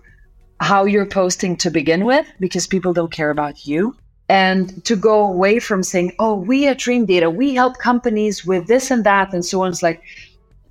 how 0.59 0.85
you're 0.85 1.05
posting 1.05 1.55
to 1.57 1.69
begin 1.69 2.05
with, 2.05 2.25
because 2.39 2.67
people 2.67 2.93
don't 2.93 3.11
care 3.11 3.29
about 3.29 3.65
you 3.65 3.95
and 4.29 4.83
to 4.85 4.95
go 4.95 5.25
away 5.25 5.59
from 5.59 5.83
saying, 5.83 6.13
oh, 6.19 6.35
we 6.35 6.67
at 6.67 6.77
Dreamdata, 6.77 7.33
we 7.33 7.53
help 7.53 7.77
companies 7.77 8.45
with 8.45 8.67
this 8.67 8.89
and 8.91 9.03
that, 9.03 9.33
and 9.33 9.45
so 9.45 9.61
on. 9.61 9.69
It's 9.69 9.83
like, 9.83 10.01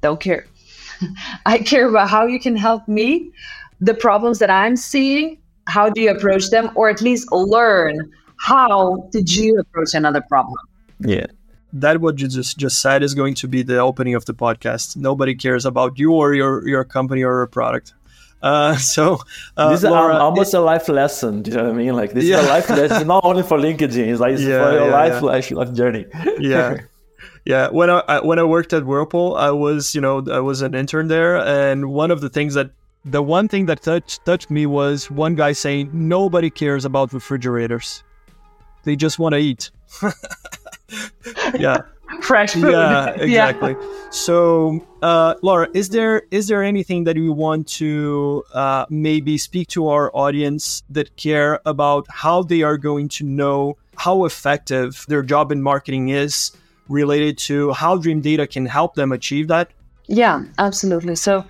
don't 0.01 0.21
care. 0.21 0.47
I 1.47 1.59
care 1.59 1.89
about 1.89 2.09
how 2.09 2.27
you 2.27 2.41
can 2.41 2.57
help 2.57 2.87
me, 2.89 3.31
the 3.81 3.95
problems 3.95 4.39
that 4.41 4.51
I'm 4.51 4.77
seeing, 4.77 5.39
how 5.67 5.89
do 5.89 6.01
you 6.01 6.11
approach 6.11 6.51
them, 6.51 6.71
or 6.75 6.89
at 6.89 7.01
least 7.01 7.31
learn 7.33 8.11
how 8.45 9.09
did 9.11 9.35
you 9.35 9.59
approach 9.59 9.95
another 9.95 10.21
problem. 10.21 10.59
Yeah. 11.01 11.27
That 11.73 12.01
what 12.01 12.21
you 12.21 12.29
just 12.29 12.57
just 12.57 12.81
said 12.81 13.03
is 13.03 13.15
going 13.15 13.35
to 13.37 13.49
be 13.49 13.63
the 13.63 13.79
opening 13.79 14.15
of 14.15 14.27
the 14.27 14.35
podcast. 14.35 14.97
Nobody 14.97 15.35
cares 15.35 15.67
about 15.67 15.99
you 15.99 16.13
or 16.13 16.35
your 16.35 16.67
your 16.69 16.85
company 16.85 17.23
or 17.25 17.33
your 17.39 17.47
product. 17.47 17.95
Uh, 18.45 18.77
so 18.95 19.19
uh, 19.57 19.71
this 19.71 19.83
is 19.83 19.91
Laura, 19.91 20.17
almost 20.17 20.53
it, 20.53 20.59
a 20.59 20.61
life 20.61 20.89
lesson. 20.89 21.43
Do 21.43 21.51
you 21.51 21.57
know 21.57 21.65
what 21.65 21.73
I 21.73 21.77
mean? 21.77 21.95
Like 21.97 22.13
this 22.13 22.25
yeah. 22.25 22.41
is 22.41 22.45
a 22.45 22.49
life 22.49 22.69
lesson, 22.69 23.09
not 23.09 23.25
only 23.25 23.43
for 23.43 23.59
LinkedIn. 23.59 24.07
It's 24.09 24.21
like 24.21 24.35
it's 24.35 24.43
yeah, 24.43 24.63
for 24.63 24.73
your 24.73 24.87
yeah, 24.89 24.93
life, 24.93 25.23
life, 25.23 25.51
life 25.51 25.73
journey. 25.73 26.07
yeah. 26.39 26.79
Yeah, 27.47 27.69
when 27.69 27.91
I 27.91 28.21
when 28.21 28.39
I 28.39 28.45
worked 28.45 28.73
at 28.73 28.85
Whirlpool, 28.85 29.35
I 29.37 29.51
was 29.51 29.95
you 29.95 30.01
know 30.01 30.25
I 30.31 30.41
was 30.41 30.63
an 30.63 30.75
intern 30.75 31.09
there, 31.09 31.39
and 31.39 31.93
one 31.93 32.11
of 32.11 32.21
the 32.21 32.29
things 32.29 32.55
that 32.55 32.71
the 33.05 33.23
one 33.23 33.49
thing 33.49 33.67
that 33.67 33.83
touched 33.83 34.25
touched 34.25 34.51
me 34.51 34.65
was 34.67 35.11
one 35.11 35.35
guy 35.35 35.53
saying 35.53 35.91
nobody 35.93 36.49
cares 36.49 36.87
about 36.87 37.13
refrigerators, 37.13 38.03
they 38.85 38.97
just 38.97 39.19
want 39.19 39.35
to 39.35 39.39
eat. 39.39 39.71
yeah, 41.59 41.83
fresh 42.23 42.53
food. 42.53 42.73
Yeah, 42.73 43.11
exactly. 43.19 43.73
Yeah. 43.73 44.09
So, 44.11 44.87
uh, 45.03 45.35
Laura, 45.43 45.69
is 45.75 45.89
there 45.89 46.23
is 46.31 46.49
there 46.49 46.63
anything 46.63 47.05
that 47.05 47.17
you 47.17 47.33
want 47.33 47.69
to 47.79 48.45
uh, 48.53 48.87
maybe 48.91 49.39
speak 49.39 49.69
to 49.69 49.89
our 49.89 50.11
audience 50.15 50.83
that 50.91 51.17
care 51.17 51.61
about 51.67 52.07
how 52.09 52.43
they 52.43 52.63
are 52.63 52.79
going 52.79 53.09
to 53.11 53.25
know 53.25 53.77
how 53.97 54.25
effective 54.25 55.05
their 55.09 55.23
job 55.23 55.53
in 55.53 55.63
marketing 55.63 56.09
is 56.09 56.53
related 56.89 57.39
to 57.39 57.73
how 57.73 57.97
Dreamdata 57.97 58.51
can 58.51 58.67
help 58.67 58.95
them 58.95 59.13
achieve 59.13 59.49
that? 59.49 59.71
Yeah, 60.07 60.45
absolutely. 60.59 61.17
So. 61.17 61.45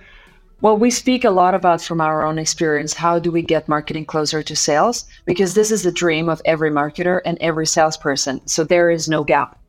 Well, 0.61 0.77
we 0.77 0.89
speak 0.89 1.25
a 1.25 1.29
lot 1.29 1.53
about 1.53 1.81
from 1.81 1.99
our 1.99 2.25
own 2.25 2.39
experience 2.39 2.93
how 2.93 3.19
do 3.19 3.29
we 3.29 3.41
get 3.41 3.67
marketing 3.67 4.05
closer 4.05 4.41
to 4.41 4.55
sales? 4.55 5.05
Because 5.25 5.53
this 5.53 5.69
is 5.69 5.83
the 5.83 5.91
dream 5.91 6.29
of 6.29 6.41
every 6.45 6.71
marketer 6.71 7.19
and 7.25 7.37
every 7.41 7.67
salesperson. 7.67 8.41
So 8.47 8.63
there 8.63 8.89
is 8.89 9.09
no 9.09 9.23
gap 9.25 9.59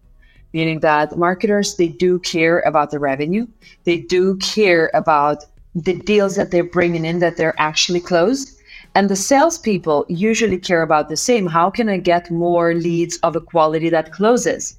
meaning 0.53 0.81
that 0.81 1.17
marketers 1.17 1.77
they 1.77 1.89
do 1.89 2.19
care 2.21 2.61
about 2.61 2.91
the 2.91 2.99
revenue. 2.99 3.47
They 3.85 3.99
do 3.99 4.37
care 4.37 4.91
about 4.95 5.45
the 5.75 5.95
deals 5.95 6.37
that 6.37 6.51
they're 6.51 6.65
bringing 6.65 7.05
in 7.05 7.19
that 7.19 7.37
they're 7.37 7.55
actually 7.59 8.01
closed. 8.01 8.59
And 8.95 9.11
the 9.11 9.17
salespeople 9.17 10.07
usually 10.09 10.59
care 10.59 10.81
about 10.81 11.11
the 11.11 11.17
same. 11.17 11.47
How 11.47 11.69
can 11.71 11.89
i 11.91 11.99
get 11.99 12.31
more 12.31 12.75
leads 12.75 13.19
of 13.19 13.37
a 13.37 13.41
quality 13.41 13.91
that 13.91 14.13
closes? 14.13 14.77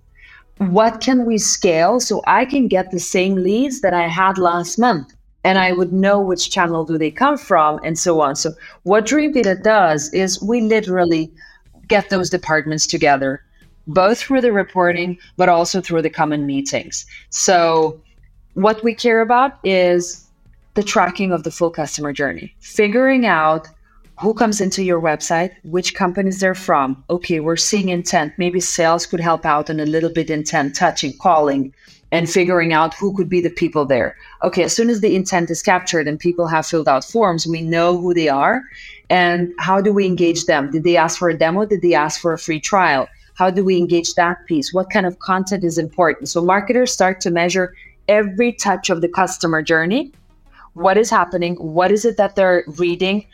What 0.58 1.02
can 1.02 1.26
we 1.26 1.38
scale 1.38 2.00
so 2.00 2.24
i 2.26 2.44
can 2.44 2.68
get 2.68 2.90
the 2.90 3.00
same 3.00 3.36
leads 3.36 3.82
that 3.82 3.94
i 3.94 4.08
had 4.08 4.40
last 4.40 4.80
month? 4.80 5.14
And 5.44 5.60
i 5.60 5.72
would 5.72 5.94
know 5.94 6.20
which 6.20 6.50
channel 6.50 6.84
do 6.84 6.98
they 6.98 7.12
come 7.12 7.38
from 7.38 7.80
and 7.84 8.00
so 8.00 8.20
on. 8.22 8.36
So 8.36 8.54
what 8.84 9.06
Dreamdata 9.06 9.62
does 9.62 10.12
is 10.14 10.42
we 10.42 10.62
literally 10.62 11.32
get 11.88 12.10
those 12.10 12.32
departments 12.32 12.88
together 12.88 13.44
both 13.88 14.20
through 14.20 14.42
the 14.42 14.52
reporting, 14.52 15.18
but 15.38 15.50
also 15.50 15.82
through 15.82 16.02
the 16.02 16.10
common 16.10 16.46
meetings. 16.46 17.06
So, 17.30 18.00
what 18.54 18.84
we 18.84 18.94
care 18.94 19.22
about 19.22 19.60
is 19.64 20.26
the 20.74 20.84
tracking 20.84 21.32
of 21.32 21.44
the 21.44 21.52
full 21.52 21.72
customer 21.72 22.14
journey, 22.14 22.54
figuring 22.60 23.26
out 23.26 23.68
who 24.20 24.34
comes 24.34 24.60
into 24.60 24.84
your 24.84 25.00
website, 25.00 25.52
which 25.64 25.94
companies 25.94 26.40
they're 26.40 26.56
from. 26.56 27.04
Okay, 27.10 27.40
we're 27.40 27.56
seeing 27.56 27.90
intent. 27.90 28.34
Maybe 28.38 28.60
sales 28.60 29.06
could 29.06 29.20
help 29.20 29.46
out 29.46 29.70
in 29.70 29.80
a 29.80 29.86
little 29.86 30.10
bit 30.10 30.30
intent, 30.30 30.76
touching, 30.76 31.14
calling, 31.18 31.72
and 32.12 32.30
figuring 32.30 32.74
out 32.74 32.96
who 32.96 33.14
could 33.16 33.30
be 33.30 33.42
the 33.42 33.50
people 33.50 33.86
there. 33.86 34.16
Okay, 34.44 34.64
as 34.64 34.76
soon 34.76 34.90
as 34.90 35.02
the 35.02 35.16
intent 35.16 35.52
is 35.52 35.62
captured 35.62 36.08
and 36.08 36.20
people 36.20 36.48
have 36.48 36.66
filled 36.66 36.88
out 36.88 37.06
forms, 37.06 37.46
we 37.46 37.62
know 37.62 37.98
who 37.98 38.14
they 38.14 38.30
are 38.30 38.64
and 39.10 39.54
how 39.60 39.82
do 39.82 39.94
we 39.94 40.06
engage 40.06 40.46
them? 40.46 40.72
Did 40.72 40.84
they 40.84 40.98
ask 40.98 41.20
for 41.20 41.30
a 41.30 41.38
demo? 41.38 41.66
Did 41.66 41.82
they 41.82 41.94
ask 41.94 42.20
for 42.20 42.34
a 42.34 42.40
free 42.40 42.60
trial? 42.60 43.08
How 43.38 43.52
do 43.52 43.64
we 43.64 43.78
engage 43.78 44.16
that 44.16 44.44
piece? 44.48 44.74
What 44.74 44.90
kind 44.90 45.06
of 45.06 45.20
content 45.20 45.64
is 45.64 45.78
important? 45.78 46.28
So 46.28 46.44
marketers 46.44 46.92
start 46.92 47.22
to 47.22 47.30
measure 47.30 47.76
every 48.08 48.52
touch 48.52 48.90
of 48.90 49.02
the 49.02 49.08
customer 49.08 49.62
journey. 49.62 50.12
What 50.74 50.98
is 50.98 51.12
happening? 51.12 51.56
What 51.56 51.92
is 51.92 52.04
it 52.04 52.18
that 52.18 52.36
they're 52.36 52.64
reading? 52.80 53.28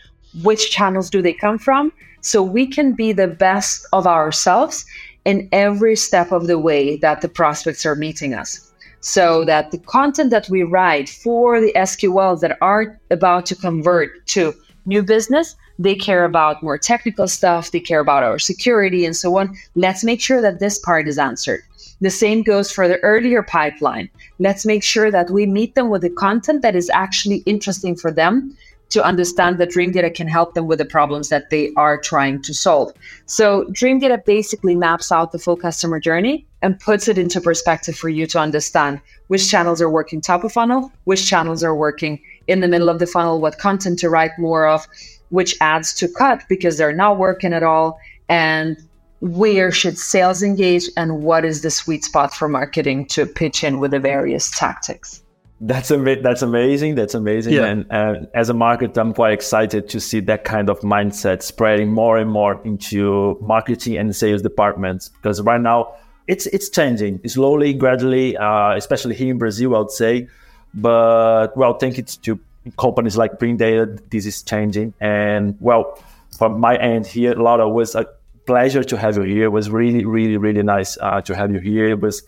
Which 0.44 0.72
channels 0.72 1.10
do 1.10 1.22
they 1.22 1.32
come 1.32 1.58
from? 1.58 1.94
So 2.20 2.44
we 2.44 2.68
can 2.68 2.92
be 2.92 3.14
the 3.14 3.30
best 3.30 3.86
of 3.94 4.06
ourselves 4.06 4.86
in 5.24 5.48
every 5.54 5.96
step 5.96 6.34
of 6.34 6.48
the 6.48 6.60
way 6.60 6.98
that 6.98 7.22
the 7.22 7.30
prospects 7.30 7.86
are 7.86 7.96
meeting 7.96 8.34
us. 8.34 8.74
So 9.00 9.46
that 9.46 9.72
the 9.72 9.78
content 9.78 10.32
that 10.32 10.50
we 10.50 10.64
write 10.64 11.08
for 11.08 11.62
the 11.62 11.72
SQLs 11.76 12.42
that 12.42 12.58
are 12.62 13.00
about 13.10 13.46
to 13.48 13.56
convert 13.56 14.26
to 14.28 14.54
new 14.86 15.04
business, 15.04 15.56
they 15.80 15.96
care 15.96 16.26
about 16.26 16.64
more 16.64 16.78
technical 16.78 17.28
stuff, 17.28 17.72
they 17.72 17.80
care 17.80 18.00
about 18.00 18.24
our 18.24 18.40
security 18.40 19.06
and 19.06 19.16
so 19.16 19.38
on. 19.38 19.56
Let's 19.76 20.04
make 20.04 20.22
sure 20.22 20.42
that 20.42 20.60
this 20.60 20.78
part 20.80 21.08
is 21.08 21.18
answered. 21.18 21.64
The 22.02 22.10
same 22.10 22.44
goes 22.44 22.72
for 22.72 22.88
the 22.88 23.00
earlier 23.00 23.44
pipeline. 23.44 24.10
Let's 24.40 24.66
make 24.66 24.84
sure 24.84 25.10
that 25.10 25.30
we 25.30 25.46
meet 25.46 25.76
them 25.76 25.90
with 25.90 26.02
the 26.02 26.10
content 26.10 26.62
that 26.62 26.76
is 26.76 26.90
actually 26.90 27.38
interesting 27.46 27.96
for 27.96 28.12
them 28.12 28.58
to 28.90 29.04
understand 29.04 29.58
that 29.58 29.70
Dreamdata 29.70 30.14
can 30.14 30.28
help 30.28 30.54
them 30.54 30.68
with 30.68 30.78
the 30.78 30.86
problems 30.86 31.30
that 31.30 31.50
they 31.50 31.72
are 31.76 32.00
trying 32.00 32.42
to 32.44 32.54
solve. 32.54 32.94
So, 33.26 33.66
Dreamdata 33.72 34.24
basically 34.24 34.76
maps 34.76 35.12
out 35.12 35.32
the 35.32 35.40
full 35.40 35.58
customer 35.58 36.00
journey 36.00 36.46
and 36.62 36.80
puts 36.80 37.08
it 37.08 37.18
into 37.18 37.42
perspective 37.42 37.96
for 37.96 38.10
you 38.10 38.28
to 38.28 38.40
understand 38.40 39.02
which 39.28 39.50
channels 39.50 39.82
are 39.82 39.90
working 39.90 40.22
top 40.22 40.44
of 40.44 40.52
funnel, 40.52 40.92
which 41.06 41.28
channels 41.28 41.64
are 41.64 41.76
working 41.76 42.22
in 42.48 42.60
the 42.60 42.68
middle 42.68 42.90
of 42.90 43.00
the 43.00 43.08
funnel, 43.08 43.40
what 43.40 43.58
content 43.58 44.00
to 44.00 44.10
write 44.10 44.32
more 44.38 44.68
of, 44.68 44.88
which 45.30 45.56
ads 45.62 45.94
to 45.96 46.08
cut 46.08 46.44
because 46.50 46.78
they're 46.78 46.94
not 46.94 47.18
working 47.18 47.54
at 47.54 47.64
all, 47.64 48.00
and 48.30 48.78
where 49.22 49.72
should 49.72 49.98
sales 49.98 50.44
engage 50.44 50.90
and 50.98 51.24
what 51.24 51.46
is 51.46 51.62
the 51.62 51.72
sweet 51.72 52.04
spot 52.04 52.34
for 52.34 52.50
marketing 52.50 53.06
to 53.06 53.26
pitch 53.26 53.64
in 53.64 53.80
with 53.80 53.92
the 53.92 54.00
various 54.00 54.52
tactics. 54.52 55.24
That's 55.62 55.92
ama- 55.92 56.22
that's 56.22 56.42
amazing. 56.42 56.96
That's 56.96 57.14
amazing. 57.14 57.54
Yeah. 57.54 57.66
And 57.66 57.90
uh, 57.90 58.26
as 58.34 58.50
a 58.50 58.54
marketer, 58.54 58.98
I'm 58.98 59.14
quite 59.14 59.32
excited 59.32 59.88
to 59.90 60.02
see 60.02 60.20
that 60.22 60.44
kind 60.44 60.70
of 60.70 60.82
mindset 60.82 61.42
spreading 61.42 61.90
more 61.90 62.18
and 62.18 62.30
more 62.30 62.62
into 62.66 63.38
marketing 63.40 63.96
and 63.96 64.14
sales 64.14 64.42
departments 64.42 65.08
because 65.08 65.40
right 65.42 65.62
now 65.62 65.94
it's 66.28 66.48
it's 66.48 66.68
changing 66.68 67.26
slowly, 67.28 67.74
gradually, 67.74 68.36
uh, 68.36 68.76
especially 68.76 69.16
here 69.16 69.32
in 69.32 69.38
Brazil, 69.38 69.74
I 69.76 69.80
would 69.80 69.92
say. 69.92 70.28
But 70.74 71.56
well, 71.56 71.76
thank 71.78 71.98
you 71.98 72.04
to 72.04 72.40
companies 72.78 73.18
like 73.18 73.40
Dreamdata, 73.40 74.10
this 74.10 74.26
is 74.26 74.42
changing. 74.42 74.94
And 75.00 75.58
well, 75.60 76.00
from 76.38 76.60
my 76.60 76.76
end 76.78 77.06
here, 77.06 77.34
Laura 77.34 77.70
was 77.70 77.96
a 77.96 78.06
pleasure 78.46 78.84
to 78.84 78.98
have 78.98 79.18
you 79.18 79.24
here. 79.24 79.46
It 79.46 79.52
was 79.52 79.70
really, 79.70 80.06
really, 80.06 80.38
really 80.38 80.64
nice 80.64 80.98
uh, 81.00 81.22
to 81.22 81.36
have 81.36 81.52
you 81.52 81.60
here. 81.60 81.90
It 81.90 82.02
was 82.02 82.24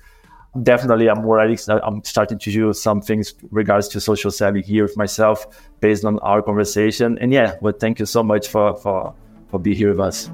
definitely 0.63 1.09
I'm 1.09 1.25
already 1.25 1.57
I'm 1.67 2.03
starting 2.03 2.39
to 2.39 2.51
do 2.51 2.73
some 2.73 3.01
things 3.01 3.33
regards 3.51 3.87
to 3.89 3.99
social 3.99 4.31
selling 4.31 4.63
here 4.63 4.83
with 4.83 4.97
myself 4.97 5.45
based 5.81 6.05
on 6.05 6.19
our 6.19 6.41
conversation. 6.41 7.17
And 7.19 7.33
yeah, 7.33 7.55
well, 7.61 7.73
thank 7.77 7.99
you 7.99 8.05
so 8.05 8.23
much 8.23 8.47
for 8.47 8.75
for 8.77 9.13
for 9.49 9.59
being 9.59 9.77
here 9.77 9.89
with 9.89 9.99
us. 9.99 10.29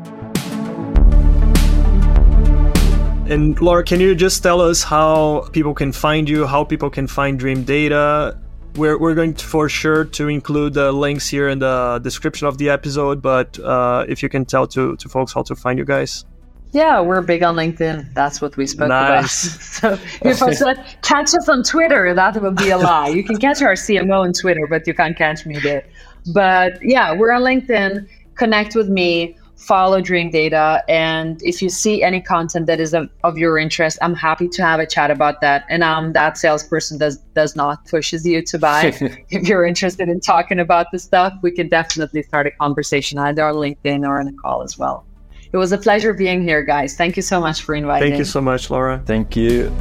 And 3.32 3.58
Laura, 3.62 3.82
can 3.82 4.02
you 4.02 4.14
just 4.14 4.44
tell 4.44 4.60
us 4.60 4.84
how 4.84 5.48
people 5.54 5.74
can 5.74 5.94
find 5.94 6.28
you, 6.28 6.46
how 6.46 6.66
people 6.66 6.90
can 6.90 7.08
find 7.08 7.40
Dreamdata? 7.40 8.38
We're, 8.76 9.00
we're 9.00 9.16
going 9.16 9.36
to 9.36 9.46
for 9.46 9.70
sure 9.70 10.04
to 10.04 10.28
include 10.28 10.74
the 10.74 10.92
links 10.92 11.30
here 11.30 11.48
in 11.48 11.60
the 11.60 12.02
description 12.04 12.48
of 12.48 12.58
the 12.58 12.70
episode, 12.70 13.22
but 13.22 13.58
uh, 13.60 14.06
if 14.10 14.22
you 14.22 14.28
can 14.28 14.44
tell 14.44 14.68
to, 14.68 14.98
to 14.98 15.08
folks 15.08 15.32
how 15.32 15.44
to 15.44 15.56
find 15.56 15.80
you 15.80 15.86
guys. 15.86 16.26
Yeah, 16.74 17.00
we're 17.00 17.22
big 17.22 17.42
on 17.42 17.56
LinkedIn. 17.56 18.14
That's 18.14 18.42
what 18.42 18.58
we 18.58 18.68
spoke 18.68 18.90
Nice. 18.90 19.80
about. 19.80 20.00
so 20.22 20.28
if 20.28 20.44
I 20.44 20.52
said 20.52 20.84
catch 21.02 21.34
us 21.34 21.48
on 21.48 21.64
Twitter, 21.64 22.14
that 22.14 22.42
would 22.42 22.58
be 22.58 22.72
a 22.72 22.78
lie. 22.78 23.08
You 23.08 23.24
can 23.24 23.38
catch 23.38 23.62
our 23.62 23.76
CMO 23.76 24.26
on 24.26 24.34
Twitter, 24.34 24.68
but 24.68 24.86
you 24.86 24.94
can't 24.94 25.16
catch 25.18 25.46
me 25.46 25.58
there. 25.60 25.86
But 26.34 26.80
yeah, 26.82 27.14
we're 27.16 27.32
on 27.32 27.44
LinkedIn. 27.44 28.10
Connect 28.36 28.76
with 28.76 28.90
me. 28.90 29.38
Follow 29.62 30.01
Dreamdata, 30.01 30.82
and 30.89 31.39
if 31.43 31.62
you 31.62 31.70
see 31.70 32.01
any 32.01 32.20
content 32.20 32.66
that 32.66 32.80
is 32.80 32.95
of, 32.95 33.09
of 33.24 33.38
your 33.38 33.59
interest, 33.59 33.99
I'm 34.01 34.16
happy 34.16 34.47
to 34.47 34.64
have 34.64 34.80
a 34.80 34.88
chat 34.88 35.12
about 35.12 35.39
that. 35.41 35.66
And 35.70 35.84
I'm 35.84 36.14
that 36.14 36.39
salesperson 36.39 36.97
does 36.97 37.18
does 37.36 37.55
not 37.55 37.86
pushes 37.86 38.26
you 38.26 38.41
to 38.41 38.57
buy. 38.57 38.86
if 39.30 39.47
you're 39.47 39.64
interested 39.64 40.09
in 40.09 40.20
talking 40.20 40.59
about 40.59 40.88
the 40.91 40.97
stuff, 40.97 41.34
we 41.43 41.51
can 41.51 41.70
definitely 41.70 42.24
start 42.24 42.47
a 42.47 42.51
conversation 42.51 43.20
either 43.20 43.45
on 43.45 43.53
LinkedIn 43.53 44.03
or 44.03 44.20
on 44.20 44.28
a 44.28 44.34
call 44.34 44.64
as 44.64 44.80
well. 44.80 45.05
It 45.53 45.57
was 45.57 45.72
a 45.72 45.78
pleasure 45.78 46.14
being 46.16 46.41
here, 46.41 46.64
guys. 46.64 46.95
Thank 46.95 47.16
you 47.16 47.22
so 47.22 47.39
much 47.39 47.62
for 47.62 47.76
inviting. 47.76 48.09
Thank 48.09 48.18
you 48.18 48.26
so 48.26 48.41
much, 48.41 48.72
Laura. 48.72 48.99
Thank 49.05 49.36
you. 49.36 49.72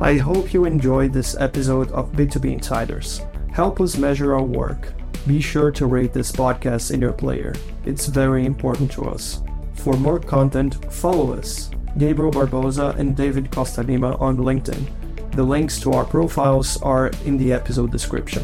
I 0.00 0.18
hope 0.18 0.52
you 0.52 0.64
enjoyed 0.64 1.12
this 1.12 1.34
episode 1.40 1.90
of 1.90 2.12
B2B 2.12 2.52
Insiders. 2.52 3.22
Help 3.50 3.80
us 3.80 3.96
measure 3.96 4.34
our 4.34 4.42
work. 4.42 4.92
Be 5.26 5.40
sure 5.40 5.70
to 5.72 5.86
rate 5.86 6.12
this 6.12 6.32
podcast 6.32 6.92
in 6.92 7.00
your 7.00 7.12
player. 7.12 7.54
It's 7.84 8.06
very 8.06 8.46
important 8.46 8.90
to 8.92 9.06
us. 9.06 9.42
For 9.74 9.94
more 9.94 10.18
content, 10.18 10.92
follow 10.92 11.32
us, 11.34 11.70
Gabriel 11.98 12.32
Barbosa 12.32 12.96
and 12.96 13.16
David 13.16 13.50
Costa 13.50 13.82
Lima 13.82 14.16
on 14.16 14.36
LinkedIn. 14.36 15.32
The 15.32 15.42
links 15.42 15.78
to 15.80 15.92
our 15.92 16.04
profiles 16.04 16.80
are 16.82 17.10
in 17.24 17.36
the 17.36 17.52
episode 17.52 17.92
description. 17.92 18.42